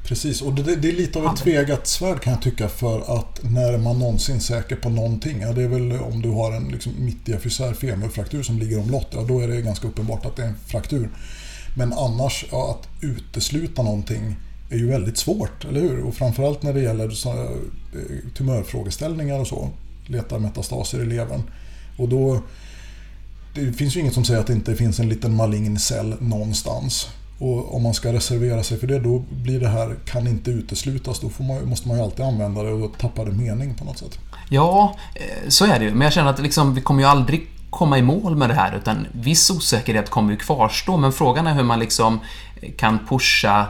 Precis, 0.04 0.42
och 0.42 0.54
det, 0.54 0.76
det, 0.76 0.88
är 0.88 0.92
lite 0.92 1.18
av 1.18 1.26
ett 1.26 1.36
tvegat 1.36 1.86
svärd 1.86 2.20
kan 2.20 2.32
jag 2.32 2.42
tycka 2.42 2.68
för 2.68 3.18
att 3.18 3.40
när 3.42 3.72
är 3.72 3.78
man 3.78 3.98
någonsin 3.98 4.40
säker 4.40 4.76
på 4.76 4.88
någonting? 4.88 5.40
Ja, 5.40 5.52
det 5.52 5.62
är 5.62 5.68
väl 5.68 6.00
om 6.00 6.22
du 6.22 6.30
har 6.30 6.52
en 6.52 6.68
liksom, 6.68 6.92
mittiafysär 6.98 7.74
femurfraktur 7.74 8.42
som 8.42 8.58
ligger 8.58 8.80
omlott, 8.80 9.08
ja 9.10 9.22
då 9.22 9.40
är 9.40 9.48
det 9.48 9.60
ganska 9.60 9.88
uppenbart 9.88 10.26
att 10.26 10.36
det 10.36 10.42
är 10.42 10.46
en 10.46 10.56
fraktur. 10.66 11.10
Men 11.76 11.92
annars, 11.92 12.44
ja, 12.50 12.78
att 12.78 13.04
utesluta 13.04 13.82
någonting 13.82 14.36
är 14.70 14.76
ju 14.76 14.87
väldigt 14.87 15.18
svårt, 15.18 15.64
eller 15.64 15.80
hur? 15.80 16.04
Och 16.04 16.14
framförallt 16.14 16.62
när 16.62 16.72
det 16.72 16.80
gäller 16.80 17.04
eh, 17.04 18.33
tumörfrågeställningar 18.35 19.38
och 19.38 19.46
så. 19.46 19.68
Leta 20.06 20.38
metastaser 20.38 21.02
i 21.02 21.06
levern. 21.06 21.42
Och 21.96 22.09
då... 22.09 22.42
Det 23.54 23.72
finns 23.72 23.96
ju 23.96 24.00
inget 24.00 24.14
som 24.14 24.24
säger 24.24 24.40
att 24.40 24.46
det 24.46 24.52
inte 24.52 24.76
finns 24.76 25.00
en 25.00 25.09
liten 25.09 25.35
malign 25.35 25.78
cell 25.78 26.14
någonstans. 26.20 27.09
Och 27.38 27.74
om 27.74 27.83
man 27.83 27.94
ska 27.94 28.12
reservera 28.12 28.62
sig 28.62 28.78
för 28.78 28.87
det, 28.87 28.98
då 28.98 29.24
blir 29.30 29.61
det 29.61 29.68
här 29.68 29.96
kan 30.04 30.26
inte 30.26 30.50
uteslutas. 30.50 31.20
Då 31.20 31.30
man, 31.44 31.68
måste 31.68 31.88
man 31.88 31.96
ju 31.96 32.02
alltid 32.02 32.24
använda 32.24 32.62
det 32.62 32.72
och 32.72 32.98
tappa 32.98 33.24
det 33.24 33.30
mening 33.30 33.74
på 33.74 33.85
något 33.85 33.98
sätt. 33.98 34.18
Ja, 34.48 34.96
eh, 35.14 35.48
så 35.48 35.64
är 35.64 35.78
det 35.78 35.85
ju. 35.85 35.90
Men 35.90 36.00
jag 36.00 36.12
känner 36.12 36.30
att 36.30 36.42
liksom, 36.42 36.74
vi 36.74 36.80
kommer 36.80 37.02
ju 37.02 37.09
aldrig 37.09 37.48
komma 37.70 37.98
i 37.98 38.02
mål 38.02 38.37
med 38.37 38.50
det 38.50 38.54
här 38.54 38.76
utan 38.76 39.06
viss 39.12 39.50
osäkerhet 39.50 40.11
kommer 40.11 40.30
ju 40.30 40.37
kvarstå. 40.37 40.96
Men 40.96 41.12
frågan 41.12 41.46
är 41.46 41.54
hur 41.54 41.62
man 41.62 41.78
liksom 41.78 42.20
kan 42.76 42.98
pusha 43.09 43.66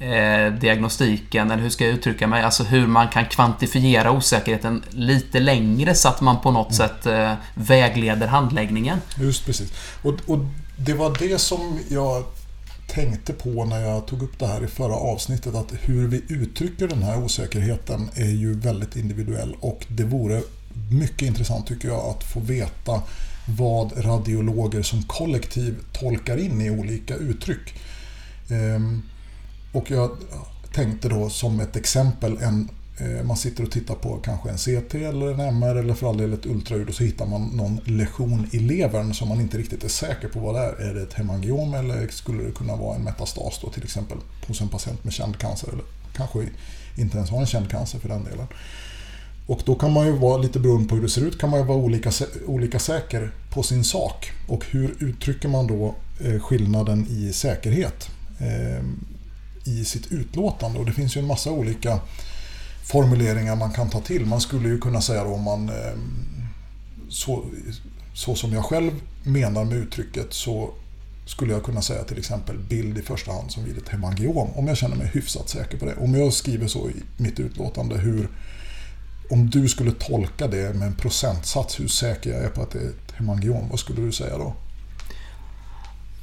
eh, 0.00 0.52
diagnostiken, 0.52 1.50
eller 1.50 1.62
hur 1.62 1.70
ska 1.70 1.84
jag 1.84 1.94
uttrycka 1.94 2.26
mig, 2.26 2.42
alltså 2.42 2.64
hur 2.64 2.86
man 2.86 3.08
kan 3.08 3.26
kvantifiera 3.26 4.10
osäkerheten 4.10 4.82
lite 4.90 5.40
längre 5.40 5.94
så 5.94 6.08
att 6.08 6.20
man 6.20 6.40
på 6.40 6.50
något 6.50 6.72
mm. 6.72 6.88
sätt 6.88 7.06
eh, 7.06 7.32
vägleder 7.54 8.26
handläggningen. 8.26 8.98
Just 9.20 9.46
precis. 9.46 9.72
Och, 10.02 10.14
och 10.26 10.38
det 10.76 10.94
var 10.94 11.16
det 11.18 11.38
som 11.38 11.78
jag 11.88 12.24
tänkte 12.88 13.32
på 13.32 13.64
när 13.64 13.80
jag 13.80 14.06
tog 14.06 14.22
upp 14.22 14.38
det 14.38 14.46
här 14.46 14.64
i 14.64 14.66
förra 14.66 14.94
avsnittet 14.94 15.54
att 15.54 15.72
hur 15.80 16.08
vi 16.08 16.22
uttrycker 16.28 16.88
den 16.88 17.02
här 17.02 17.24
osäkerheten 17.24 18.10
är 18.14 18.30
ju 18.30 18.54
väldigt 18.54 18.96
individuell 18.96 19.56
och 19.60 19.86
det 19.88 20.04
vore 20.04 20.42
mycket 20.90 21.22
intressant 21.22 21.66
tycker 21.66 21.88
jag 21.88 22.00
att 22.00 22.24
få 22.24 22.40
veta 22.40 23.02
vad 23.58 24.04
radiologer 24.04 24.82
som 24.82 25.02
kollektiv 25.02 25.76
tolkar 25.92 26.36
in 26.36 26.60
i 26.60 26.70
olika 26.70 27.14
uttryck. 27.14 27.74
Och 29.72 29.90
jag 29.90 30.10
tänkte 30.72 31.08
då 31.08 31.30
som 31.30 31.60
ett 31.60 31.76
exempel, 31.76 32.38
en, 32.42 32.68
eh, 32.98 33.24
man 33.24 33.36
sitter 33.36 33.64
och 33.64 33.70
tittar 33.70 33.94
på 33.94 34.16
kanske 34.16 34.50
en 34.50 34.58
CT 34.58 34.94
eller 34.94 35.32
en 35.32 35.40
MR 35.40 35.76
eller 35.76 35.94
för 35.94 36.08
all 36.08 36.16
del 36.16 36.32
ett 36.32 36.46
ultraljud 36.46 36.88
och 36.88 36.94
så 36.94 37.04
hittar 37.04 37.26
man 37.26 37.42
någon 37.42 37.80
lesion 37.84 38.46
i 38.50 38.58
levern 38.58 39.14
som 39.14 39.28
man 39.28 39.40
inte 39.40 39.58
riktigt 39.58 39.84
är 39.84 39.88
säker 39.88 40.28
på 40.28 40.40
vad 40.40 40.54
det 40.54 40.60
är. 40.60 40.90
Är 40.90 40.94
det 40.94 41.02
ett 41.02 41.14
hemangiom 41.14 41.74
eller 41.74 42.08
skulle 42.08 42.42
det 42.42 42.52
kunna 42.52 42.76
vara 42.76 42.96
en 42.96 43.04
metastas 43.04 43.58
då 43.62 43.70
till 43.70 43.84
exempel 43.84 44.18
hos 44.46 44.60
en 44.60 44.68
patient 44.68 45.04
med 45.04 45.12
känd 45.12 45.38
cancer 45.38 45.68
eller 45.68 45.84
kanske 46.16 46.48
inte 46.96 47.16
ens 47.16 47.30
har 47.30 47.40
en 47.40 47.46
känd 47.46 47.70
cancer 47.70 47.98
för 47.98 48.08
den 48.08 48.24
delen. 48.24 48.46
Och 49.46 49.60
då 49.64 49.74
kan 49.74 49.92
man 49.92 50.06
ju 50.06 50.12
vara, 50.12 50.36
lite 50.36 50.60
beroende 50.60 50.88
på 50.88 50.94
hur 50.94 51.02
det 51.02 51.08
ser 51.08 51.26
ut, 51.26 51.38
kan 51.38 51.50
man 51.50 51.60
ju 51.60 51.66
vara 51.66 51.78
olika, 51.78 52.10
olika 52.46 52.78
säker 52.78 53.30
på 53.50 53.62
sin 53.62 53.84
sak. 53.84 54.32
Och 54.48 54.64
hur 54.64 54.96
uttrycker 54.98 55.48
man 55.48 55.66
då 55.66 55.94
eh, 56.24 56.40
skillnaden 56.40 57.06
i 57.10 57.32
säkerhet? 57.32 58.10
Eh, 58.38 58.84
i 59.64 59.84
sitt 59.84 60.12
utlåtande. 60.12 60.78
Och 60.78 60.86
det 60.86 60.92
finns 60.92 61.16
ju 61.16 61.18
en 61.18 61.26
massa 61.26 61.50
olika 61.50 62.00
formuleringar 62.84 63.56
man 63.56 63.72
kan 63.72 63.90
ta 63.90 64.00
till. 64.00 64.26
Man 64.26 64.40
skulle 64.40 64.68
ju 64.68 64.78
kunna 64.78 65.00
säga 65.00 65.24
då 65.24 65.30
om 65.30 65.42
man 65.42 65.68
eh, 65.68 65.98
så, 67.08 67.44
så 68.14 68.34
som 68.34 68.52
jag 68.52 68.64
själv 68.64 68.92
menar 69.22 69.64
med 69.64 69.78
uttrycket 69.78 70.32
så 70.34 70.70
skulle 71.26 71.52
jag 71.52 71.64
kunna 71.64 71.82
säga 71.82 72.04
till 72.04 72.18
exempel 72.18 72.58
bild 72.58 72.98
i 72.98 73.02
första 73.02 73.32
hand 73.32 73.50
som 73.50 73.64
vid 73.64 73.78
ett 73.78 73.88
hemangiom. 73.88 74.50
Om 74.54 74.68
jag 74.68 74.76
känner 74.76 74.96
mig 74.96 75.10
hyfsat 75.14 75.48
säker 75.48 75.78
på 75.78 75.86
det. 75.86 75.96
Om 75.96 76.14
jag 76.14 76.32
skriver 76.32 76.66
så 76.66 76.90
i 76.90 76.94
mitt 77.16 77.40
utlåtande 77.40 77.98
hur 77.98 78.28
om 79.30 79.50
du 79.50 79.68
skulle 79.68 79.92
tolka 79.92 80.46
det 80.46 80.74
med 80.74 80.86
en 80.86 80.94
procentsats 80.94 81.80
hur 81.80 81.88
säker 81.88 82.30
jag 82.30 82.44
är 82.44 82.48
på 82.48 82.62
att 82.62 82.70
det 82.70 82.78
är 82.78 82.88
ett 82.88 83.12
hemangiom, 83.16 83.68
vad 83.70 83.78
skulle 83.78 84.02
du 84.02 84.12
säga 84.12 84.38
då? 84.38 84.54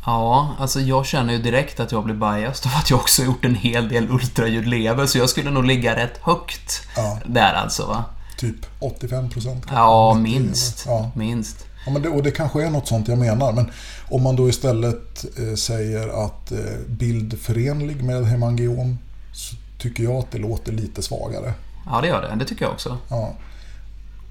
Ja, 0.06 0.56
alltså 0.60 0.80
jag 0.80 1.06
känner 1.06 1.34
ju 1.34 1.40
direkt 1.40 1.80
att 1.80 1.92
jag 1.92 2.04
blir 2.04 2.16
biased 2.16 2.72
av 2.72 2.78
att 2.80 2.90
jag 2.90 3.00
också 3.00 3.24
gjort 3.24 3.46
en 3.46 3.56
hel 3.56 3.90
del 3.90 4.12
ultraljudlever 4.12 5.06
så 5.06 5.18
jag 5.18 5.30
skulle 5.30 5.52
nog 5.52 5.66
ligga 5.66 5.96
rätt 5.96 6.18
högt 6.22 6.88
ja. 6.96 7.20
där 7.26 7.54
alltså 7.54 7.86
va. 7.86 8.04
Typ 8.38 8.56
85 8.80 9.30
procent? 9.30 9.66
Ja, 9.72 10.14
minst. 10.14 10.84
Ja. 10.88 11.12
minst. 11.16 11.66
Ja, 11.86 11.92
men 11.92 12.02
det, 12.02 12.10
och 12.10 12.24
det 12.24 12.32
kanske 12.32 12.66
är 12.66 12.70
något 12.70 12.88
sånt 12.88 13.08
jag 13.08 13.18
menar. 13.18 13.52
Men 13.52 13.72
om 14.10 14.24
man 14.24 14.36
då 14.36 14.50
istället 14.50 15.26
eh, 15.40 15.56
säger 15.56 16.26
att 16.26 16.52
eh, 16.52 16.58
bild 16.88 17.40
förenlig 17.40 18.04
med 18.04 18.28
hemangiom 18.28 18.98
så 19.34 19.56
tycker 19.78 20.04
jag 20.04 20.16
att 20.16 20.32
det 20.32 20.38
låter 20.38 20.72
lite 20.72 21.02
svagare. 21.02 21.54
Ja, 21.86 22.02
det 22.02 22.08
gör 22.08 22.22
det. 22.22 22.36
Det 22.40 22.46
tycker 22.46 22.66
jag 22.66 22.74
också. 22.74 22.98
Ja. 23.10 23.34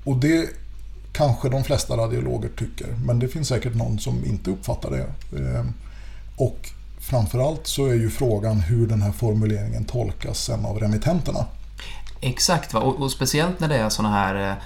Och 0.05 0.17
det 0.17 0.49
kanske 1.15 1.49
de 1.49 1.65
flesta 1.65 1.97
radiologer 1.97 2.49
tycker, 2.49 2.87
men 3.07 3.19
det 3.19 3.29
finns 3.29 3.49
säkert 3.49 3.75
någon 3.75 3.99
som 3.99 4.25
inte 4.25 4.51
uppfattar 4.51 4.91
det. 4.91 5.07
Ehm, 5.39 5.73
och 6.37 6.71
framförallt 6.99 7.67
så 7.67 7.87
är 7.87 7.95
ju 7.95 8.11
frågan 8.11 8.61
hur 8.61 8.87
den 8.87 9.03
här 9.03 9.13
formuleringen 9.13 9.85
tolkas 9.85 10.45
sen 10.45 10.67
av 10.67 10.79
remittenterna. 10.79 11.47
Exakt? 12.21 12.75
Och, 12.75 13.01
och 13.01 13.11
speciellt 13.11 13.61
när 13.61 13.69
det 13.69 13.77
är 13.77 13.89
sådana 13.89 14.15
här 14.15 14.51
eh, 14.51 14.57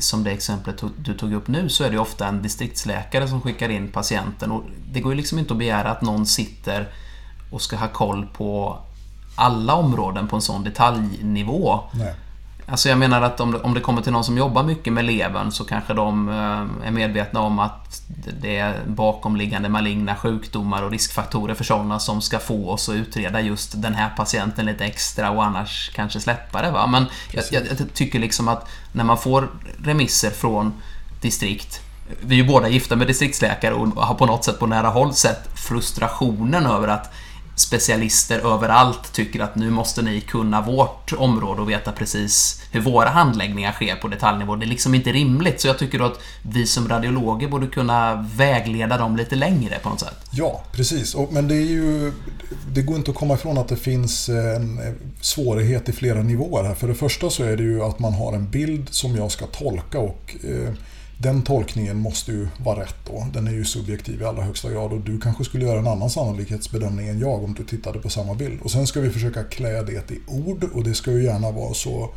som 0.00 0.24
det 0.24 0.30
exemplet 0.30 0.82
du 0.98 1.14
tog 1.14 1.32
upp 1.32 1.48
nu 1.48 1.68
så 1.68 1.84
är 1.84 1.90
det 1.90 1.98
ofta 1.98 2.26
en 2.26 2.42
distriktsläkare 2.42 3.28
som 3.28 3.40
skickar 3.40 3.68
in 3.68 3.88
patienten 3.88 4.50
och 4.50 4.62
det 4.92 5.00
går 5.00 5.12
ju 5.12 5.16
liksom 5.16 5.38
inte 5.38 5.52
att 5.52 5.58
begära 5.58 5.90
att 5.90 6.02
någon 6.02 6.26
sitter 6.26 6.88
och 7.50 7.62
ska 7.62 7.76
ha 7.76 7.88
koll 7.88 8.26
på 8.26 8.78
alla 9.36 9.74
områden 9.74 10.28
på 10.28 10.36
en 10.36 10.42
sån 10.42 10.64
detaljnivå. 10.64 11.80
Nej. 11.92 12.14
Alltså 12.70 12.88
jag 12.88 12.98
menar 12.98 13.22
att 13.22 13.40
om 13.40 13.52
det, 13.52 13.58
om 13.58 13.74
det 13.74 13.80
kommer 13.80 14.02
till 14.02 14.12
någon 14.12 14.24
som 14.24 14.38
jobbar 14.38 14.62
mycket 14.62 14.92
med 14.92 15.04
levern 15.04 15.50
så 15.52 15.64
kanske 15.64 15.94
de 15.94 16.28
eh, 16.28 16.86
är 16.88 16.90
medvetna 16.90 17.40
om 17.40 17.58
att 17.58 18.02
det 18.40 18.56
är 18.56 18.80
bakomliggande 18.86 19.68
maligna 19.68 20.16
sjukdomar 20.16 20.82
och 20.82 20.90
riskfaktorer 20.90 21.54
för 21.54 21.64
sådana 21.64 21.98
som 21.98 22.20
ska 22.20 22.38
få 22.38 22.70
oss 22.70 22.88
att 22.88 22.94
utreda 22.94 23.40
just 23.40 23.82
den 23.82 23.94
här 23.94 24.10
patienten 24.16 24.66
lite 24.66 24.84
extra 24.84 25.30
och 25.30 25.44
annars 25.44 25.90
kanske 25.94 26.20
släppa 26.20 26.62
det. 26.62 26.70
Va? 26.70 26.86
Men 26.86 27.06
jag, 27.32 27.44
jag, 27.50 27.62
jag 27.66 27.94
tycker 27.94 28.18
liksom 28.18 28.48
att 28.48 28.68
när 28.92 29.04
man 29.04 29.18
får 29.18 29.50
remisser 29.84 30.30
från 30.30 30.72
distrikt 31.20 31.80
vi 32.20 32.34
är 32.34 32.42
ju 32.42 32.48
båda 32.48 32.68
gifta 32.68 32.96
med 32.96 33.06
distriktsläkare 33.06 33.74
och 33.74 33.88
har 33.88 34.14
på 34.14 34.26
något 34.26 34.44
sätt 34.44 34.58
på 34.58 34.66
nära 34.66 34.88
håll 34.88 35.14
sett 35.14 35.60
frustrationen 35.60 36.66
över 36.66 36.88
att 36.88 37.12
specialister 37.60 38.54
överallt 38.54 39.12
tycker 39.12 39.40
att 39.40 39.56
nu 39.56 39.70
måste 39.70 40.02
ni 40.02 40.20
kunna 40.20 40.60
vårt 40.60 41.12
område 41.12 41.62
och 41.62 41.70
veta 41.70 41.92
precis 41.92 42.62
hur 42.72 42.80
våra 42.80 43.08
handläggningar 43.08 43.72
sker 43.72 43.96
på 43.96 44.08
detaljnivå. 44.08 44.56
Det 44.56 44.64
är 44.64 44.68
liksom 44.68 44.94
inte 44.94 45.12
rimligt. 45.12 45.60
Så 45.60 45.68
jag 45.68 45.78
tycker 45.78 46.00
att 46.00 46.20
vi 46.42 46.66
som 46.66 46.88
radiologer 46.88 47.48
borde 47.48 47.66
kunna 47.66 48.28
vägleda 48.36 48.98
dem 48.98 49.16
lite 49.16 49.36
längre 49.36 49.78
på 49.82 49.88
något 49.88 50.00
sätt. 50.00 50.16
Ja, 50.30 50.64
precis. 50.72 51.16
Men 51.30 51.48
det 51.48 51.54
är 51.54 51.66
ju... 51.66 52.12
Det 52.72 52.82
går 52.82 52.96
inte 52.96 53.10
att 53.10 53.16
komma 53.16 53.34
ifrån 53.34 53.58
att 53.58 53.68
det 53.68 53.76
finns 53.76 54.28
eh, 54.28 54.56
en 54.56 54.78
eh, 54.78 54.94
svårighet 55.20 55.88
i 55.88 55.92
flera 55.92 56.22
nivåer 56.22 56.64
här. 56.64 56.74
För 56.74 56.88
det 56.88 56.94
första 56.94 57.30
så 57.30 57.44
är 57.44 57.56
det 57.56 57.62
ju 57.62 57.82
att 57.82 57.98
man 57.98 58.12
har 58.12 58.32
en 58.32 58.50
bild 58.50 58.88
som 58.90 59.16
jag 59.16 59.32
ska 59.32 59.46
tolka 59.46 59.98
och 59.98 60.36
eh, 60.44 60.74
den 61.22 61.42
tolkningen 61.42 61.96
måste 61.96 62.32
ju 62.32 62.48
vara 62.58 62.80
rätt 62.80 62.96
då. 63.06 63.26
Den 63.32 63.46
är 63.46 63.52
ju 63.52 63.64
subjektiv 63.64 64.22
i 64.22 64.24
allra 64.24 64.42
högsta 64.42 64.70
grad 64.70 64.92
och 64.92 65.00
du 65.00 65.20
kanske 65.20 65.44
skulle 65.44 65.64
göra 65.64 65.78
en 65.78 65.86
annan 65.86 66.10
sannolikhetsbedömning 66.10 67.08
än 67.08 67.18
jag 67.18 67.44
om 67.44 67.54
du 67.54 67.64
tittade 67.64 67.98
på 67.98 68.10
samma 68.10 68.34
bild. 68.34 68.60
Och 68.62 68.70
sen 68.70 68.86
ska 68.86 69.00
vi 69.00 69.10
försöka 69.10 69.44
klä 69.44 69.82
det 69.82 70.10
i 70.10 70.20
ord 70.26 70.64
och 70.64 70.84
det 70.84 70.94
ska 70.94 71.10
ju 71.12 71.24
gärna 71.24 71.50
vara 71.50 71.74
så, 71.74 72.10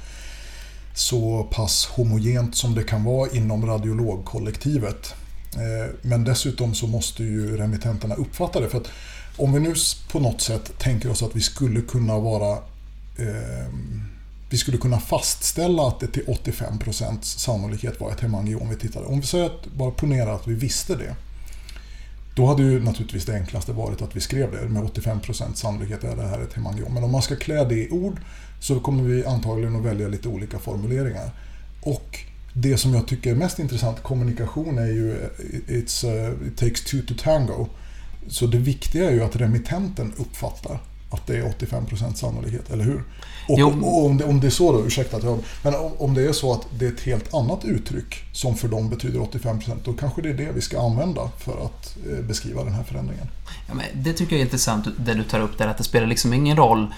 så 0.95 1.47
pass 1.51 1.85
homogent 1.85 2.55
som 2.55 2.75
det 2.75 2.83
kan 2.83 3.03
vara 3.03 3.29
inom 3.31 3.65
radiologkollektivet. 3.65 5.13
Eh, 5.53 5.95
men 6.01 6.23
dessutom 6.23 6.73
så 6.73 6.87
måste 6.87 7.23
ju 7.23 7.57
remittenterna 7.57 8.15
uppfatta 8.15 8.59
det. 8.59 8.69
För 8.69 8.77
att 8.77 8.89
om 9.37 9.53
vi 9.53 9.59
nu 9.59 9.73
på 10.11 10.19
något 10.19 10.41
sätt 10.41 10.79
tänker 10.79 11.11
oss 11.11 11.23
att 11.23 11.35
vi 11.35 11.41
skulle 11.41 11.81
kunna 11.81 12.19
vara 12.19 12.51
eh, 13.17 13.67
vi 14.53 14.57
skulle 14.59 14.77
kunna 14.77 14.99
fastställa 14.99 15.87
att 15.87 15.99
det 15.99 16.07
till 16.07 16.23
85% 16.23 17.21
sannolikhet 17.21 17.99
var 17.99 18.11
ett 18.11 18.19
hemangiom 18.19 18.69
vi 18.69 18.75
tittade. 18.75 19.05
Om 19.05 19.19
vi 19.19 19.25
säger 19.25 19.45
att, 19.45 19.65
bara 19.65 19.91
ponera 19.91 20.33
att 20.33 20.47
vi 20.47 20.53
visste 20.53 20.95
det. 20.95 21.15
Då 22.35 22.45
hade 22.45 22.63
ju 22.63 22.83
naturligtvis 22.83 23.25
det 23.25 23.33
enklaste 23.33 23.71
varit 23.71 24.01
att 24.01 24.15
vi 24.15 24.19
skrev 24.19 24.51
det 24.51 24.69
med 24.69 24.83
85% 24.83 25.53
sannolikhet 25.53 26.03
är 26.03 26.15
det 26.15 26.27
här 26.27 26.39
ett 26.39 26.53
hemangiom. 26.53 26.93
Men 26.93 27.03
om 27.03 27.11
man 27.11 27.21
ska 27.21 27.35
klä 27.35 27.65
det 27.65 27.75
i 27.75 27.89
ord 27.91 28.21
så 28.59 28.79
kommer 28.79 29.03
vi 29.03 29.25
antagligen 29.25 29.75
att 29.75 29.85
välja 29.85 30.07
lite 30.07 30.27
olika 30.27 30.59
formuleringar. 30.59 31.31
Och 31.81 32.19
det 32.53 32.77
som 32.77 32.93
jag 32.93 33.07
tycker 33.07 33.31
är 33.31 33.35
mest 33.35 33.59
intressant, 33.59 34.03
kommunikation, 34.03 34.77
är 34.77 34.87
ju 34.87 35.29
it's, 35.67 36.05
uh, 36.05 36.47
it 36.47 36.57
takes 36.57 36.83
two 36.83 37.01
to 37.07 37.13
tango. 37.23 37.67
Så 38.27 38.47
det 38.47 38.57
viktiga 38.57 39.09
är 39.09 39.13
ju 39.13 39.23
att 39.23 39.35
remittenten 39.35 40.13
uppfattar 40.17 40.79
att 41.13 41.27
det 41.27 41.37
är 41.37 41.43
85% 41.43 42.13
sannolikhet, 42.13 42.71
eller 42.71 42.83
hur? 42.83 43.03
Och, 43.47 43.59
och 43.59 44.05
om, 44.05 44.17
det, 44.17 44.23
om 44.23 44.39
det 44.39 44.47
är 44.47 44.51
så 44.51 44.71
då, 44.71 44.85
ursäkta 44.85 45.17
att 45.17 45.23
jag... 45.23 45.39
Men 45.61 45.73
om, 45.97 46.13
det 46.13 46.27
är 46.27 46.33
så 46.33 46.53
att 46.53 46.67
det 46.79 46.85
är 46.85 46.91
ett 46.91 47.01
helt 47.01 47.33
annat 47.33 47.65
uttryck 47.65 48.23
som 48.31 48.55
för 48.55 48.67
dem 48.67 48.89
betyder 48.89 49.19
85% 49.19 49.77
då 49.83 49.93
kanske 49.93 50.21
det 50.21 50.29
är 50.29 50.33
det 50.33 50.51
vi 50.51 50.61
ska 50.61 50.81
använda 50.81 51.31
för 51.37 51.65
att 51.65 51.97
eh, 52.11 52.25
beskriva 52.25 52.63
den 52.63 52.73
här 52.73 52.83
förändringen. 52.83 53.27
Ja, 53.67 53.73
men 53.73 53.85
det 54.03 54.13
tycker 54.13 54.35
jag 54.35 54.39
är 54.39 54.45
intressant 54.45 54.87
det 54.97 55.13
du 55.13 55.23
tar 55.23 55.39
upp 55.39 55.57
där, 55.57 55.67
att 55.67 55.77
det 55.77 55.83
spelar 55.83 56.07
liksom 56.07 56.33
ingen 56.33 56.57
roll 56.57 56.93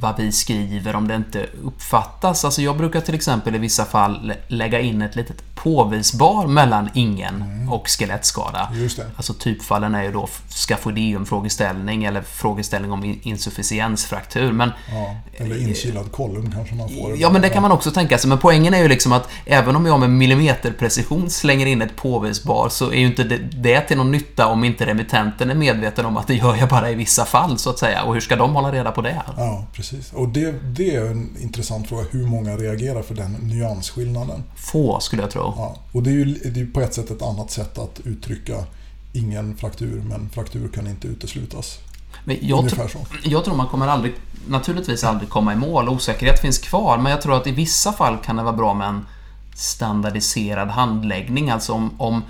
vad 0.00 0.16
vi 0.16 0.32
skriver 0.32 0.96
om 0.96 1.08
det 1.08 1.14
inte 1.14 1.46
uppfattas. 1.62 2.44
Alltså 2.44 2.62
jag 2.62 2.76
brukar 2.76 3.00
till 3.00 3.14
exempel 3.14 3.54
i 3.54 3.58
vissa 3.58 3.84
fall 3.84 4.32
lägga 4.48 4.80
in 4.80 5.02
ett 5.02 5.16
litet 5.16 5.54
påvisbar 5.66 6.46
mellan 6.46 6.90
ingen 6.94 7.42
mm. 7.42 7.72
och 7.72 7.88
skelettskada. 7.88 8.72
Alltså 9.16 9.34
typfallen 9.34 9.94
är 9.94 10.02
ju 10.02 10.12
då 10.12 10.28
skafoideum-frågeställning 10.48 12.04
eller 12.04 12.22
frågeställning 12.22 12.92
om 12.92 13.18
insufficiensfraktur. 13.22 14.52
Men, 14.52 14.70
ja, 14.92 15.16
eller 15.36 15.68
inkilad 15.68 16.12
kolumn 16.12 16.52
kanske 16.54 16.74
man 16.74 16.88
får. 16.88 17.16
Ja, 17.16 17.30
men 17.30 17.42
det 17.42 17.48
kan 17.48 17.62
man 17.62 17.72
också 17.72 17.90
tänka 17.90 18.18
sig. 18.18 18.28
Men 18.28 18.38
poängen 18.38 18.74
är 18.74 18.78
ju 18.78 18.88
liksom 18.88 19.12
att 19.12 19.28
även 19.44 19.76
om 19.76 19.86
jag 19.86 20.00
med 20.00 20.10
millimeterprecision 20.10 21.30
slänger 21.30 21.66
in 21.66 21.82
ett 21.82 21.96
påvisbar 21.96 22.68
så 22.68 22.90
är 22.90 22.98
ju 22.98 23.06
inte 23.06 23.24
det, 23.24 23.38
det 23.38 23.80
till 23.80 23.96
någon 23.96 24.12
nytta 24.12 24.46
om 24.46 24.64
inte 24.64 24.86
remittenten 24.86 25.50
är 25.50 25.54
medveten 25.54 26.06
om 26.06 26.16
att 26.16 26.26
det 26.26 26.34
gör 26.34 26.56
jag 26.56 26.68
bara 26.68 26.90
i 26.90 26.94
vissa 26.94 27.24
fall, 27.24 27.58
så 27.58 27.70
att 27.70 27.78
säga. 27.78 28.02
Och 28.02 28.14
hur 28.14 28.20
ska 28.20 28.36
de 28.36 28.54
hålla 28.54 28.72
reda 28.72 28.92
på 28.92 29.02
det? 29.02 29.22
Ja, 29.36 29.66
precis. 29.72 30.12
Och 30.12 30.28
det, 30.28 30.54
det 30.62 30.96
är 30.96 31.06
en 31.06 31.36
intressant 31.40 31.88
fråga, 31.88 32.04
hur 32.10 32.26
många 32.26 32.56
reagerar 32.56 33.02
för 33.02 33.14
den 33.14 33.32
nyansskillnaden? 33.32 34.42
Få, 34.56 35.00
skulle 35.00 35.22
jag 35.22 35.30
tro. 35.30 35.55
Ja, 35.56 35.76
och 35.92 36.02
det 36.02 36.10
är 36.10 36.14
ju 36.14 36.24
det 36.24 36.60
är 36.60 36.66
på 36.66 36.80
ett 36.80 36.94
sätt 36.94 37.10
ett 37.10 37.22
annat 37.22 37.50
sätt 37.50 37.78
att 37.78 38.00
uttrycka 38.04 38.64
ingen 39.12 39.56
fraktur, 39.56 40.02
men 40.08 40.30
fraktur 40.30 40.68
kan 40.68 40.86
inte 40.86 41.08
uteslutas. 41.08 41.78
Men 42.24 42.36
jag, 42.40 42.68
tr 42.68 42.80
jag 43.22 43.44
tror 43.44 43.56
man 43.56 43.66
kommer 43.66 43.86
aldrig, 43.88 44.14
naturligtvis 44.48 45.04
aldrig 45.04 45.28
komma 45.28 45.52
i 45.52 45.56
mål. 45.56 45.88
Osäkerhet 45.88 46.40
finns 46.40 46.58
kvar, 46.58 46.98
men 46.98 47.12
jag 47.12 47.22
tror 47.22 47.36
att 47.36 47.46
i 47.46 47.52
vissa 47.52 47.92
fall 47.92 48.18
kan 48.18 48.36
det 48.36 48.42
vara 48.42 48.56
bra 48.56 48.74
med 48.74 48.88
en 48.88 49.06
standardiserad 49.54 50.68
handläggning. 50.68 51.50
Alltså 51.50 51.72
om, 51.72 51.90
om 51.98 52.22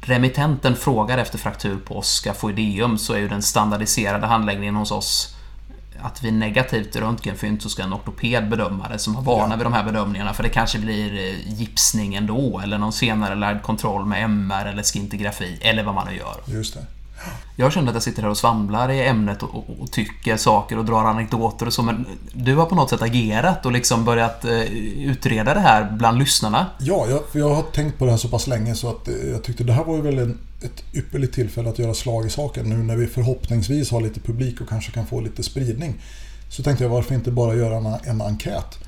remittenten 0.00 0.76
frågar 0.76 1.18
efter 1.18 1.38
fraktur 1.38 1.76
på 1.76 2.02
skafoideum 2.02 2.98
så 2.98 3.12
är 3.12 3.18
ju 3.18 3.28
den 3.28 3.42
standardiserade 3.42 4.26
handläggningen 4.26 4.76
hos 4.76 4.90
oss 4.90 5.35
att 6.02 6.24
vid 6.24 6.34
negativt 6.34 6.96
röntgenfynd 6.96 7.62
så 7.62 7.68
ska 7.68 7.82
en 7.82 7.94
ortoped 7.94 8.48
bedöma 8.48 8.88
det 8.88 8.98
som 8.98 9.14
har 9.14 9.22
vana 9.22 9.54
ja. 9.54 9.56
vid 9.56 9.66
de 9.66 9.72
här 9.72 9.84
bedömningarna 9.84 10.34
för 10.34 10.42
det 10.42 10.48
kanske 10.48 10.78
blir 10.78 11.14
eh, 11.14 11.58
gipsning 11.58 12.14
ändå 12.14 12.60
eller 12.64 12.78
någon 12.78 12.92
senare 12.92 13.34
lärd 13.34 13.62
kontroll 13.62 14.06
med 14.06 14.24
MR 14.24 14.66
eller 14.66 14.82
skintigrafi 14.82 15.58
eller 15.60 15.82
vad 15.82 15.94
man 15.94 16.06
nu 16.06 16.16
gör. 16.16 16.36
Just 16.46 16.74
det. 16.74 16.86
Jag 17.56 17.72
känner 17.72 17.88
att 17.88 17.94
jag 17.94 18.02
sitter 18.02 18.22
här 18.22 18.28
och 18.28 18.38
svamlar 18.38 18.90
i 18.90 19.06
ämnet 19.06 19.42
och, 19.42 19.54
och, 19.54 19.80
och, 19.80 19.90
tycker 19.90 20.36
saker 20.36 20.78
och 20.78 20.84
drar 20.84 21.04
anekdoter 21.04 21.66
och 21.66 21.72
så, 21.72 21.82
men 21.82 22.06
du 22.32 22.56
har 22.56 22.66
på 22.66 22.74
något 22.74 22.90
sätt 22.90 23.02
agerat 23.02 23.66
och 23.66 23.72
liksom 23.72 24.04
börjat 24.04 24.44
eh, 24.44 24.60
utreda 25.04 25.54
det 25.54 25.60
här 25.60 25.90
bland 25.90 26.18
lyssnarna. 26.18 26.66
Ja, 26.78 27.06
jag, 27.08 27.20
jag, 27.32 27.54
har 27.54 27.62
tänkt 27.62 27.98
på 27.98 28.04
det 28.04 28.10
här 28.10 28.18
så 28.18 28.28
pass 28.28 28.46
länge 28.46 28.74
så 28.74 28.90
att 28.90 29.08
eh, 29.08 29.14
jag 29.14 29.44
tyckte 29.44 29.64
det 29.64 29.72
här 29.72 29.84
var 29.84 29.96
ju 29.96 30.02
väl 30.02 30.18
en, 30.18 30.38
ett 30.62 30.84
ypperligt 30.94 31.34
tillfälle 31.34 31.68
att 31.68 31.78
göra 31.78 31.94
slag 31.94 32.26
i 32.26 32.30
saken 32.30 32.68
nu 32.68 32.76
när 32.76 32.96
vi 32.96 33.06
förhoppningsvis 33.06 33.90
har 33.90 34.00
lite 34.00 34.20
publik 34.20 34.60
och 34.60 34.68
kanske 34.68 34.92
kan 34.92 35.06
få 35.06 35.20
lite 35.20 35.42
spridning. 35.42 35.94
Så 36.48 36.62
tänkte 36.62 36.84
jag 36.84 36.90
varför 36.90 37.14
inte 37.14 37.30
bara 37.30 37.54
göra 37.54 37.76
en, 37.76 37.86
en 38.04 38.22
enkät. 38.22 38.78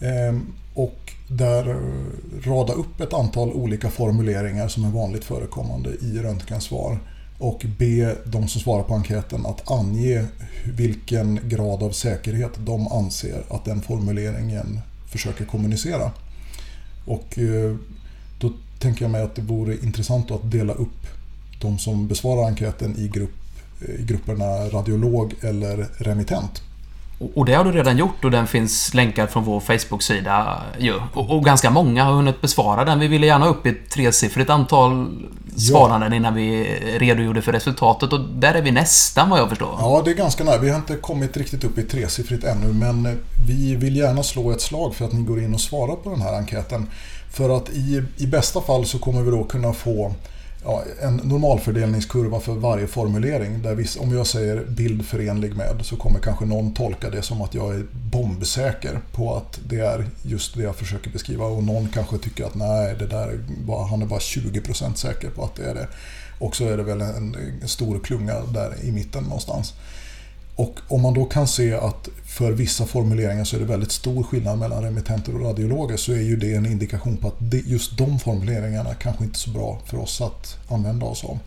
Ehm, 0.00 0.52
och 0.74 1.12
där 1.28 1.70
eh, 1.70 2.50
rada 2.50 2.72
upp 2.72 3.00
ett 3.00 3.12
antal 3.12 3.52
olika 3.52 3.90
formuleringar 3.90 4.68
som 4.68 4.84
är 4.84 4.90
vanligt 4.90 5.24
förekommande 5.24 5.90
i 5.90 6.18
röntgensvar 6.18 6.98
och 7.38 7.66
be 7.78 8.16
de 8.24 8.48
som 8.48 8.60
svarar 8.60 8.82
på 8.82 8.94
enkäten 8.94 9.46
att 9.46 9.70
ange 9.70 10.24
vilken 10.64 11.40
grad 11.48 11.82
av 11.82 11.90
säkerhet 11.90 12.52
de 12.56 12.88
anser 12.88 13.42
att 13.50 13.64
den 13.64 13.82
formuleringen 13.82 14.80
försöker 15.06 15.44
kommunicera. 15.44 16.10
Och 17.04 17.38
eh, 17.38 17.76
tänker 18.82 19.04
jag 19.04 19.10
mig 19.10 19.22
att 19.22 19.34
det 19.34 19.42
vore 19.42 19.74
intressant 19.74 20.30
att 20.30 20.50
dela 20.50 20.72
upp 20.72 21.06
de 21.60 21.78
som 21.78 22.08
besvarar 22.08 22.46
enkäten 22.46 22.96
i, 22.98 23.08
grupp, 23.08 23.34
i 23.80 24.02
grupperna 24.02 24.44
radiolog 24.68 25.34
eller 25.40 25.86
remittent. 25.96 26.62
Och 27.34 27.44
det 27.44 27.54
har 27.54 27.64
du 27.64 27.72
redan 27.72 27.98
gjort 27.98 28.24
och 28.24 28.30
den 28.30 28.46
finns 28.46 28.94
länkad 28.94 29.30
från 29.30 29.44
vår 29.44 29.60
Facebook-sida 29.60 30.62
ju. 30.78 30.94
Och, 31.14 31.30
och, 31.30 31.44
ganska 31.44 31.70
många 31.70 32.04
har 32.04 32.12
hunnit 32.12 32.40
besvara 32.40 32.84
den. 32.84 32.98
Vi 32.98 33.08
ville 33.08 33.26
gärna 33.26 33.46
upp 33.46 33.66
i 33.66 33.68
ett 33.68 33.90
tresiffrigt 33.90 34.50
antal 34.50 35.08
svaranden 35.56 36.12
ja. 36.12 36.16
innan 36.16 36.34
vi 36.34 36.64
redogjorde 36.98 37.42
för 37.42 37.52
resultatet 37.52 38.12
och 38.12 38.20
där 38.20 38.54
är 38.54 38.62
vi 38.62 38.70
nästan 38.70 39.30
vad 39.30 39.40
jag 39.40 39.48
förstår. 39.48 39.76
Ja, 39.78 40.02
det 40.04 40.10
är 40.10 40.14
ganska 40.14 40.44
nära. 40.44 40.58
Vi 40.58 40.70
har 40.70 40.76
inte 40.76 40.96
kommit 40.96 41.36
riktigt 41.36 41.64
upp 41.64 41.78
i 41.78 41.82
tresiffrigt 41.82 42.44
ännu 42.44 42.72
men 42.72 43.18
vi 43.48 43.74
vill 43.74 43.96
gärna 43.96 44.22
slå 44.22 44.50
ett 44.50 44.60
slag 44.60 44.94
för 44.94 45.04
att 45.04 45.12
ni 45.12 45.22
går 45.22 45.42
in 45.42 45.54
och 45.54 45.60
svarar 45.60 45.96
på 45.96 46.10
den 46.10 46.20
här 46.20 46.34
enkäten. 46.34 46.86
För 47.32 47.56
att 47.56 47.68
i, 47.68 48.02
i 48.16 48.26
bästa 48.26 48.60
fall 48.60 48.86
så 48.86 48.98
kommer 48.98 49.22
vi 49.22 49.30
då 49.30 49.44
kunna 49.44 49.72
få 49.72 50.14
ja, 50.64 50.82
en 51.00 51.16
normalfördelningskurva 51.16 52.40
för 52.40 52.52
varje 52.52 52.86
formulering. 52.86 53.62
Där 53.62 53.74
viss, 53.74 53.96
om 53.96 54.16
jag 54.16 54.26
säger 54.26 54.64
bild 54.64 55.06
förenlig 55.06 55.56
med 55.56 55.80
så 55.82 55.96
kommer 55.96 56.18
kanske 56.18 56.44
någon 56.44 56.74
tolka 56.74 57.10
det 57.10 57.22
som 57.22 57.42
att 57.42 57.54
jag 57.54 57.74
är 57.74 57.86
bombsäker 57.92 59.00
på 59.12 59.36
att 59.36 59.60
det 59.68 59.78
är 59.78 60.06
just 60.22 60.56
det 60.56 60.62
jag 60.62 60.76
försöker 60.76 61.10
beskriva. 61.10 61.46
Och 61.46 61.62
någon 61.62 61.88
kanske 61.88 62.18
tycker 62.18 62.44
att 62.44 62.54
nej, 62.54 62.96
det 62.98 63.06
där 63.06 63.40
bara, 63.66 63.86
han 63.86 64.02
är 64.02 64.06
bara 64.06 64.20
20% 64.20 64.94
säker 64.94 65.30
på 65.30 65.44
att 65.44 65.54
det 65.54 65.64
är 65.64 65.74
det. 65.74 65.88
Och 66.38 66.56
så 66.56 66.68
är 66.68 66.76
det 66.76 66.82
väl 66.82 67.00
en, 67.00 67.36
en 67.62 67.68
stor 67.68 67.98
klunga 67.98 68.40
där 68.40 68.74
i 68.82 68.92
mitten 68.92 69.24
någonstans. 69.24 69.74
Och 70.56 70.80
om 70.88 71.02
man 71.02 71.14
då 71.14 71.24
kan 71.24 71.48
se 71.48 71.74
att 71.74 72.08
för 72.26 72.52
vissa 72.52 72.86
formuleringar 72.86 73.44
så 73.44 73.56
är 73.56 73.60
det 73.60 73.66
väldigt 73.66 73.92
stor 73.92 74.22
skillnad 74.22 74.58
mellan 74.58 74.82
remittenter 74.82 75.34
och 75.34 75.40
radiologer 75.40 75.96
så 75.96 76.12
är 76.12 76.20
ju 76.20 76.36
det 76.36 76.54
en 76.54 76.66
indikation 76.66 77.16
på 77.16 77.28
att 77.28 77.34
just 77.66 77.98
de 77.98 78.18
formuleringarna 78.18 78.94
kanske 78.94 79.24
inte 79.24 79.36
är 79.36 79.38
så 79.38 79.50
bra 79.50 79.78
för 79.86 79.98
oss 79.98 80.20
att 80.20 80.58
använda 80.68 81.06
oss 81.06 81.24
av. 81.24 81.38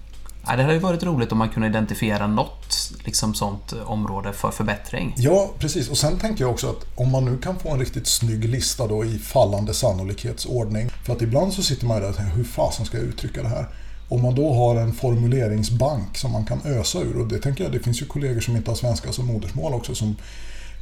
det 0.45 0.61
hade 0.61 0.73
ju 0.73 0.79
varit 0.79 1.03
roligt 1.03 1.31
om 1.31 1.37
man 1.37 1.49
kunde 1.49 1.67
identifiera 1.67 2.27
något 2.27 2.93
liksom 3.05 3.33
sånt 3.33 3.73
område 3.85 4.33
för 4.33 4.51
förbättring. 4.51 5.13
Ja, 5.17 5.51
precis. 5.59 5.89
Och 5.89 5.97
sen 5.97 6.19
tänker 6.19 6.43
jag 6.43 6.51
också 6.51 6.69
att 6.69 6.85
om 6.95 7.11
man 7.11 7.25
nu 7.25 7.37
kan 7.37 7.59
få 7.59 7.69
en 7.69 7.79
riktigt 7.79 8.07
snygg 8.07 8.49
lista 8.49 8.87
då 8.87 9.05
i 9.05 9.19
fallande 9.19 9.73
sannolikhetsordning. 9.73 10.89
För 10.89 11.13
att 11.13 11.21
ibland 11.21 11.53
så 11.53 11.63
sitter 11.63 11.85
man 11.85 12.01
där 12.01 12.09
och 12.09 12.15
tänker 12.15 12.35
hur 12.35 12.43
fasen 12.43 12.85
ska 12.85 12.97
jag 12.97 13.05
uttrycka 13.05 13.41
det 13.41 13.49
här? 13.49 13.65
Om 14.09 14.21
man 14.21 14.35
då 14.35 14.53
har 14.53 14.75
en 14.75 14.93
formuleringsbank 14.93 16.17
som 16.17 16.31
man 16.31 16.45
kan 16.45 16.61
ösa 16.65 16.99
ur 16.99 17.17
och 17.17 17.27
det 17.27 17.39
tänker 17.39 17.63
jag, 17.63 17.73
det 17.73 17.79
finns 17.79 18.01
ju 18.01 18.05
kollegor 18.05 18.41
som 18.41 18.55
inte 18.55 18.71
har 18.71 18.75
svenska 18.75 19.11
som 19.11 19.25
modersmål 19.25 19.73
också 19.73 19.95
som 19.95 20.15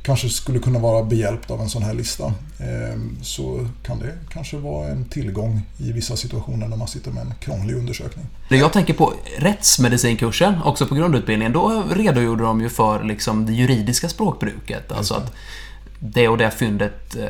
kanske 0.03 0.29
skulle 0.29 0.59
kunna 0.59 0.79
vara 0.79 1.03
behjälpt 1.03 1.51
av 1.51 1.61
en 1.61 1.69
sån 1.69 1.83
här 1.83 1.93
lista. 1.93 2.33
Ehm, 2.59 3.17
så 3.21 3.67
kan 3.83 3.99
det 3.99 4.13
kanske 4.29 4.57
vara 4.57 4.87
en 4.87 5.05
tillgång 5.05 5.61
i 5.77 5.91
vissa 5.91 6.15
situationer 6.15 6.67
när 6.67 6.77
man 6.77 6.87
sitter 6.87 7.11
med 7.11 7.21
en 7.21 7.33
krånglig 7.39 7.75
undersökning. 7.75 8.25
Jag 8.49 8.73
tänker 8.73 8.93
på 8.93 9.13
rättsmedicinkursen, 9.37 10.63
också 10.63 10.87
på 10.87 10.95
grundutbildningen. 10.95 11.53
Då 11.53 11.83
redogjorde 11.91 12.43
de 12.43 12.61
ju 12.61 12.69
för 12.69 13.03
liksom 13.03 13.45
det 13.45 13.53
juridiska 13.53 14.09
språkbruket. 14.09 14.91
Alltså 14.91 15.13
att 15.13 15.33
det 15.99 16.27
och 16.27 16.37
det 16.37 16.51
fyndet 16.51 17.15
eh, 17.15 17.25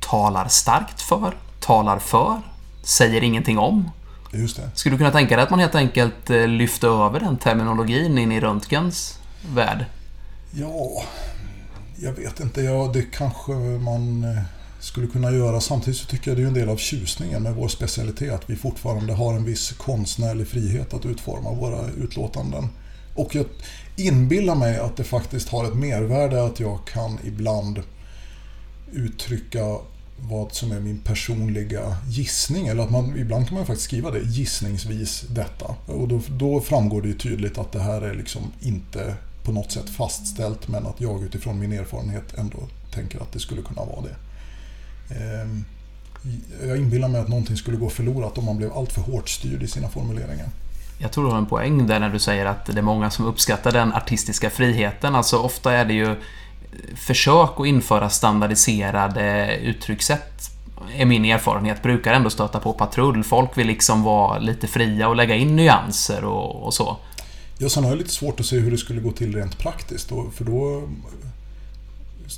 talar 0.00 0.48
starkt 0.48 1.02
för, 1.02 1.34
talar 1.60 1.98
för, 1.98 2.40
säger 2.82 3.24
ingenting 3.24 3.58
om. 3.58 3.90
Just 4.38 4.56
det. 4.56 4.70
Skulle 4.74 4.94
du 4.94 4.98
kunna 4.98 5.10
tänka 5.10 5.36
dig 5.36 5.42
att 5.42 5.50
man 5.50 5.58
helt 5.58 5.74
enkelt 5.74 6.30
eh, 6.30 6.48
lyfte 6.48 6.86
över 6.86 7.20
den 7.20 7.36
terminologin 7.36 8.18
in 8.18 8.32
i 8.32 8.40
röntgens 8.40 9.18
värld? 9.54 9.84
Ja, 10.50 11.02
jag 11.96 12.12
vet 12.12 12.40
inte. 12.40 12.62
Ja, 12.62 12.90
det 12.94 13.02
kanske 13.02 13.52
man 13.52 14.24
eh, 14.24 14.42
skulle 14.80 15.06
kunna 15.06 15.30
göra. 15.30 15.60
Samtidigt 15.60 16.00
så 16.00 16.06
tycker 16.06 16.30
jag 16.30 16.38
det 16.38 16.42
är 16.42 16.46
en 16.46 16.54
del 16.54 16.68
av 16.68 16.76
tjusningen 16.76 17.42
med 17.42 17.54
vår 17.54 17.68
specialitet 17.68 18.32
att 18.32 18.50
vi 18.50 18.56
fortfarande 18.56 19.12
har 19.12 19.34
en 19.34 19.44
viss 19.44 19.72
konstnärlig 19.72 20.48
frihet 20.48 20.94
att 20.94 21.06
utforma 21.06 21.52
våra 21.52 21.90
utlåtanden. 21.90 22.68
Och 23.14 23.34
jag 23.34 23.46
inbillar 23.96 24.54
mig 24.54 24.78
att 24.78 24.96
det 24.96 25.04
faktiskt 25.04 25.48
har 25.48 25.64
ett 25.64 25.74
mervärde 25.74 26.44
att 26.44 26.60
jag 26.60 26.78
kan 26.86 27.18
ibland 27.24 27.82
uttrycka 28.92 29.78
vad 30.16 30.52
som 30.52 30.72
är 30.72 30.80
min 30.80 30.98
personliga 30.98 31.96
gissning. 32.08 32.66
Eller 32.66 32.82
att 32.82 32.90
man, 32.90 33.18
ibland 33.18 33.48
kan 33.48 33.56
man 33.56 33.66
faktiskt 33.66 33.88
skriva 33.88 34.10
det, 34.10 34.20
gissningsvis 34.20 35.24
detta. 35.28 35.74
Och 35.86 36.08
då, 36.08 36.20
då 36.28 36.60
framgår 36.60 37.02
det 37.02 37.08
ju 37.08 37.14
tydligt 37.14 37.58
att 37.58 37.72
det 37.72 37.80
här 37.80 38.02
är 38.02 38.14
liksom 38.14 38.42
inte 38.60 39.14
på 39.42 39.52
något 39.52 39.72
sätt 39.72 39.90
fastställt 39.90 40.68
men 40.68 40.86
att 40.86 41.00
jag 41.00 41.22
utifrån 41.22 41.58
min 41.58 41.72
erfarenhet 41.72 42.34
ändå 42.38 42.58
tänker 42.90 43.20
att 43.22 43.32
det 43.32 43.40
skulle 43.40 43.62
kunna 43.62 43.84
vara 43.84 44.00
det. 44.00 44.16
Ehm, 45.14 45.64
jag 46.66 46.76
inbillar 46.76 47.08
mig 47.08 47.20
att 47.20 47.28
någonting 47.28 47.56
skulle 47.56 47.76
gå 47.76 47.90
förlorat 47.90 48.38
om 48.38 48.44
man 48.44 48.56
blev 48.56 48.72
alltför 48.72 49.02
hårt 49.02 49.28
styrd 49.28 49.62
i 49.62 49.66
sina 49.66 49.88
formuleringar. 49.88 50.48
Jag 50.98 51.12
tror 51.12 51.24
du 51.24 51.30
har 51.30 51.38
en 51.38 51.46
poäng 51.46 51.86
där 51.86 52.00
när 52.00 52.08
du 52.08 52.18
säger 52.18 52.46
att 52.46 52.66
det 52.66 52.78
är 52.78 52.82
många 52.82 53.10
som 53.10 53.24
uppskattar 53.24 53.72
den 53.72 53.92
artistiska 53.92 54.50
friheten. 54.50 55.14
Alltså 55.14 55.36
ofta 55.36 55.72
är 55.72 55.84
det 55.84 55.94
ju 55.94 56.16
försök 56.96 57.50
att 57.60 57.66
införa 57.66 58.10
standardiserade 58.10 59.56
uttryckssätt 59.56 60.50
är 60.96 61.04
min 61.04 61.24
erfarenhet, 61.24 61.82
brukar 61.82 62.12
ändå 62.12 62.30
stöta 62.30 62.60
på 62.60 62.72
patrull. 62.72 63.24
Folk 63.24 63.58
vill 63.58 63.66
liksom 63.66 64.02
vara 64.02 64.38
lite 64.38 64.66
fria 64.66 65.08
och 65.08 65.16
lägga 65.16 65.34
in 65.34 65.56
nyanser 65.56 66.24
och, 66.24 66.66
och 66.66 66.74
så. 66.74 66.96
Ja, 67.58 67.68
sen 67.68 67.84
har 67.84 67.90
jag 67.90 67.98
lite 67.98 68.10
svårt 68.10 68.40
att 68.40 68.46
se 68.46 68.58
hur 68.58 68.70
det 68.70 68.78
skulle 68.78 69.00
gå 69.00 69.10
till 69.10 69.36
rent 69.36 69.58
praktiskt. 69.58 70.08
För 70.08 70.44
då, 70.44 70.88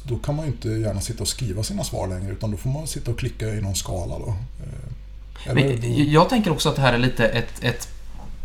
då 0.03 0.19
kan 0.19 0.37
man 0.37 0.45
ju 0.45 0.53
inte 0.53 0.69
gärna 0.69 1.01
sitta 1.01 1.23
och 1.23 1.29
skriva 1.29 1.63
sina 1.63 1.85
svar 1.85 2.09
längre 2.09 2.33
utan 2.33 2.51
då 2.51 2.57
får 2.57 2.71
man 2.71 2.87
sitta 2.87 3.11
och 3.11 3.19
klicka 3.19 3.47
i 3.47 3.61
någon 3.61 3.75
skala. 3.75 4.19
Då. 4.19 4.29
Eh, 4.29 5.51
eller, 5.51 5.87
jag 6.13 6.29
tänker 6.29 6.51
också 6.51 6.69
att 6.69 6.77
det 6.77 6.83
här 6.83 6.93
är 6.93 6.99
lite 6.99 7.29
ett, 7.29 7.65
ett 7.65 7.89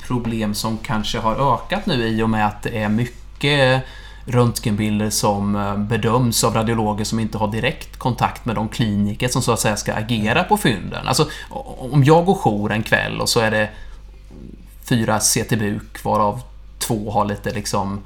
problem 0.08 0.56
som 0.56 0.78
kanske 0.78 1.18
har 1.18 1.54
ökat 1.54 1.86
nu 1.86 2.08
i 2.08 2.22
och 2.22 2.30
med 2.30 2.48
att 2.48 2.64
det 2.64 2.78
är 2.78 2.90
mycket 2.90 3.84
röntgenbilder 4.26 5.10
som 5.10 5.56
eh, 5.56 5.78
bedöms 5.78 6.44
av 6.44 6.54
radiologer 6.54 7.06
som 7.06 7.20
inte 7.20 7.38
har 7.38 7.48
direkt 7.48 7.98
kontakt 7.98 8.46
med 8.46 8.56
de 8.56 8.70
kliniker 8.70 9.28
som 9.28 9.42
så 9.42 9.52
att 9.52 9.60
säga 9.60 9.78
ska 9.78 9.94
agera 9.94 10.44
på 10.44 10.58
fynden. 10.58 11.08
Alltså, 11.08 11.28
om 11.92 12.04
jag 12.04 12.26
går 12.26 12.36
jour 12.36 12.72
en 12.72 12.84
kväll 12.84 13.22
och 13.22 13.30
så 13.30 13.40
är 13.40 13.52
det 13.52 13.70
fyra 14.90 15.20
CT-buk 15.20 16.04
varav 16.04 16.42
två 16.80 17.12
har 17.12 17.26
lite 17.26 17.52
liksom 17.52 18.00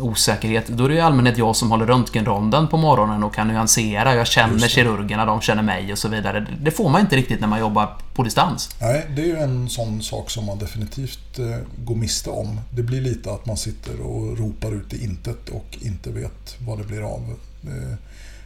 osäkerhet. 0.00 0.68
Då 0.68 0.84
är 0.84 0.88
det 0.88 0.94
i 0.94 1.00
allmänhet 1.00 1.38
jag 1.38 1.56
som 1.56 1.70
håller 1.70 1.86
röntgenronden 1.86 2.68
på 2.68 2.76
morgonen 2.76 3.22
och 3.22 3.34
kan 3.34 3.48
nyansera. 3.48 4.14
Jag 4.14 4.26
känner 4.26 4.68
kirurgerna, 4.68 5.24
de 5.24 5.40
känner 5.40 5.62
mig 5.62 5.92
och 5.92 5.98
så 5.98 6.08
vidare. 6.08 6.46
Det 6.60 6.70
får 6.70 6.88
man 6.88 7.00
inte 7.00 7.16
riktigt 7.16 7.40
när 7.40 7.48
man 7.48 7.60
jobbar 7.60 7.96
på 8.14 8.22
distans. 8.22 8.76
Nej, 8.80 9.06
det 9.16 9.22
är 9.22 9.26
ju 9.26 9.36
en 9.36 9.68
sån 9.68 10.02
sak 10.02 10.30
som 10.30 10.46
man 10.46 10.58
definitivt 10.58 11.38
eh, 11.38 11.44
går 11.84 11.94
miste 11.94 12.30
om. 12.30 12.60
Det 12.70 12.82
blir 12.82 13.00
lite 13.00 13.32
att 13.32 13.46
man 13.46 13.56
sitter 13.56 14.00
och 14.00 14.38
ropar 14.38 14.74
ut 14.74 14.92
i 14.92 15.04
intet 15.04 15.48
och 15.48 15.78
inte 15.80 16.10
vet 16.10 16.56
vad 16.66 16.78
det 16.78 16.84
blir 16.84 17.02
av 17.02 17.36
eh, 17.62 17.94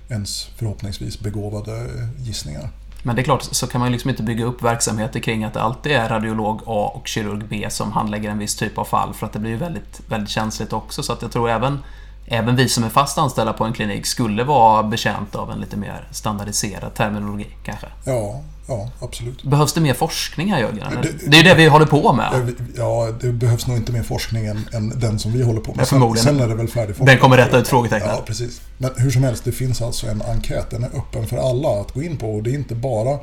ens 0.09 0.45
förhoppningsvis 0.45 1.21
begåvade 1.21 1.89
gissningar. 2.19 2.69
Men 3.03 3.17
det 3.17 3.23
är 3.23 3.25
klart, 3.25 3.43
så 3.43 3.67
kan 3.67 3.81
man 3.81 3.93
liksom 3.93 4.11
inte 4.11 4.23
bygga 4.23 4.45
upp 4.45 4.63
verksamheter 4.63 5.21
kring 5.21 5.45
att 5.45 5.55
det 5.55 5.63
alltid 5.63 5.93
är 5.93 6.09
radiolog 6.09 6.61
A 6.67 6.93
och 6.95 7.09
kirurg 7.09 7.45
B 7.49 7.67
som 7.71 7.93
handlägger 7.93 8.31
en 8.31 8.39
viss 8.39 8.57
typ 8.57 8.79
av 8.79 8.85
fall 8.85 9.15
för 9.15 9.27
att 9.27 9.33
det 9.33 9.39
blir 9.39 9.51
ju 9.51 9.57
väldigt, 9.57 10.01
väldigt 10.07 10.31
känsligt 10.31 10.73
också. 10.73 11.03
Så 11.03 11.13
att 11.13 11.23
jag 11.23 11.33
tror 11.33 11.51
även, 11.51 11.83
även 12.27 12.57
vi 12.57 12.69
som 12.69 12.85
är 12.85 12.89
fast 12.89 13.19
anställda 13.19 13.53
på 13.53 13.65
en 13.65 13.73
klinik 13.73 14.07
skulle 14.07 14.45
vara 14.45 14.83
betjänta 14.83 15.39
av 15.39 15.51
en 15.51 15.61
lite 15.61 15.77
mer 15.77 16.09
standardiserad 16.11 16.95
terminologi 16.95 17.47
kanske. 17.65 17.87
Ja, 18.05 18.43
Ja, 18.67 18.91
absolut. 19.01 19.43
Behövs 19.43 19.73
det 19.73 19.81
mer 19.81 19.95
forskning 19.95 20.53
här 20.53 20.61
Jörgen? 20.61 20.87
Det, 21.03 21.31
det, 21.31 21.37
är 21.37 21.43
ju 21.43 21.49
det 21.49 21.55
vi 21.55 21.67
håller 21.67 21.87
på 21.87 22.13
med. 22.13 22.55
Ja, 22.77 23.13
det 23.21 23.33
behövs 23.33 23.67
nog 23.67 23.77
inte 23.77 23.93
mer 23.93 24.03
forskning 24.03 24.47
än, 24.47 24.69
än 24.73 25.01
den 25.01 25.19
som 25.19 25.33
vi 25.33 25.43
håller 25.43 25.61
på 25.61 25.75
med. 25.75 25.89
Sen, 25.89 26.17
sen 26.17 26.41
är 26.41 26.49
det 26.49 26.55
väl 26.55 26.69
färdig 26.69 26.89
forskning. 26.89 27.07
Den 27.07 27.19
kommer 27.19 27.37
rätta 27.37 27.59
ut 27.59 27.69
frågetecknen. 27.69 28.11
Ja, 28.15 28.23
precis. 28.27 28.61
Men 28.79 28.91
hur 28.97 29.11
som 29.11 29.25
helst, 29.25 29.45
det 29.45 29.53
finns 29.53 29.83
alltså 29.83 30.07
en 30.07 30.23
enkät. 30.23 30.71
Den 30.71 30.85
är 30.85 30.89
öppen 30.89 31.27
för 31.27 31.37
alla 31.37 31.81
att 31.81 31.93
gå 31.93 32.03
in 32.03 32.17
på. 32.17 32.35
Och 32.35 32.43
det 32.43 32.51
är 32.51 32.55
inte 32.55 32.75
bara 32.75 33.19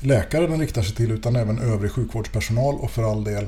läkare 0.00 0.46
den 0.46 0.60
riktar 0.60 0.82
sig 0.82 0.94
till 0.94 1.10
utan 1.10 1.36
även 1.36 1.58
övrig 1.58 1.92
sjukvårdspersonal 1.92 2.74
och 2.74 2.90
för 2.90 3.10
all 3.10 3.24
del 3.24 3.46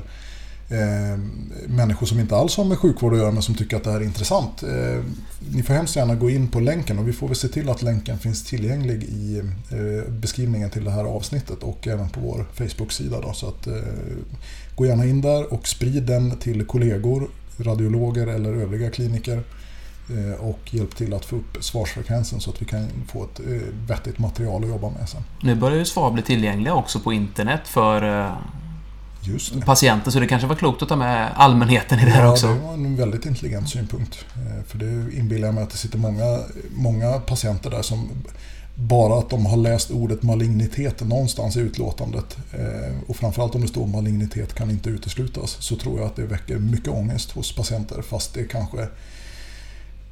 eh, 0.69 1.19
människor 1.67 2.05
som 2.05 2.19
inte 2.19 2.35
alls 2.35 2.57
har 2.57 2.63
med 2.65 2.77
sjukvård 2.77 3.13
att 3.13 3.19
göra 3.19 3.31
men 3.31 3.41
som 3.41 3.55
tycker 3.55 3.77
att 3.77 3.83
det 3.83 3.91
här 3.91 3.99
är 3.99 4.03
intressant. 4.03 4.63
Eh, 4.63 5.03
ni 5.51 5.63
får 5.63 5.73
hemskt 5.73 5.95
gärna 5.95 6.15
gå 6.15 6.29
in 6.29 6.47
på 6.47 6.59
länken 6.59 6.99
och 6.99 7.07
vi 7.07 7.13
får 7.13 7.27
väl 7.27 7.35
se 7.35 7.47
till 7.47 7.69
att 7.69 7.81
länken 7.81 8.19
finns 8.19 8.43
tillgänglig 8.43 9.03
i 9.03 9.37
eh, 9.71 10.11
beskrivningen 10.11 10.69
till 10.69 10.83
det 10.83 10.91
här 10.91 11.03
avsnittet 11.03 11.63
och 11.63 11.87
även 11.87 12.09
på 12.09 12.19
vår 12.19 12.45
Facebook-sida. 12.53 13.21
Då, 13.21 13.33
så 13.33 13.47
att, 13.47 13.67
eh, 13.67 13.73
gå 14.75 14.85
gärna 14.85 15.05
in 15.05 15.21
där 15.21 15.53
och 15.53 15.67
sprid 15.67 16.03
den 16.03 16.37
till 16.37 16.65
kollegor, 16.65 17.29
radiologer 17.57 18.27
eller 18.27 18.53
övriga 18.53 18.89
kliniker 18.89 19.43
eh, 20.09 20.45
och 20.45 20.59
hjälp 20.73 20.95
till 20.95 21.13
att 21.13 21.25
få 21.25 21.35
upp 21.35 21.57
svarsfrekvensen 21.63 22.39
så 22.39 22.49
att 22.49 22.61
vi 22.61 22.65
kan 22.65 22.87
få 23.07 23.23
ett 23.23 23.39
eh, 23.39 23.61
vettigt 23.87 24.19
material 24.19 24.63
att 24.63 24.69
jobba 24.69 24.89
med 24.89 25.09
sen. 25.09 25.21
Nu 25.41 25.55
börjar 25.55 25.77
ju 25.77 25.85
svar 25.85 26.11
bli 26.11 26.23
tillgängliga 26.23 26.73
också 26.73 26.99
på 26.99 27.13
internet 27.13 27.61
för 27.67 28.19
eh, 28.19 28.31
patienter. 29.65 30.11
Så 30.11 30.19
det 30.19 30.27
kanske 30.27 30.47
var 30.47 30.55
klokt 30.55 30.81
att 30.81 30.89
ta 30.89 30.95
med 30.95 31.31
allmänheten 31.35 31.99
i 31.99 32.05
det 32.05 32.11
här 32.11 32.23
ja, 32.23 32.31
också. 32.31 32.47
det 32.47 32.59
var 32.59 32.73
en 32.73 32.95
väldigt 32.95 33.25
intelligent 33.25 33.69
synpunkt. 33.69 34.25
Eh, 34.35 34.63
för 34.67 34.77
det 34.77 35.17
inbillar 35.17 35.47
jag 35.47 35.55
mig 35.55 35.63
att 35.63 35.69
det 35.69 35.77
sitter 35.77 35.97
många, 35.97 36.39
många 36.71 37.11
patienter 37.13 37.69
där 37.69 37.81
som 37.81 38.09
bara 38.79 39.19
att 39.19 39.29
de 39.29 39.45
har 39.45 39.57
läst 39.57 39.91
ordet 39.91 40.23
malignitet 40.23 41.07
någonstans 41.07 41.57
i 41.57 41.59
utlåtandet 41.59 42.37
eh, 42.53 42.93
och 43.07 43.15
framförallt 43.15 43.55
om 43.55 43.61
det 43.61 43.67
står 43.67 43.87
malignitet 43.87 44.53
kan 44.53 44.69
inte 44.69 44.89
uteslutas 44.89 45.57
så 45.59 45.75
tror 45.75 45.99
jag 45.99 46.07
att 46.07 46.15
det 46.15 46.25
väcker 46.25 46.57
mycket 46.57 46.87
ångest 46.87 47.31
hos 47.31 47.55
patienter 47.55 48.01
fast 48.01 48.33
det 48.33 48.43
kanske 48.43 48.81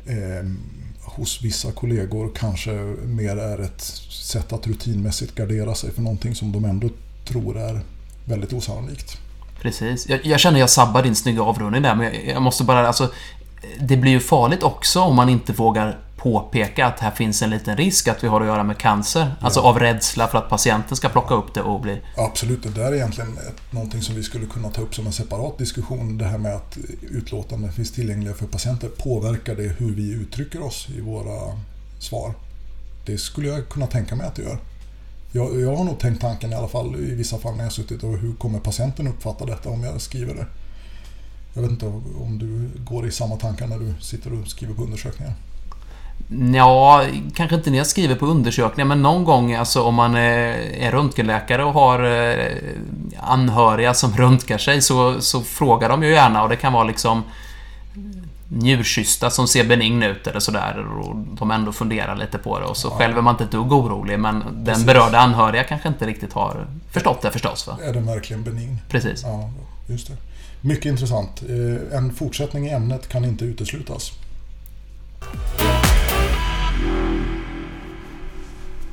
eh, 0.06 0.50
hos 1.02 1.42
vissa 1.44 1.72
kollegor 1.72 2.32
kanske 2.36 2.72
mer 3.06 3.38
är 3.38 3.62
ett 3.62 3.82
sätt 4.10 4.54
att 4.54 4.68
rutinmässigt 4.68 5.36
gardera 5.36 5.76
sig 5.76 5.92
för 5.92 6.02
någonting 6.02 6.36
som 6.36 6.52
de 6.52 6.66
ändå 6.66 6.90
tror 7.26 7.58
är 7.58 7.82
väldigt 8.26 8.54
osannolikt. 8.54 9.18
Precis. 9.62 10.10
Jag, 10.10 10.26
jag 10.26 10.40
känner 10.40 10.60
jag 10.60 10.70
sabbar 10.70 11.04
din 11.04 11.16
snygga 11.16 11.44
avrundning 11.44 11.82
där, 11.82 11.96
men 11.96 12.06
jag, 12.06 12.28
jag, 12.28 12.42
måste 12.42 12.64
bara... 12.64 12.88
Alltså, 12.88 13.12
det 13.80 13.98
blir 13.98 14.12
ju 14.12 14.20
farligt 14.20 14.64
också 14.64 15.02
om 15.02 15.16
man 15.16 15.30
inte 15.30 15.54
vågar 15.54 16.00
påpeka 16.26 16.86
att 16.86 17.00
här 17.00 17.12
finns 17.12 17.42
en 17.42 17.50
liten 17.50 17.78
risk 17.78 18.08
att 18.08 18.24
vi 18.24 18.28
har 18.28 18.42
att 18.42 18.48
göra 18.48 18.64
med 18.64 18.78
cancer. 18.78 19.20
Ja. 19.20 19.46
Alltså 19.46 19.60
av 19.60 19.80
rädsla 19.80 20.28
för 20.28 20.38
att 20.38 20.50
patienten 20.50 20.98
ska 20.98 21.10
plocka 21.10 21.34
upp 21.34 21.54
det 21.54 21.62
och 21.62 21.82
bli... 21.82 22.02
Absolut, 22.18 22.64
det 22.64 22.70
där 22.70 22.86
är 22.86 22.96
egentligen 22.96 23.38
ett, 23.38 23.74
någonting 23.74 24.02
som 24.02 24.16
vi 24.16 24.24
skulle 24.24 24.46
kunna 24.46 24.70
ta 24.70 24.82
upp 24.82 24.96
som 24.96 25.06
en 25.06 25.14
separat 25.14 25.58
diskussion. 25.58 26.18
Det 26.18 26.26
här 26.26 26.38
med 26.38 26.56
att 26.56 26.78
utlåtanden 27.02 27.72
finns 27.72 27.92
tillgängliga 27.92 28.34
för 28.34 28.46
patienter. 28.46 28.88
Påverkar 28.88 29.56
det 29.56 29.76
hur 29.78 29.96
vi 29.96 30.12
uttrycker 30.12 30.64
oss 30.64 30.88
i 30.98 31.02
våra 31.02 31.60
svar? 32.00 32.34
Det 33.06 33.18
skulle 33.18 33.48
jag 33.48 33.70
kunna 33.70 33.88
tänka 33.88 34.16
mig 34.16 34.28
att 34.28 34.36
det 34.36 34.42
gör. 34.42 34.58
Jag, 35.36 35.62
jag 35.62 35.76
har 35.76 35.84
nog 35.84 36.00
tänkt 36.00 36.22
tanken 36.22 36.52
i 36.52 36.56
alla 36.56 36.68
fall 36.68 36.96
i 36.96 37.16
vissa 37.16 37.38
fall 37.38 37.56
när 37.56 37.64
jag 37.64 37.72
suttit 37.72 38.04
och 38.04 38.18
hur 38.18 38.34
kommer 38.34 38.60
patienten 38.60 39.08
uppfatta 39.08 39.46
detta 39.46 39.70
om 39.70 39.84
jag 39.84 40.02
skriver 40.02 40.34
det? 40.34 40.46
Jag 41.54 41.62
vet 41.62 41.72
inte 41.72 41.86
om 42.22 42.40
du 42.40 42.70
går 42.84 43.08
i 43.08 43.12
samma 43.12 43.36
tankar 43.36 43.68
när 43.68 43.80
du 43.80 43.94
sitter 44.02 44.42
och 44.42 44.48
skriver 44.48 44.74
på 44.74 44.84
undersökningar? 44.84 45.34
Ja, 46.56 47.06
kanske 47.36 47.56
inte 47.56 47.70
när 47.70 47.78
jag 47.78 47.88
skriver 47.88 48.16
på 48.16 48.26
undersökningar, 48.26 48.88
men 48.88 49.02
någon 49.02 49.24
gång 49.24 49.54
alltså 49.54 49.82
om 49.82 49.96
man 49.96 50.16
är 50.16 50.92
röntgenläkare 50.92 51.64
och 51.64 51.74
har 51.74 52.04
eh, 52.04 52.58
anhöriga 53.20 53.94
som 53.94 54.18
röntgar 54.18 54.58
sig 54.58 54.82
så, 54.82 55.22
så 55.22 55.42
frågar 55.42 55.90
de 55.90 56.04
ju 56.04 56.12
gärna 56.12 56.44
och 56.44 56.50
det 56.50 56.56
kan 56.56 56.74
vara 56.74 56.84
liksom 56.84 57.24
njurkyssta 58.50 59.30
som 59.30 59.48
ser 59.48 59.64
benign 59.64 60.04
ut 60.04 60.28
eller 60.28 60.40
sådär 60.40 60.86
och 61.00 61.16
de 61.16 61.52
ändå 61.52 61.72
funderar 61.72 62.16
lite 62.16 62.38
på 62.38 62.60
det 62.60 62.66
och 62.66 62.78
så 62.78 62.88
ja. 62.88 62.98
själv 62.98 63.18
är 63.18 63.22
man 63.22 63.34
inte 63.34 63.44
ett 63.44 63.52
dugg 63.52 63.72
orolig 63.72 64.20
men 64.20 64.42
Precis. 64.42 64.56
den 64.66 64.86
berörda 64.86 65.20
anhöriga 65.20 65.64
kanske 65.64 65.88
inte 65.88 66.06
riktigt 66.06 66.34
har 66.34 66.68
förstått 66.92 67.22
det 67.22 67.32
förstås. 67.32 67.68
Va? 67.68 67.78
Är 67.84 67.94
den 67.94 68.06
verkligen 68.06 68.44
benign? 68.44 68.78
Precis. 68.90 69.24
Ja, 69.24 69.50
just 69.88 70.08
det. 70.08 70.14
Mycket 70.62 70.86
intressant. 70.86 71.44
Eh, 71.50 71.98
en 71.98 72.14
fortsättning 72.14 72.68
i 72.68 72.70
ämnet 72.70 73.08
kan 73.08 73.26
inte 73.26 73.46
uteslutas. 73.46 74.12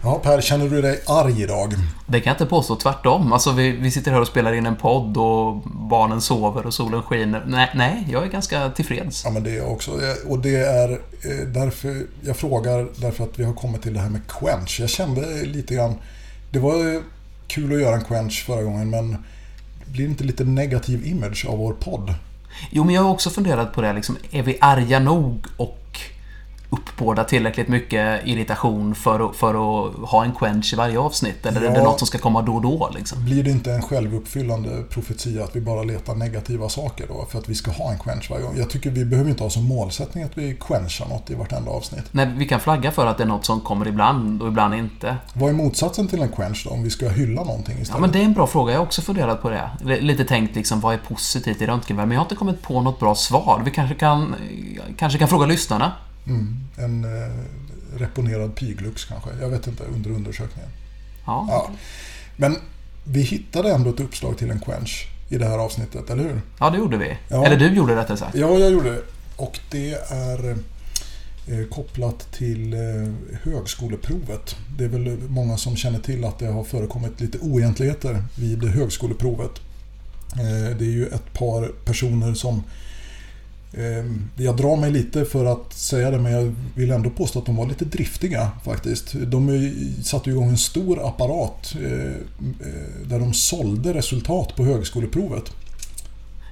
Ja, 0.05 0.21
Per, 0.23 0.41
känner 0.41 0.69
du 0.69 0.83
dig 0.83 1.01
arg 1.07 1.43
idag? 1.43 1.75
Det 2.07 2.21
kan 2.21 2.31
jag 2.31 2.35
inte 2.35 2.47
påstå, 2.47 2.77
tvärtom. 2.77 3.33
Alltså, 3.33 3.53
vi, 3.53 3.71
vi 3.71 3.91
sitter 3.91 4.11
här 4.11 4.21
och 4.21 4.27
spelar 4.27 4.53
in 4.53 4.67
en 4.67 4.77
podd 4.77 5.17
och 5.17 5.57
barnen 5.65 6.21
sover 6.21 6.67
och 6.67 6.75
solen 6.75 7.03
skiner. 7.03 7.45
Nej, 7.47 7.71
nej, 7.75 8.07
jag 8.11 8.25
är 8.25 8.29
ganska 8.29 8.71
tillfreds. 8.71 9.25
Ja, 9.25 9.31
men 9.31 9.43
det 9.45 9.51
är 9.51 9.57
jag 9.57 9.73
också. 9.73 9.91
Och 10.29 10.39
det 10.39 10.57
är 10.57 10.91
eh, 10.93 11.47
därför 11.47 12.07
jag 12.21 12.37
frågar, 12.37 12.89
därför 12.97 13.25
att 13.25 13.39
vi 13.39 13.45
har 13.45 13.55
kommit 13.55 13.83
till 13.83 13.95
det 13.95 14.01
här 14.01 14.09
med 14.09 14.21
quench. 14.29 14.81
Jag 14.81 14.91
kände 14.91 15.43
lite 15.43 15.75
grann... 15.75 15.95
Det 16.51 16.59
var 16.59 17.03
kul 17.47 17.73
att 17.75 17.81
göra 17.81 17.95
en 17.95 18.05
quench 18.05 18.45
förra 18.47 18.63
gången, 18.63 18.91
men 18.91 19.17
blir 19.87 20.05
det 20.05 20.11
inte 20.11 20.25
lite 20.25 20.45
negativ 20.45 21.07
image 21.07 21.47
av 21.49 21.59
vår 21.59 21.73
podd? 21.73 22.15
Jo, 22.71 22.85
men 22.85 22.95
jag 22.95 23.03
har 23.03 23.11
också 23.11 23.31
funderat 23.31 23.73
på 23.73 23.81
det. 23.83 23.93
Liksom, 23.93 24.17
är 24.31 24.43
vi 24.43 24.59
arga 24.61 24.99
nog 24.99 25.47
och 25.57 25.82
uppbåda 26.73 27.25
tillräckligt 27.25 27.69
mycket 27.69 28.27
irritation 28.27 28.95
för 28.95 29.31
att, 29.31 29.37
för 29.37 29.49
att 29.55 29.95
ha 30.11 30.25
en 30.25 30.33
quench 30.33 30.73
i 30.73 30.77
varje 30.77 30.99
avsnitt? 30.99 31.47
Eller 31.47 31.63
Ja. 31.63 31.71
är 31.71 31.75
det 31.75 31.83
något 31.83 31.99
som 31.99 32.07
ska 32.07 32.19
komma 32.19 32.43
då 32.43 32.55
och 32.55 32.63
då? 32.63 32.91
Liksom? 32.95 33.25
Blir 33.25 33.43
det 33.45 33.51
inte 33.51 33.73
en 33.73 33.83
självuppfyllande 33.83 34.83
profetia 34.91 35.45
att 35.45 35.57
vi 35.57 35.61
bara 35.61 35.83
letar 35.83 36.15
negativa 36.15 36.69
saker 36.69 37.07
då 37.09 37.27
för 37.31 37.39
att 37.39 37.49
vi 37.49 37.55
ska 37.55 37.71
ha 37.71 37.93
en 37.93 37.99
quench 37.99 38.31
varje 38.31 38.43
gång? 38.45 38.55
Jag 38.59 38.71
tycker 38.71 38.91
vi 38.91 39.05
behöver 39.05 39.31
inte 39.31 39.43
ha 39.43 39.51
som 39.51 39.65
målsättning 39.65 40.25
att 40.25 40.39
vi 40.39 40.57
quenchar 40.61 41.07
något 41.09 41.31
i 41.31 41.35
vartenda 41.35 41.71
avsnitt. 41.71 42.05
Nej, 42.11 42.33
vi 42.37 42.47
kan 42.49 42.61
flagga 42.61 42.91
för 42.93 43.07
att 43.07 43.17
det 43.19 43.25
är 43.25 43.29
något 43.29 43.45
som 43.45 43.61
kommer 43.61 43.89
ibland 43.89 44.43
och 44.43 44.49
ibland 44.49 44.75
inte. 44.75 45.17
Vad 45.35 45.51
är 45.51 45.55
motsatsen 45.55 46.09
till 46.09 46.23
en 46.23 46.29
quench 46.29 46.63
då? 46.65 46.71
Om 46.71 46.83
vi 46.83 46.91
ska 46.91 47.09
hylla 47.09 47.45
någonting 47.45 47.73
istället? 47.79 47.91
Ja, 47.95 48.01
men 48.01 48.13
det 48.13 48.19
är 48.19 48.25
en 48.25 48.33
bra 48.35 48.47
fråga. 48.47 48.73
Jag 48.73 48.79
har 48.81 48.87
också 48.87 49.03
funderat 49.03 49.43
på 49.43 49.51
det. 49.51 49.71
Lite 50.01 50.25
tänkt 50.25 50.57
liksom, 50.57 50.81
vad 50.81 50.95
är 50.95 50.99
positivt 50.99 51.63
i 51.63 51.67
röntgenvärme? 51.67 52.07
Men 52.09 52.15
jag 52.15 52.21
har 52.21 52.25
inte 52.25 52.35
kommit 52.37 52.63
på 52.63 52.81
något 52.81 53.01
bra 53.01 53.15
svar. 53.15 53.63
Vi 53.65 53.71
kanske 53.71 53.95
kan, 53.95 54.35
kanske 54.97 55.19
kan 55.19 55.29
fråga 55.29 55.47
lyssnarna. 55.47 55.93
Mm, 56.27 56.57
en 56.77 57.05
eh, 57.05 57.31
reponerad 57.97 58.55
piglux 58.55 59.05
kanske. 59.05 59.31
Jag 59.41 59.49
vet 59.49 59.67
inte, 59.67 59.85
under 59.85 60.11
undersökningen. 60.11 60.71
Ja. 61.27 61.47
Ja. 61.51 61.71
Men 62.37 62.57
vi 63.05 63.23
hittade 63.23 63.73
ändå 63.73 63.91
ett 63.91 64.01
uppslag 64.01 64.39
till 64.39 64.51
en 64.51 64.61
quench 64.61 65.09
i 65.29 65.39
det 65.39 65.47
här 65.47 65.59
avsnittet, 65.59 66.11
eller 66.11 66.23
hur? 66.23 66.41
ja, 66.59 66.71
det 66.71 66.79
gjorde 66.79 66.97
vi. 66.97 67.17
Ja. 67.29 67.47
Eller 67.47 67.57
du 67.57 67.75
gjorde 67.75 67.97
rättare 67.97 68.17
sagt. 68.17 68.35
Ja, 68.35 68.59
jag 68.59 68.71
gjorde 68.71 68.91
det. 68.91 69.03
Och 69.37 69.59
det 69.71 69.93
är 70.09 70.51
eh, 71.47 71.67
kopplat 71.71 72.33
till 72.33 72.73
eh, 72.73 72.81
högskoleprovet. 73.43 74.57
Det 74.79 74.85
är 74.85 74.89
väl 74.89 75.19
många 75.29 75.57
som 75.57 75.77
känner 75.77 75.99
till 75.99 76.25
att 76.25 76.39
det 76.39 76.47
har 76.47 76.65
förekommit 76.65 77.21
lite 77.21 77.39
oegentligheter 77.39 78.25
vid 78.35 78.65
högskoleprovet. 78.65 79.61
Eh, 80.33 80.77
det 80.79 80.85
är 80.85 80.93
ju 80.93 81.07
ett 81.07 81.33
par 81.33 81.73
personer 81.85 82.35
som 82.35 82.57
eh, 82.57 82.63
jag 84.37 84.57
drar 84.57 84.77
mig 84.77 84.91
lite 84.91 85.25
för 85.25 85.45
att 85.45 85.73
säga 85.73 86.11
det 86.11 86.19
men 86.19 86.33
jag 86.33 86.55
vill 86.75 86.91
ändå 86.91 87.11
påstå 87.11 87.39
att 87.39 87.47
de 87.47 87.57
var 87.57 87.67
lite 87.67 87.85
driftiga 87.85 88.51
faktiskt. 88.65 89.13
De 89.13 89.73
satte 90.05 90.31
igång 90.31 90.49
en 90.49 90.59
stor 90.59 91.09
apparat 91.09 91.75
eh, 91.81 91.93
eh, 91.93 93.07
där 93.07 93.19
de 93.19 93.35
sålde 93.35 93.95
resultat 93.95 94.57
på 94.57 94.65
högskoleprovet. 94.65 95.53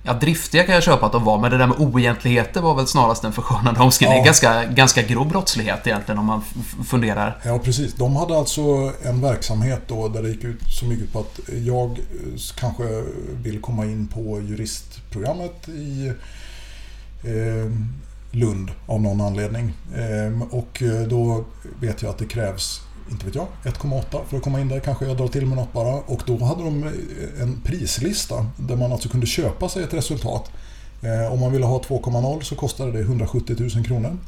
Ja, 0.03 0.13
driftiga 0.13 0.65
kan 0.65 0.75
jag 0.75 0.83
köpa 0.83 1.07
att 1.07 1.13
de 1.13 1.25
var, 1.25 1.39
men 1.39 1.51
det 1.51 1.59
där 1.59 1.67
med 1.67 1.77
oegentligheter 1.79 2.61
var 2.61 2.75
väl 2.75 2.87
snarast 2.87 3.25
en 3.25 3.33
förskönande 3.33 3.81
omskrivning. 3.81 4.19
Ja. 4.19 4.25
Ganska, 4.25 4.65
ganska 4.65 5.03
grov 5.03 5.29
brottslighet 5.29 5.87
egentligen 5.87 6.19
om 6.19 6.27
man 6.27 6.43
funderar. 6.85 7.39
Ja, 7.45 7.59
precis. 7.59 7.95
De 7.95 8.17
hade 8.17 8.39
alltså 8.39 8.93
en 9.03 9.21
verksamhet 9.21 9.81
då 9.87 10.09
där 10.09 10.23
det 10.23 10.29
gick 10.29 10.45
ut 10.45 10.63
så 10.79 10.85
mycket 10.85 11.13
på 11.13 11.19
att 11.19 11.41
jag 11.67 11.91
eh, 11.91 11.97
kanske 12.55 12.85
vill 13.43 13.61
komma 13.61 13.85
in 13.85 14.07
på 14.07 14.41
juristprogrammet 14.41 15.69
i 15.69 16.13
Ehm, 17.25 17.87
Lund 18.33 18.71
av 18.87 19.03
någon 19.03 19.21
anledning. 19.21 19.73
Ehm, 19.97 20.43
eh, 20.43 20.49
och 20.51 20.83
då 21.09 21.45
vet 21.81 22.03
jag 22.03 22.11
att 22.11 22.19
det 22.19 22.27
krävs, 22.27 22.81
inte 23.11 23.27
vet 23.27 23.35
jag, 23.35 23.47
1,8 23.65 24.25
för 24.29 24.37
att 24.37 24.43
komma 24.43 24.61
in 24.61 24.69
där. 24.69 24.81
Kanske 24.81 25.07
jag 25.07 25.17
drar 25.17 25.29
till 25.29 25.47
med 25.47 25.57
något 25.57 25.73
bara. 25.73 25.95
Och 25.95 26.23
då 26.27 26.45
hade 26.45 26.65
de 26.65 26.85
eh, 26.85 27.43
en 27.43 27.61
prislista 27.65 28.47
där 28.57 28.77
man 28.77 28.93
alltså 28.93 29.09
kunde 29.09 29.27
köpa 29.27 29.69
sig 29.69 29.83
ett 29.83 29.95
resultat. 29.95 30.51
Eh, 31.03 31.33
om 31.33 31.41
man 31.41 31.53
ville 31.53 31.67
ha 31.67 31.79
2,0 31.79 32.41
så 32.41 32.55
kostade 32.55 32.93
det 32.93 33.01
170 33.01 33.57
000 33.77 33.85
kronor. 33.85 34.19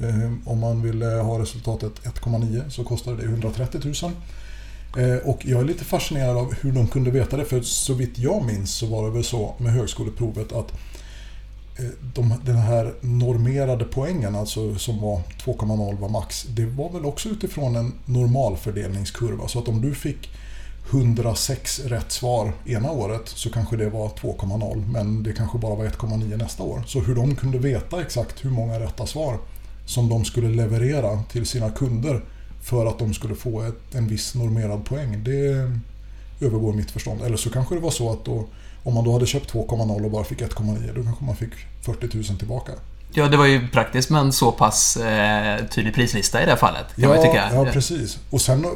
Eh, 0.00 0.32
Om 0.52 0.58
man 0.60 0.82
ville 0.82 1.06
ha 1.06 1.38
resultatet 1.38 1.92
1,9 2.04 2.68
så 2.68 2.84
kostade 2.84 3.16
det 3.16 3.24
130 3.24 3.80
000. 4.02 4.12
Ehm, 4.98 5.18
och 5.24 5.46
jag 5.46 5.60
är 5.60 5.64
lite 5.64 5.84
fascinerad 5.84 6.36
av 6.36 6.54
hur 6.54 6.72
de 6.72 6.88
kunde 6.88 7.10
veta 7.10 7.36
det. 7.36 7.44
För 7.44 7.60
så 7.60 7.94
vitt 7.94 8.18
jag 8.18 8.44
minns 8.44 8.74
så 8.74 8.86
var 8.86 9.04
det 9.04 9.10
väl 9.10 9.24
så 9.24 9.54
med 9.58 9.72
högskoleprovet 9.72 10.52
att 10.52 10.72
Eh, 11.78 11.84
de, 12.14 12.34
den 12.44 12.56
här 12.56 12.94
normerade 13.00 13.84
poängen, 13.84 14.36
alltså 14.36 14.74
som 14.74 15.00
var 15.00 15.20
2,0 15.44 15.98
var 15.98 16.08
max, 16.08 16.42
det 16.42 16.66
var 16.66 16.92
väl 16.92 17.04
också 17.04 17.28
utifrån 17.28 17.76
en 17.76 17.92
normalfördelningskurva. 18.04 19.48
Så 19.48 19.58
att 19.58 19.68
om 19.68 19.80
du 19.80 19.94
fick 19.94 20.30
106 20.90 21.80
rätt 21.84 22.12
svar 22.12 22.52
ena 22.64 22.90
året 22.90 23.28
så 23.28 23.50
kanske 23.50 23.76
det 23.76 23.90
var 23.90 24.08
2,0 24.08 24.86
men 24.92 25.22
det 25.22 25.32
kanske 25.32 25.58
bara 25.58 25.74
var 25.74 25.84
1,9 25.84 26.36
nästa 26.36 26.62
år. 26.62 26.82
Så 26.86 27.00
hur 27.00 27.14
de 27.14 27.36
kunde 27.36 27.58
veta 27.58 28.00
exakt 28.00 28.44
hur 28.44 28.50
många 28.50 28.80
rätta 28.80 29.06
svar 29.06 29.38
som 29.86 30.08
de 30.08 30.24
skulle 30.24 30.48
leverera 30.48 31.22
till 31.22 31.46
sina 31.46 31.70
kunder 31.70 32.24
för 32.62 32.86
att 32.86 32.98
de 32.98 33.14
skulle 33.14 33.34
få 33.34 33.62
ett, 33.62 33.94
en 33.94 34.08
viss 34.08 34.34
normerad 34.34 34.84
poäng, 34.84 35.24
det 35.24 35.70
övergår 36.40 36.72
mitt 36.72 36.90
förstånd. 36.90 37.22
Eller 37.22 37.36
så 37.36 37.50
kanske 37.50 37.74
det 37.74 37.80
var 37.80 37.90
så 37.90 38.12
att 38.12 38.24
då, 38.24 38.46
om 38.86 38.94
man 38.94 39.04
då 39.04 39.12
hade 39.12 39.26
köpt 39.26 39.52
2,0 39.52 40.04
och 40.04 40.10
bara 40.10 40.24
fick 40.24 40.40
1,9 40.40 40.94
då 40.94 41.02
kanske 41.02 41.24
man 41.24 41.36
fick 41.36 41.50
40 41.82 42.16
000 42.16 42.24
tillbaka. 42.24 42.72
Ja, 43.12 43.28
det 43.28 43.36
var 43.36 43.46
ju 43.46 43.68
praktiskt 43.68 44.10
med 44.10 44.20
en 44.20 44.32
så 44.32 44.52
pass 44.52 44.96
eh, 44.96 45.66
tydlig 45.66 45.94
prislista 45.94 46.42
i 46.42 46.44
det 46.44 46.50
här 46.50 46.58
fallet. 46.58 46.86
Kan 46.96 47.08
man 47.08 47.18
ju 47.18 47.24
tycka. 47.24 47.50
ja, 47.52 47.64
precis. 47.72 48.18
Och 48.30 48.40
sen, 48.40 48.66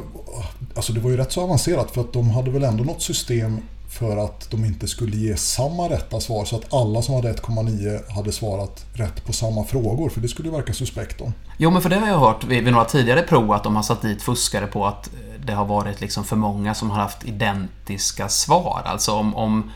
alltså 0.75 0.93
det 0.93 0.99
var 0.99 1.09
ju 1.09 1.17
rätt 1.17 1.31
så 1.31 1.41
avancerat 1.41 1.91
för 1.91 2.01
att 2.01 2.13
de 2.13 2.29
hade 2.29 2.51
väl 2.51 2.63
ändå 2.63 2.83
något 2.83 3.01
system 3.01 3.57
för 3.89 4.17
att 4.17 4.51
de 4.51 4.65
inte 4.65 4.87
skulle 4.87 5.17
ge 5.17 5.37
samma 5.37 5.89
rätta 5.89 6.19
svar 6.19 6.45
så 6.45 6.55
att 6.55 6.73
alla 6.73 7.01
som 7.01 7.15
hade 7.15 7.33
1,9 7.33 8.11
hade 8.11 8.31
svarat 8.31 8.85
rätt 8.93 9.25
på 9.25 9.33
samma 9.33 9.63
frågor 9.63 10.09
för 10.09 10.21
det 10.21 10.27
skulle 10.27 10.49
ju 10.49 10.55
verka 10.55 10.73
suspekt 10.73 11.19
då. 11.19 11.31
Jo, 11.57 11.71
men 11.71 11.81
för 11.81 11.89
det 11.89 11.95
har 11.95 12.07
jag 12.07 12.19
hört 12.19 12.43
vid, 12.43 12.63
vid 12.63 12.73
några 12.73 12.85
tidigare 12.85 13.21
prov 13.21 13.51
att 13.51 13.63
de 13.63 13.75
har 13.75 13.83
satt 13.83 14.01
dit 14.01 14.21
fuskare 14.21 14.67
på 14.67 14.85
att 14.85 15.09
det 15.45 15.53
har 15.53 15.65
varit 15.65 16.01
liksom 16.01 16.23
för 16.23 16.35
många 16.35 16.73
som 16.73 16.89
har 16.89 16.97
haft 16.97 17.25
identiska 17.25 18.29
svar. 18.29 18.81
Alltså 18.85 19.11
om, 19.11 19.35
om 19.35 19.71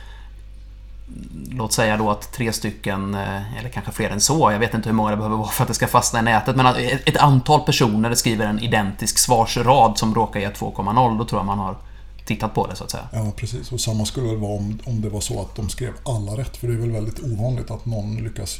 Låt 1.51 1.73
säga 1.73 1.97
då 1.97 2.11
att 2.11 2.31
tre 2.33 2.53
stycken, 2.53 3.13
eh, 3.13 3.59
eller 3.59 3.69
kanske 3.69 3.91
fler 3.91 4.09
än 4.09 4.21
så, 4.21 4.51
jag 4.51 4.59
vet 4.59 4.73
inte 4.73 4.89
hur 4.89 4.95
många 4.95 5.11
det 5.11 5.17
behöver 5.17 5.37
vara 5.37 5.47
för 5.47 5.63
att 5.63 5.67
det 5.67 5.73
ska 5.73 5.87
fastna 5.87 6.19
i 6.19 6.21
nätet, 6.21 6.55
men 6.55 6.65
att 6.65 6.77
ett, 6.77 7.09
ett 7.09 7.17
antal 7.17 7.61
personer 7.61 8.15
skriver 8.15 8.45
en 8.45 8.59
identisk 8.59 9.19
svarsrad 9.19 9.97
som 9.97 10.15
råkar 10.15 10.39
ge 10.39 10.49
2,0, 10.49 11.17
då 11.17 11.25
tror 11.25 11.39
jag 11.39 11.45
man 11.45 11.59
har 11.59 11.75
tittat 12.25 12.53
på 12.53 12.67
det 12.67 12.75
så 12.75 12.83
att 12.83 12.91
säga. 12.91 13.03
Ja, 13.11 13.31
precis. 13.35 13.71
Och 13.71 13.79
samma 13.79 14.05
skulle 14.05 14.27
väl 14.27 14.37
vara 14.37 14.57
om, 14.57 14.79
om 14.85 15.01
det 15.01 15.09
var 15.09 15.21
så 15.21 15.41
att 15.41 15.55
de 15.55 15.69
skrev 15.69 15.93
alla 16.03 16.31
rätt 16.31 16.57
för 16.57 16.67
det 16.67 16.73
är 16.73 16.77
väl 16.77 16.91
väldigt 16.91 17.23
ovanligt 17.23 17.71
att 17.71 17.85
någon 17.85 18.15
lyckas 18.15 18.59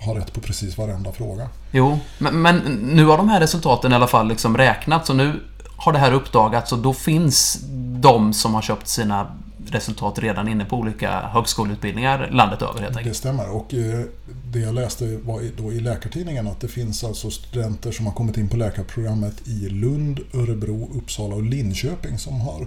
ha 0.00 0.18
rätt 0.18 0.32
på 0.32 0.40
precis 0.40 0.78
varenda 0.78 1.12
fråga. 1.12 1.48
Jo, 1.70 1.98
men, 2.18 2.42
men 2.42 2.56
nu 2.82 3.04
har 3.04 3.16
de 3.16 3.28
här 3.28 3.40
resultaten 3.40 3.92
i 3.92 3.94
alla 3.94 4.06
fall 4.06 4.28
liksom 4.28 4.56
räknats 4.56 5.10
och 5.10 5.16
nu 5.16 5.40
har 5.76 5.92
det 5.92 5.98
här 5.98 6.12
uppdagats 6.12 6.72
och 6.72 6.78
då 6.78 6.94
finns 6.94 7.58
de 8.00 8.32
som 8.32 8.54
har 8.54 8.62
köpt 8.62 8.88
sina 8.88 9.26
resultat 9.70 10.18
redan 10.18 10.48
inne 10.48 10.64
på 10.64 10.76
olika 10.76 11.20
högskoleutbildningar 11.20 12.28
landet 12.32 12.62
över 12.62 12.80
helt 12.80 12.92
Det 12.92 12.98
enkelt. 12.98 13.16
stämmer. 13.16 13.50
Och 13.50 13.74
eh, 13.74 14.00
det 14.52 14.58
jag 14.58 14.74
läste 14.74 15.16
var 15.16 15.40
då 15.56 15.72
i 15.72 15.80
Läkartidningen 15.80 16.48
att 16.48 16.60
det 16.60 16.68
finns 16.68 17.04
alltså 17.04 17.30
studenter 17.30 17.92
som 17.92 18.06
har 18.06 18.12
kommit 18.12 18.36
in 18.36 18.48
på 18.48 18.56
läkarprogrammet 18.56 19.48
i 19.48 19.68
Lund, 19.68 20.20
Örebro, 20.34 20.90
Uppsala 20.94 21.34
och 21.34 21.42
Linköping 21.42 22.18
som 22.18 22.40
har 22.40 22.66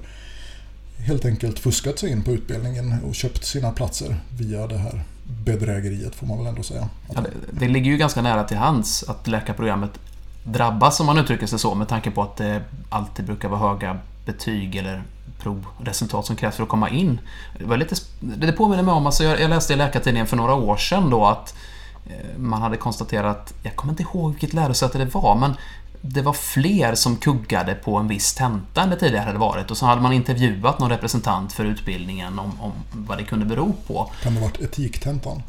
helt 0.97 1.25
enkelt 1.25 1.59
fuskat 1.59 1.99
sig 1.99 2.11
in 2.11 2.23
på 2.23 2.31
utbildningen 2.31 2.95
och 3.07 3.15
köpt 3.15 3.45
sina 3.45 3.71
platser 3.71 4.15
via 4.39 4.67
det 4.67 4.77
här 4.77 5.03
bedrägeriet 5.45 6.15
får 6.15 6.27
man 6.27 6.37
väl 6.37 6.47
ändå 6.47 6.63
säga. 6.63 6.89
Ja, 7.15 7.21
det, 7.21 7.29
det 7.59 7.67
ligger 7.67 7.91
ju 7.91 7.97
ganska 7.97 8.21
nära 8.21 8.43
till 8.43 8.57
hands 8.57 9.03
att 9.03 9.27
läkarprogrammet 9.27 9.91
drabbas, 10.43 10.99
om 10.99 11.05
man 11.05 11.17
uttrycker 11.17 11.47
sig 11.47 11.59
så, 11.59 11.75
med 11.75 11.87
tanke 11.87 12.11
på 12.11 12.21
att 12.21 12.37
det 12.37 12.61
alltid 12.89 13.25
brukar 13.25 13.49
vara 13.49 13.59
höga 13.59 13.97
betyg 14.25 14.75
eller 14.75 15.03
provresultat 15.43 16.25
som 16.25 16.35
krävs 16.35 16.55
för 16.55 16.63
att 16.63 16.69
komma 16.69 16.89
in. 16.89 17.19
Det, 17.59 17.65
var 17.65 17.77
lite, 17.77 17.95
det 18.19 18.51
påminner 18.51 18.83
mig 18.83 18.93
om, 18.93 19.05
alltså 19.05 19.23
jag, 19.23 19.41
jag 19.41 19.49
läste 19.49 19.73
i 19.73 19.75
Läkartidningen 19.75 20.27
för 20.27 20.37
några 20.37 20.53
år 20.53 20.77
sedan 20.77 21.09
då 21.09 21.25
att 21.25 21.55
eh, 22.05 22.37
man 22.37 22.61
hade 22.61 22.77
konstaterat, 22.77 23.53
jag 23.63 23.75
kommer 23.75 23.93
inte 23.93 24.03
ihåg 24.03 24.31
vilket 24.31 24.53
lärosäte 24.53 24.97
det 24.97 25.13
var, 25.13 25.35
men 25.35 25.53
det 26.01 26.21
var 26.21 26.33
fler 26.33 26.95
som 26.95 27.15
kuggade 27.15 27.75
på 27.75 27.97
en 27.97 28.07
viss 28.07 28.33
tenta 28.33 28.81
än 28.81 28.89
det 28.89 28.95
tidigare 28.95 29.25
hade 29.25 29.39
varit 29.39 29.71
och 29.71 29.77
så 29.77 29.85
hade 29.85 30.01
man 30.01 30.13
intervjuat 30.13 30.79
någon 30.79 30.89
representant 30.89 31.53
för 31.53 31.65
utbildningen 31.65 32.39
om, 32.39 32.61
om 32.61 32.71
vad 32.91 33.17
det 33.17 33.23
kunde 33.23 33.45
bero 33.45 33.73
på. 33.87 34.11
Kan 34.23 34.33
det 34.33 34.39
ha 34.39 34.47
varit 34.47 34.61
etiktentan? 34.61 35.43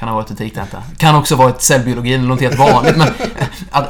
Kan 0.00 0.08
ha 0.08 0.16
varit 0.16 0.30
etiktenta. 0.30 0.82
Kan 0.98 1.14
också 1.16 1.36
vara 1.36 1.50
ett 1.50 1.62
cellbiologi 1.62 2.14
eller 2.14 2.24
något 2.24 2.40
helt 2.40 2.58
vanligt. 2.58 2.96
Men 2.96 3.08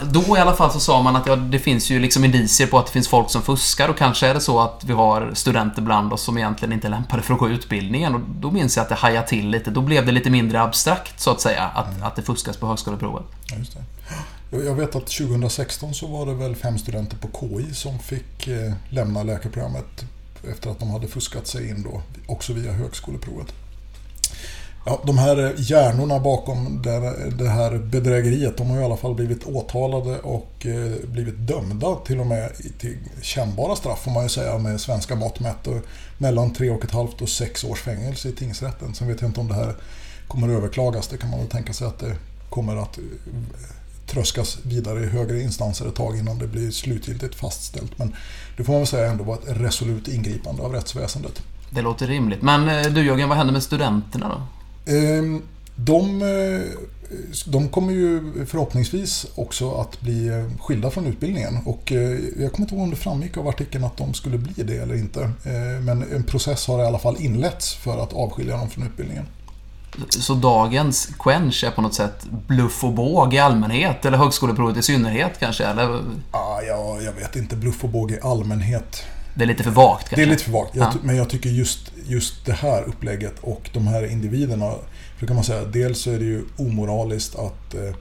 då 0.12 0.36
i 0.36 0.40
alla 0.40 0.52
fall 0.54 0.70
så 0.72 0.80
sa 0.80 1.02
man 1.02 1.16
att 1.16 1.26
ja, 1.26 1.36
det 1.36 1.58
finns 1.58 1.90
ju 1.90 1.98
liksom 2.00 2.24
indicier 2.24 2.66
på 2.66 2.78
att 2.78 2.86
det 2.86 2.92
finns 2.92 3.08
folk 3.08 3.30
som 3.30 3.42
fuskar 3.42 3.88
och 3.88 3.96
kanske 3.98 4.26
är 4.26 4.34
det 4.34 4.40
så 4.40 4.60
att 4.60 4.84
vi 4.84 4.92
har 4.92 5.30
studenter 5.34 5.82
bland 5.82 6.12
oss 6.12 6.22
som 6.22 6.38
egentligen 6.38 6.72
inte 6.72 6.86
är 6.86 6.90
lämpade 6.90 7.22
för 7.22 7.34
att 7.34 7.40
gå 7.40 7.48
utbildningen. 7.48 8.14
Och 8.14 8.20
då 8.20 8.50
minns 8.50 8.76
jag 8.76 8.82
att 8.82 8.88
det 8.88 8.94
hajade 8.94 9.26
till 9.28 9.48
lite. 9.48 9.70
Då 9.70 9.80
blev 9.80 10.06
det 10.06 10.12
lite 10.12 10.30
mindre 10.30 10.62
abstrakt 10.62 11.20
så 11.20 11.30
att 11.30 11.40
säga 11.40 11.62
att, 11.64 12.02
att 12.02 12.16
det 12.16 12.22
fuskas 12.22 12.56
på 12.56 12.66
högskoleprovet. 12.66 13.24
Ja, 13.50 13.56
just 13.56 13.72
det. 13.72 13.84
Jag- 14.50 14.64
Jag 14.66 14.74
vet 14.74 14.96
att 14.96 15.06
2016 15.06 15.94
så 15.94 16.06
var 16.06 16.26
det 16.26 16.34
väl 16.34 16.56
fem 16.56 16.78
studenter 16.78 17.16
på 17.16 17.28
KI 17.40 17.74
som 17.74 17.98
fick 17.98 18.48
eh, 18.48 18.72
lämna 18.88 19.22
läkarprogrammet 19.22 20.04
efter 20.50 20.70
att 20.70 20.78
de 20.78 20.90
hade 20.90 21.08
fuskat 21.08 21.46
sig 21.46 21.68
in 21.68 21.82
då, 21.82 22.02
också 22.26 22.52
via 22.52 22.72
högskoleprovet. 22.72 23.46
Ja, 24.84 25.00
de 25.06 25.18
här 25.18 25.54
hjärnorna 25.56 26.20
bakom 26.20 26.82
det, 26.82 27.48
här 27.48 27.78
bedrägeriet, 27.78 28.56
de 28.56 28.70
har 28.70 28.80
i 28.80 28.84
alla 28.84 28.96
fall 28.96 29.14
blivit 29.14 29.46
åtalade 29.46 30.18
och 30.18 30.66
eh, 30.66 31.08
blivit 31.08 31.34
dömda 31.38 31.94
till 31.94 32.20
och 32.20 32.26
med 32.26 32.52
till 32.78 32.98
kännbara 33.22 33.76
straff 33.76 34.02
får 34.02 34.10
man 34.10 34.22
ju 34.22 34.28
säga 34.28 34.58
med 34.58 34.80
svenska 34.80 35.14
mått 35.14 35.40
mätt. 35.40 35.68
Mellan 36.18 36.52
tre 36.52 36.70
och 36.70 36.84
ett 36.84 36.90
halvt 36.90 37.22
och 37.22 37.28
sex 37.28 37.64
års 37.64 37.80
fängelse 37.80 38.28
i 38.28 38.32
tingsrätten. 38.32 38.94
Sen 38.94 39.08
vet 39.08 39.20
jag 39.20 39.28
inte 39.28 39.40
om 39.40 39.48
det 39.48 39.54
här 39.54 39.74
kommer 40.28 40.48
att 40.48 40.54
överklagas. 40.54 41.08
Det 41.08 41.16
kan 41.16 41.30
man 41.30 41.38
väl 41.38 41.48
tänka 41.48 41.72
sig 41.72 41.86
att 41.86 41.98
det 41.98 42.16
kommer 42.48 42.76
att 42.76 42.98
eh, 42.98 43.04
tröskas 44.06 44.58
vidare 44.62 45.04
i 45.04 45.06
högre 45.06 45.42
instanser 45.42 45.88
ett 45.88 45.94
tag 45.94 46.18
innan 46.18 46.38
det 46.38 46.46
blir 46.46 46.70
slutgiltigt 46.70 47.34
fastställt. 47.34 47.98
Men 47.98 48.16
det 48.56 48.64
får 48.64 48.72
man 48.72 48.80
väl 48.80 48.86
säga 48.86 49.10
ändå 49.10 49.24
var 49.24 49.34
ett 49.34 49.42
resolut 49.46 50.08
ingripande 50.08 50.62
av 50.62 50.72
rättsväsendet. 50.72 51.42
Det 51.70 51.82
låter 51.82 52.06
rimligt. 52.06 52.42
Men 52.42 52.68
eh, 52.68 52.92
du 52.92 53.06
Jörgen, 53.06 53.28
vad 53.28 53.38
händer 53.38 53.52
med 53.52 53.62
studenterna 53.62 54.28
då? 54.28 54.59
Ehm, 54.90 55.42
de, 55.76 56.22
eh, 56.22 56.60
de 57.46 57.68
kommer 57.68 57.92
ju 57.92 58.32
förhoppningsvis 58.46 59.26
också 59.34 59.74
att 59.74 60.00
bli 60.00 60.28
eh, 60.28 60.58
skilda 60.60 60.90
från 60.90 61.06
utbildningen. 61.06 61.58
Och 61.64 61.92
jag 62.38 62.52
kommer 62.52 62.64
inte 62.64 62.74
ihåg 62.74 62.84
om 62.84 62.90
det 62.90 62.96
framgick 62.96 63.36
av 63.36 63.48
artikeln 63.48 63.84
att 63.84 63.96
de 63.96 64.14
skulle 64.14 64.38
bli 64.38 64.62
det 64.62 64.76
eller 64.76 64.94
inte. 64.94 65.30
Men 65.82 66.04
en 66.12 66.24
process 66.24 66.66
har 66.66 66.82
i 66.82 66.86
alla 66.86 66.98
fall 66.98 67.16
inletts 67.18 67.74
för 67.74 68.02
att 68.02 68.12
avskilja 68.12 68.56
dem 68.56 68.70
från 68.70 68.86
utbildningen. 68.86 69.26
Så 70.08 70.34
dagens 70.34 71.08
quench 71.18 71.64
är 71.64 71.70
på 71.70 71.82
något 71.82 71.94
sätt 71.94 72.26
bluff 72.46 72.84
och 72.84 72.92
båg 72.92 73.34
i 73.34 73.38
allmänhet? 73.38 74.04
Eller 74.04 74.18
högskoleprovet 74.18 74.76
i 74.76 74.82
synnerhet 74.82 75.32
kanske? 75.38 75.64
Eller? 75.64 76.02
Ah, 76.30 76.60
ja, 76.62 77.00
jag 77.00 77.12
vet 77.12 77.36
inte. 77.36 77.56
Bluff 77.56 77.84
och 77.84 77.90
båg 77.90 78.10
i 78.10 78.18
allmänhet. 78.22 79.04
Det 79.34 79.44
är 79.44 79.48
lite 79.48 79.62
för 79.62 79.70
vagt 79.70 80.08
kanske? 80.08 80.16
Det 80.16 80.22
är 80.22 80.30
lite 80.30 80.44
för 80.44 80.52
vagt. 80.52 80.76
Ja. 80.76 80.94
Men 81.02 81.16
jag 81.16 81.30
tycker 81.30 81.50
just, 81.50 81.92
just 82.06 82.46
det 82.46 82.52
här 82.52 82.82
upplägget 82.82 83.38
och 83.40 83.70
de 83.72 83.86
här 83.86 84.06
individerna. 84.06 84.74
För 85.18 85.26
kan 85.26 85.36
man 85.36 85.44
säga, 85.44 85.64
dels 85.64 85.98
så 85.98 86.10
är 86.10 86.18
det 86.18 86.24
ju 86.24 86.44
omoraliskt 86.56 87.34
att 87.34 87.74
eh, 87.74 87.94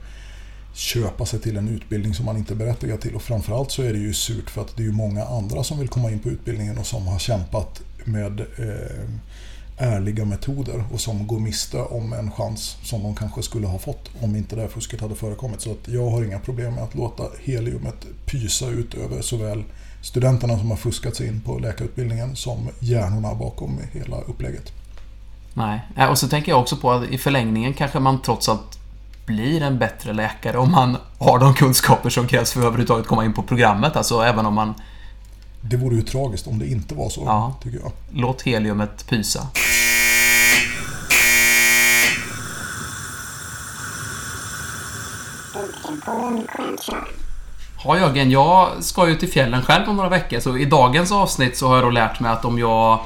köpa 0.72 1.26
sig 1.26 1.40
till 1.40 1.56
en 1.56 1.68
utbildning 1.68 2.14
som 2.14 2.26
man 2.26 2.36
inte 2.36 2.54
är 2.54 2.56
berättigad 2.56 3.00
till. 3.00 3.14
Och 3.14 3.22
framförallt 3.22 3.70
så 3.70 3.82
är 3.82 3.92
det 3.92 3.98
ju 3.98 4.14
surt 4.14 4.50
för 4.50 4.60
att 4.60 4.76
det 4.76 4.82
är 4.82 4.86
ju 4.86 4.92
många 4.92 5.24
andra 5.24 5.64
som 5.64 5.78
vill 5.78 5.88
komma 5.88 6.10
in 6.10 6.18
på 6.18 6.28
utbildningen 6.28 6.78
och 6.78 6.86
som 6.86 7.06
har 7.06 7.18
kämpat 7.18 7.82
med 8.04 8.40
eh, 8.40 9.08
ärliga 9.80 10.24
metoder 10.24 10.84
och 10.92 11.00
som 11.00 11.26
går 11.26 11.38
miste 11.38 11.78
om 11.78 12.12
en 12.12 12.30
chans 12.30 12.76
som 12.82 13.02
de 13.02 13.14
kanske 13.14 13.42
skulle 13.42 13.66
ha 13.66 13.78
fått 13.78 14.10
om 14.20 14.36
inte 14.36 14.56
det 14.56 14.62
här 14.62 14.68
fusket 14.68 15.00
hade 15.00 15.14
förekommit. 15.14 15.60
Så 15.60 15.72
att 15.72 15.88
jag 15.88 16.10
har 16.10 16.24
inga 16.24 16.38
problem 16.38 16.74
med 16.74 16.84
att 16.84 16.94
låta 16.94 17.24
heliumet 17.40 18.06
pysa 18.26 18.68
ut 18.68 18.94
över 18.94 19.22
såväl 19.22 19.64
studenterna 20.02 20.58
som 20.58 20.70
har 20.70 20.76
fuskat 20.76 21.16
sig 21.16 21.26
in 21.26 21.40
på 21.40 21.58
läkarutbildningen 21.58 22.36
som 22.36 22.68
hjärnorna 22.78 23.34
bakom 23.34 23.78
hela 23.92 24.20
upplägget. 24.20 24.72
Nej, 25.54 25.80
och 26.10 26.18
så 26.18 26.28
tänker 26.28 26.52
jag 26.52 26.60
också 26.60 26.76
på 26.76 26.92
att 26.92 27.04
i 27.04 27.18
förlängningen 27.18 27.74
kanske 27.74 28.00
man 28.00 28.22
trots 28.22 28.48
allt 28.48 28.78
blir 29.26 29.62
en 29.62 29.78
bättre 29.78 30.12
läkare 30.12 30.58
om 30.58 30.72
man 30.72 30.96
har 31.18 31.38
de 31.38 31.54
kunskaper 31.54 32.10
som 32.10 32.26
krävs 32.26 32.52
för 32.52 32.60
att 32.60 32.66
överhuvudtaget 32.66 33.06
komma 33.06 33.24
in 33.24 33.32
på 33.32 33.42
programmet. 33.42 33.96
Alltså 33.96 34.20
även 34.20 34.46
om 34.46 34.54
man... 34.54 34.74
Det 35.60 35.76
vore 35.76 35.96
ju 35.96 36.02
tragiskt 36.02 36.46
om 36.46 36.58
det 36.58 36.66
inte 36.66 36.94
var 36.94 37.08
så, 37.08 37.22
ja. 37.26 37.54
tycker 37.62 37.78
jag. 37.78 37.92
Låt 38.12 38.42
heliumet 38.42 39.06
pysa. 39.08 39.46
Ja 47.84 47.98
Jörgen, 47.98 48.30
jag 48.30 48.84
ska 48.84 49.08
ju 49.08 49.14
till 49.14 49.28
fjällen 49.28 49.62
själv 49.62 49.88
om 49.88 49.96
några 49.96 50.08
veckor 50.08 50.40
så 50.40 50.58
i 50.58 50.64
dagens 50.64 51.12
avsnitt 51.12 51.56
så 51.56 51.68
har 51.68 51.74
jag 51.74 51.84
då 51.84 51.90
lärt 51.90 52.20
mig 52.20 52.30
att 52.30 52.44
om 52.44 52.58
jag 52.58 53.00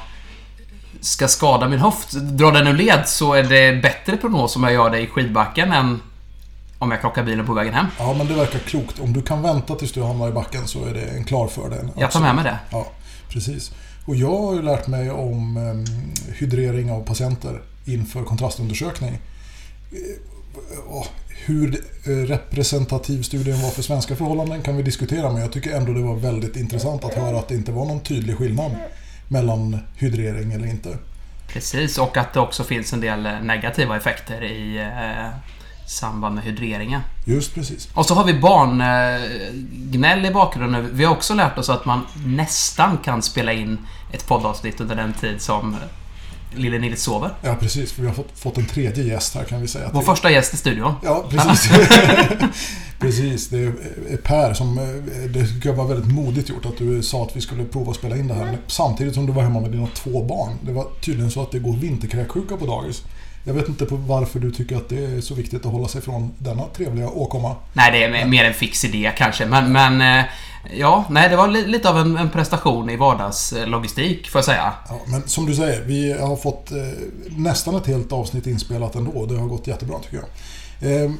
ska 1.00 1.28
skada 1.28 1.68
min 1.68 1.78
höft, 1.78 2.12
dra 2.12 2.50
den 2.50 2.66
ur 2.66 2.72
led, 2.72 3.08
så 3.08 3.34
är 3.34 3.42
det 3.42 3.82
bättre 3.82 4.16
prognos 4.16 4.56
om 4.56 4.62
jag 4.62 4.72
gör 4.72 4.90
det 4.90 5.00
i 5.00 5.06
skidbacken 5.06 5.72
än 5.72 6.00
om 6.78 6.90
jag 6.90 7.00
krockar 7.00 7.22
bilen 7.22 7.46
på 7.46 7.52
vägen 7.52 7.74
hem. 7.74 7.86
Ja, 7.98 8.14
men 8.18 8.26
det 8.26 8.34
verkar 8.34 8.58
klokt. 8.58 8.98
Om 8.98 9.12
du 9.12 9.22
kan 9.22 9.42
vänta 9.42 9.74
tills 9.74 9.92
du 9.92 10.02
hamnar 10.02 10.28
i 10.28 10.32
backen 10.32 10.66
så 10.66 10.84
är 10.84 10.94
det 10.94 11.02
en 11.02 11.24
klar 11.24 11.48
fördel. 11.48 11.88
Jag 11.96 12.10
tar 12.10 12.20
med 12.20 12.34
mig 12.34 12.44
det. 12.44 12.58
Ja, 12.70 12.86
precis. 13.28 13.72
Och 14.06 14.16
jag 14.16 14.38
har 14.38 14.54
ju 14.54 14.62
lärt 14.62 14.86
mig 14.86 15.10
om 15.10 15.56
um, 15.56 15.84
hydrering 16.38 16.90
av 16.90 17.00
patienter 17.00 17.62
inför 17.84 18.24
kontrastundersökning. 18.24 19.18
Hur 21.46 21.84
eh, 22.04 22.10
representativ 22.10 23.22
studien 23.22 23.62
var 23.62 23.70
för 23.70 23.82
svenska 23.82 24.16
förhållanden 24.16 24.62
kan 24.62 24.76
vi 24.76 24.82
diskutera 24.82 25.32
men 25.32 25.40
jag 25.40 25.52
tycker 25.52 25.76
ändå 25.76 25.92
det 25.92 26.02
var 26.02 26.16
väldigt 26.16 26.56
intressant 26.56 27.04
att 27.04 27.14
höra 27.14 27.38
att 27.38 27.48
det 27.48 27.54
inte 27.54 27.72
var 27.72 27.84
någon 27.84 28.00
tydlig 28.00 28.36
skillnad 28.36 28.76
mellan 29.28 29.78
hydrering 29.96 30.52
eller 30.52 30.66
inte. 30.66 30.98
Precis, 31.48 31.98
och 31.98 32.16
att 32.16 32.32
det 32.32 32.40
också 32.40 32.64
finns 32.64 32.92
en 32.92 33.00
del 33.00 33.22
negativa 33.42 33.96
effekter 33.96 34.42
i 34.42 34.78
eh, 34.78 35.28
samband 35.86 36.34
med 36.34 36.44
hydreringen. 36.44 37.00
Just 37.24 37.54
precis. 37.54 37.88
Och 37.94 38.06
så 38.06 38.14
har 38.14 38.24
vi 38.24 38.34
barngnäll 38.34 40.26
i 40.26 40.30
bakgrunden. 40.30 40.90
Vi 40.92 41.04
har 41.04 41.12
också 41.12 41.34
lärt 41.34 41.58
oss 41.58 41.68
att 41.68 41.84
man 41.84 42.06
nästan 42.26 42.98
kan 42.98 43.22
spela 43.22 43.52
in 43.52 43.78
ett 44.12 44.26
poddavsnitt 44.26 44.80
under 44.80 44.96
den 44.96 45.12
tid 45.12 45.40
som 45.40 45.76
Lille 46.56 46.78
Nils 46.78 47.02
sover. 47.02 47.30
Ja, 47.42 47.54
precis. 47.60 47.92
För 47.92 48.02
vi 48.02 48.08
har 48.08 48.14
fått, 48.14 48.38
fått 48.38 48.58
en 48.58 48.66
tredje 48.66 49.04
gäst 49.04 49.34
här 49.34 49.44
kan 49.44 49.60
vi 49.60 49.68
säga. 49.68 49.90
Vår 49.92 50.00
till. 50.00 50.06
första 50.06 50.30
gäst 50.30 50.54
i 50.54 50.56
studion. 50.56 50.94
Ja, 51.02 51.24
precis. 51.30 51.70
precis. 52.98 53.48
Det 53.48 53.58
är 53.58 54.16
Per 54.16 54.54
som... 54.54 54.76
Det 55.28 55.46
tycker 55.46 55.68
jag 55.68 55.76
var 55.76 55.86
väldigt 55.86 56.12
modigt 56.12 56.48
gjort 56.48 56.66
att 56.66 56.78
du 56.78 57.02
sa 57.02 57.22
att 57.22 57.36
vi 57.36 57.40
skulle 57.40 57.64
prova 57.64 57.90
att 57.90 57.96
spela 57.96 58.16
in 58.16 58.28
det 58.28 58.34
här 58.34 58.58
samtidigt 58.66 59.14
som 59.14 59.26
du 59.26 59.32
var 59.32 59.42
hemma 59.42 59.60
med 59.60 59.70
dina 59.70 59.86
två 59.86 60.24
barn. 60.24 60.52
Det 60.62 60.72
var 60.72 60.86
tydligen 61.00 61.30
så 61.30 61.42
att 61.42 61.50
det 61.50 61.58
går 61.58 61.72
vinterkräksjuka 61.72 62.56
på 62.56 62.66
dagis. 62.66 63.02
Jag 63.46 63.54
vet 63.54 63.68
inte 63.68 63.86
på 63.86 63.96
varför 63.96 64.40
du 64.40 64.50
tycker 64.50 64.76
att 64.76 64.88
det 64.88 65.04
är 65.04 65.20
så 65.20 65.34
viktigt 65.34 65.66
att 65.66 65.72
hålla 65.72 65.88
sig 65.88 66.02
från 66.02 66.34
denna 66.38 66.62
trevliga 66.76 67.08
åkomma. 67.08 67.56
Nej, 67.72 67.92
det 67.92 68.04
är 68.04 68.26
mer 68.26 68.44
en 68.44 68.54
fix 68.54 68.84
idé 68.84 69.12
kanske. 69.16 69.46
Men, 69.46 69.72
men 69.72 70.18
eh, 70.18 70.24
Ja, 70.70 71.04
nej 71.10 71.28
det 71.28 71.36
var 71.36 71.48
lite 71.48 71.88
av 71.90 71.98
en, 71.98 72.16
en 72.16 72.30
prestation 72.30 72.90
i 72.90 72.96
vardagslogistik 72.96 74.30
får 74.30 74.38
jag 74.38 74.44
säga. 74.44 74.72
Ja, 74.88 75.00
men 75.06 75.28
som 75.28 75.46
du 75.46 75.54
säger, 75.54 75.82
vi 75.84 76.12
har 76.12 76.36
fått 76.36 76.70
eh, 76.70 76.76
nästan 77.36 77.74
ett 77.74 77.86
helt 77.86 78.12
avsnitt 78.12 78.46
inspelat 78.46 78.94
ändå. 78.94 79.26
Det 79.26 79.36
har 79.36 79.46
gått 79.46 79.66
jättebra 79.66 79.98
tycker 79.98 80.16
jag. 80.16 81.04
Eh, 81.04 81.10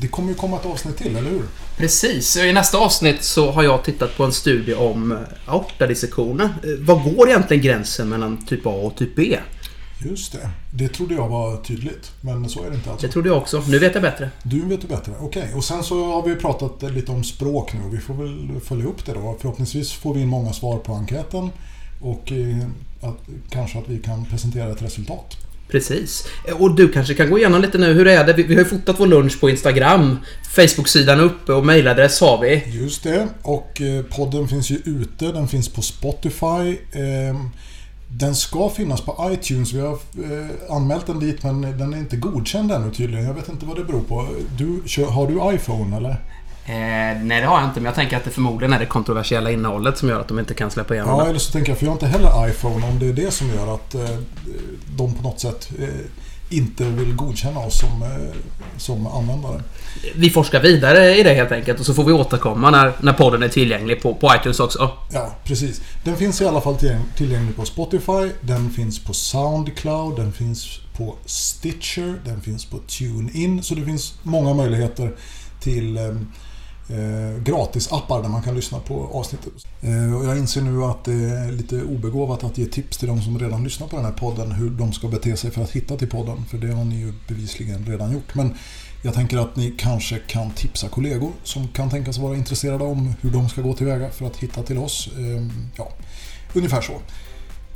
det 0.00 0.08
kommer 0.08 0.28
ju 0.28 0.34
komma 0.34 0.56
ett 0.56 0.66
avsnitt 0.66 0.96
till, 0.96 1.16
eller 1.16 1.30
hur? 1.30 1.42
Precis. 1.76 2.36
I 2.36 2.52
nästa 2.52 2.78
avsnitt 2.78 3.22
så 3.22 3.50
har 3.50 3.62
jag 3.62 3.84
tittat 3.84 4.16
på 4.16 4.24
en 4.24 4.32
studie 4.32 4.74
om 4.74 5.12
eh, 5.12 5.18
aortadissektioner. 5.46 6.44
Eh, 6.44 6.70
vad 6.78 7.02
går 7.14 7.28
egentligen 7.28 7.62
gränsen 7.62 8.08
mellan 8.08 8.46
typ 8.46 8.66
A 8.66 8.70
och 8.70 8.96
typ 8.96 9.16
B? 9.16 9.38
Just 9.98 10.32
det. 10.32 10.50
Det 10.70 10.88
trodde 10.88 11.14
jag 11.14 11.28
var 11.28 11.56
tydligt. 11.56 12.12
Men 12.20 12.48
så 12.48 12.64
är 12.64 12.70
det 12.70 12.76
inte 12.76 12.90
alltså. 12.90 13.06
Det 13.06 13.12
trodde 13.12 13.28
jag 13.28 13.38
också. 13.38 13.62
Nu 13.68 13.78
vet 13.78 13.94
jag 13.94 14.02
bättre. 14.02 14.30
Du 14.42 14.60
vet 14.60 14.80
du 14.80 14.86
bättre. 14.86 15.12
Okej. 15.20 15.42
Okay. 15.42 15.54
Och 15.54 15.64
sen 15.64 15.84
så 15.84 16.04
har 16.04 16.22
vi 16.22 16.34
pratat 16.34 16.82
lite 16.82 17.12
om 17.12 17.24
språk 17.24 17.72
nu. 17.72 17.80
Vi 17.92 17.98
får 17.98 18.14
väl 18.14 18.60
följa 18.60 18.86
upp 18.86 19.06
det 19.06 19.12
då. 19.12 19.36
Förhoppningsvis 19.40 19.92
får 19.92 20.14
vi 20.14 20.20
in 20.20 20.28
många 20.28 20.52
svar 20.52 20.78
på 20.78 20.92
enkäten. 20.92 21.50
Och 22.00 22.32
eh, 22.32 22.66
att, 23.00 23.16
kanske 23.50 23.78
att 23.78 23.88
vi 23.88 23.98
kan 23.98 24.24
presentera 24.24 24.72
ett 24.72 24.82
resultat. 24.82 25.36
Precis. 25.68 26.26
Och 26.52 26.74
du 26.74 26.88
kanske 26.88 27.14
kan 27.14 27.30
gå 27.30 27.38
igenom 27.38 27.62
lite 27.62 27.78
nu. 27.78 27.92
Hur 27.92 28.06
är 28.06 28.26
det? 28.26 28.32
Vi 28.32 28.54
har 28.54 28.62
ju 28.62 28.68
fotat 28.68 29.00
vår 29.00 29.06
lunch 29.06 29.40
på 29.40 29.50
Instagram. 29.50 30.18
Facebook-sidan 30.56 31.20
uppe 31.20 31.52
och 31.52 31.66
mejladress 31.66 32.20
har 32.20 32.40
vi. 32.40 32.62
Just 32.66 33.02
det. 33.02 33.28
Och 33.42 33.80
eh, 33.80 34.04
podden 34.04 34.48
finns 34.48 34.70
ju 34.70 34.76
ute. 34.84 35.32
Den 35.32 35.48
finns 35.48 35.68
på 35.68 35.82
Spotify. 35.82 36.78
Ehm, 36.92 37.50
den 38.18 38.34
ska 38.34 38.68
finnas 38.68 39.00
på 39.00 39.30
iTunes. 39.32 39.72
Vi 39.72 39.80
har 39.80 39.92
eh, 39.92 40.76
anmält 40.76 41.06
den 41.06 41.20
dit 41.20 41.42
men 41.42 41.60
den 41.60 41.94
är 41.94 41.98
inte 41.98 42.16
godkänd 42.16 42.72
ännu 42.72 42.90
tydligen. 42.90 43.26
Jag 43.26 43.34
vet 43.34 43.48
inte 43.48 43.66
vad 43.66 43.76
det 43.76 43.84
beror 43.84 44.02
på. 44.02 44.26
Du, 44.58 44.82
har 45.04 45.26
du 45.26 45.54
iPhone 45.56 45.96
eller? 45.96 46.10
Eh, 46.66 47.22
nej 47.22 47.40
det 47.40 47.46
har 47.46 47.60
jag 47.60 47.68
inte 47.68 47.80
men 47.80 47.84
jag 47.84 47.94
tänker 47.94 48.16
att 48.16 48.24
det 48.24 48.30
förmodligen 48.30 48.72
är 48.72 48.78
det 48.78 48.86
kontroversiella 48.86 49.50
innehållet 49.50 49.98
som 49.98 50.08
gör 50.08 50.20
att 50.20 50.28
de 50.28 50.38
inte 50.38 50.54
kan 50.54 50.70
släppa 50.70 50.94
igenom 50.94 51.18
Ja, 51.18 51.26
eller 51.26 51.38
så 51.38 51.52
tänker 51.52 51.70
jag, 51.70 51.78
för 51.78 51.86
jag 51.86 51.90
har 51.90 51.96
inte 51.96 52.06
heller 52.06 52.48
iPhone, 52.48 52.86
om 52.86 52.98
det 52.98 53.08
är 53.08 53.12
det 53.12 53.30
som 53.30 53.48
gör 53.48 53.74
att 53.74 53.94
eh, 53.94 54.18
de 54.96 55.14
på 55.14 55.22
något 55.22 55.40
sätt 55.40 55.70
eh, 55.78 55.88
inte 56.50 56.84
vill 56.84 57.14
godkänna 57.14 57.60
oss 57.60 57.78
som, 57.78 58.02
eh, 58.02 58.36
som 58.76 59.06
användare. 59.06 59.62
Vi 60.14 60.30
forskar 60.30 60.60
vidare 60.60 61.16
i 61.16 61.22
det 61.22 61.34
helt 61.34 61.52
enkelt 61.52 61.80
och 61.80 61.86
så 61.86 61.94
får 61.94 62.04
vi 62.04 62.12
återkomma 62.12 62.70
när, 62.70 62.92
när 63.00 63.12
podden 63.12 63.42
är 63.42 63.48
tillgänglig 63.48 64.02
på, 64.02 64.14
på 64.14 64.34
iTunes 64.34 64.60
också. 64.60 64.90
Ja, 65.12 65.36
precis. 65.44 65.80
Den 66.04 66.16
finns 66.16 66.40
i 66.40 66.46
alla 66.46 66.60
fall 66.60 66.76
tillgänglig 67.16 67.56
på 67.56 67.64
Spotify, 67.64 68.30
den 68.40 68.70
finns 68.70 69.04
på 69.04 69.12
Soundcloud, 69.12 70.16
den 70.16 70.32
finns 70.32 70.80
på 70.96 71.16
Stitcher, 71.24 72.20
den 72.24 72.40
finns 72.40 72.64
på 72.64 72.78
TuneIn. 72.78 73.62
Så 73.62 73.74
det 73.74 73.84
finns 73.84 74.14
många 74.22 74.54
möjligheter 74.54 75.12
till 75.60 75.98
ehm, 75.98 76.26
eh, 76.88 77.42
gratisappar 77.42 78.22
där 78.22 78.28
man 78.28 78.42
kan 78.42 78.54
lyssna 78.54 78.78
på 78.78 79.10
avsnittet. 79.12 79.52
Eh, 79.80 80.14
och 80.16 80.24
jag 80.24 80.38
inser 80.38 80.60
nu 80.60 80.84
att 80.84 81.04
det 81.04 81.12
är 81.12 81.52
lite 81.52 81.82
obegåvat 81.82 82.44
att 82.44 82.58
ge 82.58 82.66
tips 82.66 82.96
till 82.96 83.08
de 83.08 83.22
som 83.22 83.38
redan 83.38 83.64
lyssnar 83.64 83.86
på 83.86 83.96
den 83.96 84.04
här 84.04 84.12
podden 84.12 84.52
hur 84.52 84.70
de 84.70 84.92
ska 84.92 85.08
bete 85.08 85.36
sig 85.36 85.50
för 85.50 85.62
att 85.62 85.70
hitta 85.70 85.96
till 85.96 86.10
podden. 86.10 86.44
För 86.50 86.58
det 86.58 86.72
har 86.72 86.84
ni 86.84 86.96
ju 86.96 87.12
bevisligen 87.28 87.86
redan 87.86 88.12
gjort. 88.12 88.34
Men 88.34 88.54
jag 89.02 89.14
tänker 89.14 89.38
att 89.38 89.56
ni 89.56 89.74
kanske 89.78 90.18
kan 90.18 90.50
tipsa 90.50 90.88
kollegor 90.88 91.32
som 91.42 91.68
kan 91.68 91.90
tänkas 91.90 92.18
vara 92.18 92.36
intresserade 92.36 92.84
om 92.84 93.14
hur 93.20 93.30
de 93.30 93.48
ska 93.48 93.62
gå 93.62 93.74
tillväga 93.74 94.10
för 94.10 94.26
att 94.26 94.36
hitta 94.36 94.62
till 94.62 94.78
oss. 94.78 95.08
Eh, 95.18 95.46
ja, 95.76 95.88
ungefär 96.54 96.80
så. 96.80 96.92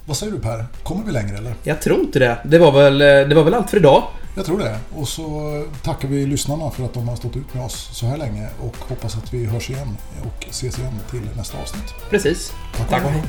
Vad 0.08 0.16
säger 0.16 0.32
du 0.32 0.38
Per? 0.40 0.66
Kommer 0.82 1.04
vi 1.04 1.12
längre 1.12 1.36
eller? 1.36 1.54
Jag 1.62 1.82
tror 1.82 2.00
inte 2.00 2.18
det. 2.18 2.38
Det 2.44 2.58
var 2.58 2.72
väl, 2.72 2.98
det 2.98 3.34
var 3.34 3.44
väl 3.44 3.54
allt 3.54 3.70
för 3.70 3.76
idag. 3.76 4.02
Jag 4.34 4.46
tror 4.46 4.58
det. 4.58 4.78
Och 4.96 5.08
så 5.08 5.64
tackar 5.82 6.08
vi 6.08 6.26
lyssnarna 6.26 6.70
för 6.70 6.84
att 6.84 6.94
de 6.94 7.08
har 7.08 7.16
stått 7.16 7.36
ut 7.36 7.54
med 7.54 7.64
oss 7.64 7.88
så 7.92 8.06
här 8.06 8.16
länge 8.16 8.48
och 8.60 8.76
hoppas 8.88 9.16
att 9.16 9.34
vi 9.34 9.46
hörs 9.46 9.70
igen 9.70 9.96
och 10.24 10.46
ses 10.50 10.78
igen 10.78 10.92
till 11.10 11.28
nästa 11.36 11.58
avsnitt. 11.58 11.94
Precis. 12.10 12.52
Tack, 12.76 12.88
Tack 12.90 13.04
och 13.04 13.10
hej. 13.10 13.22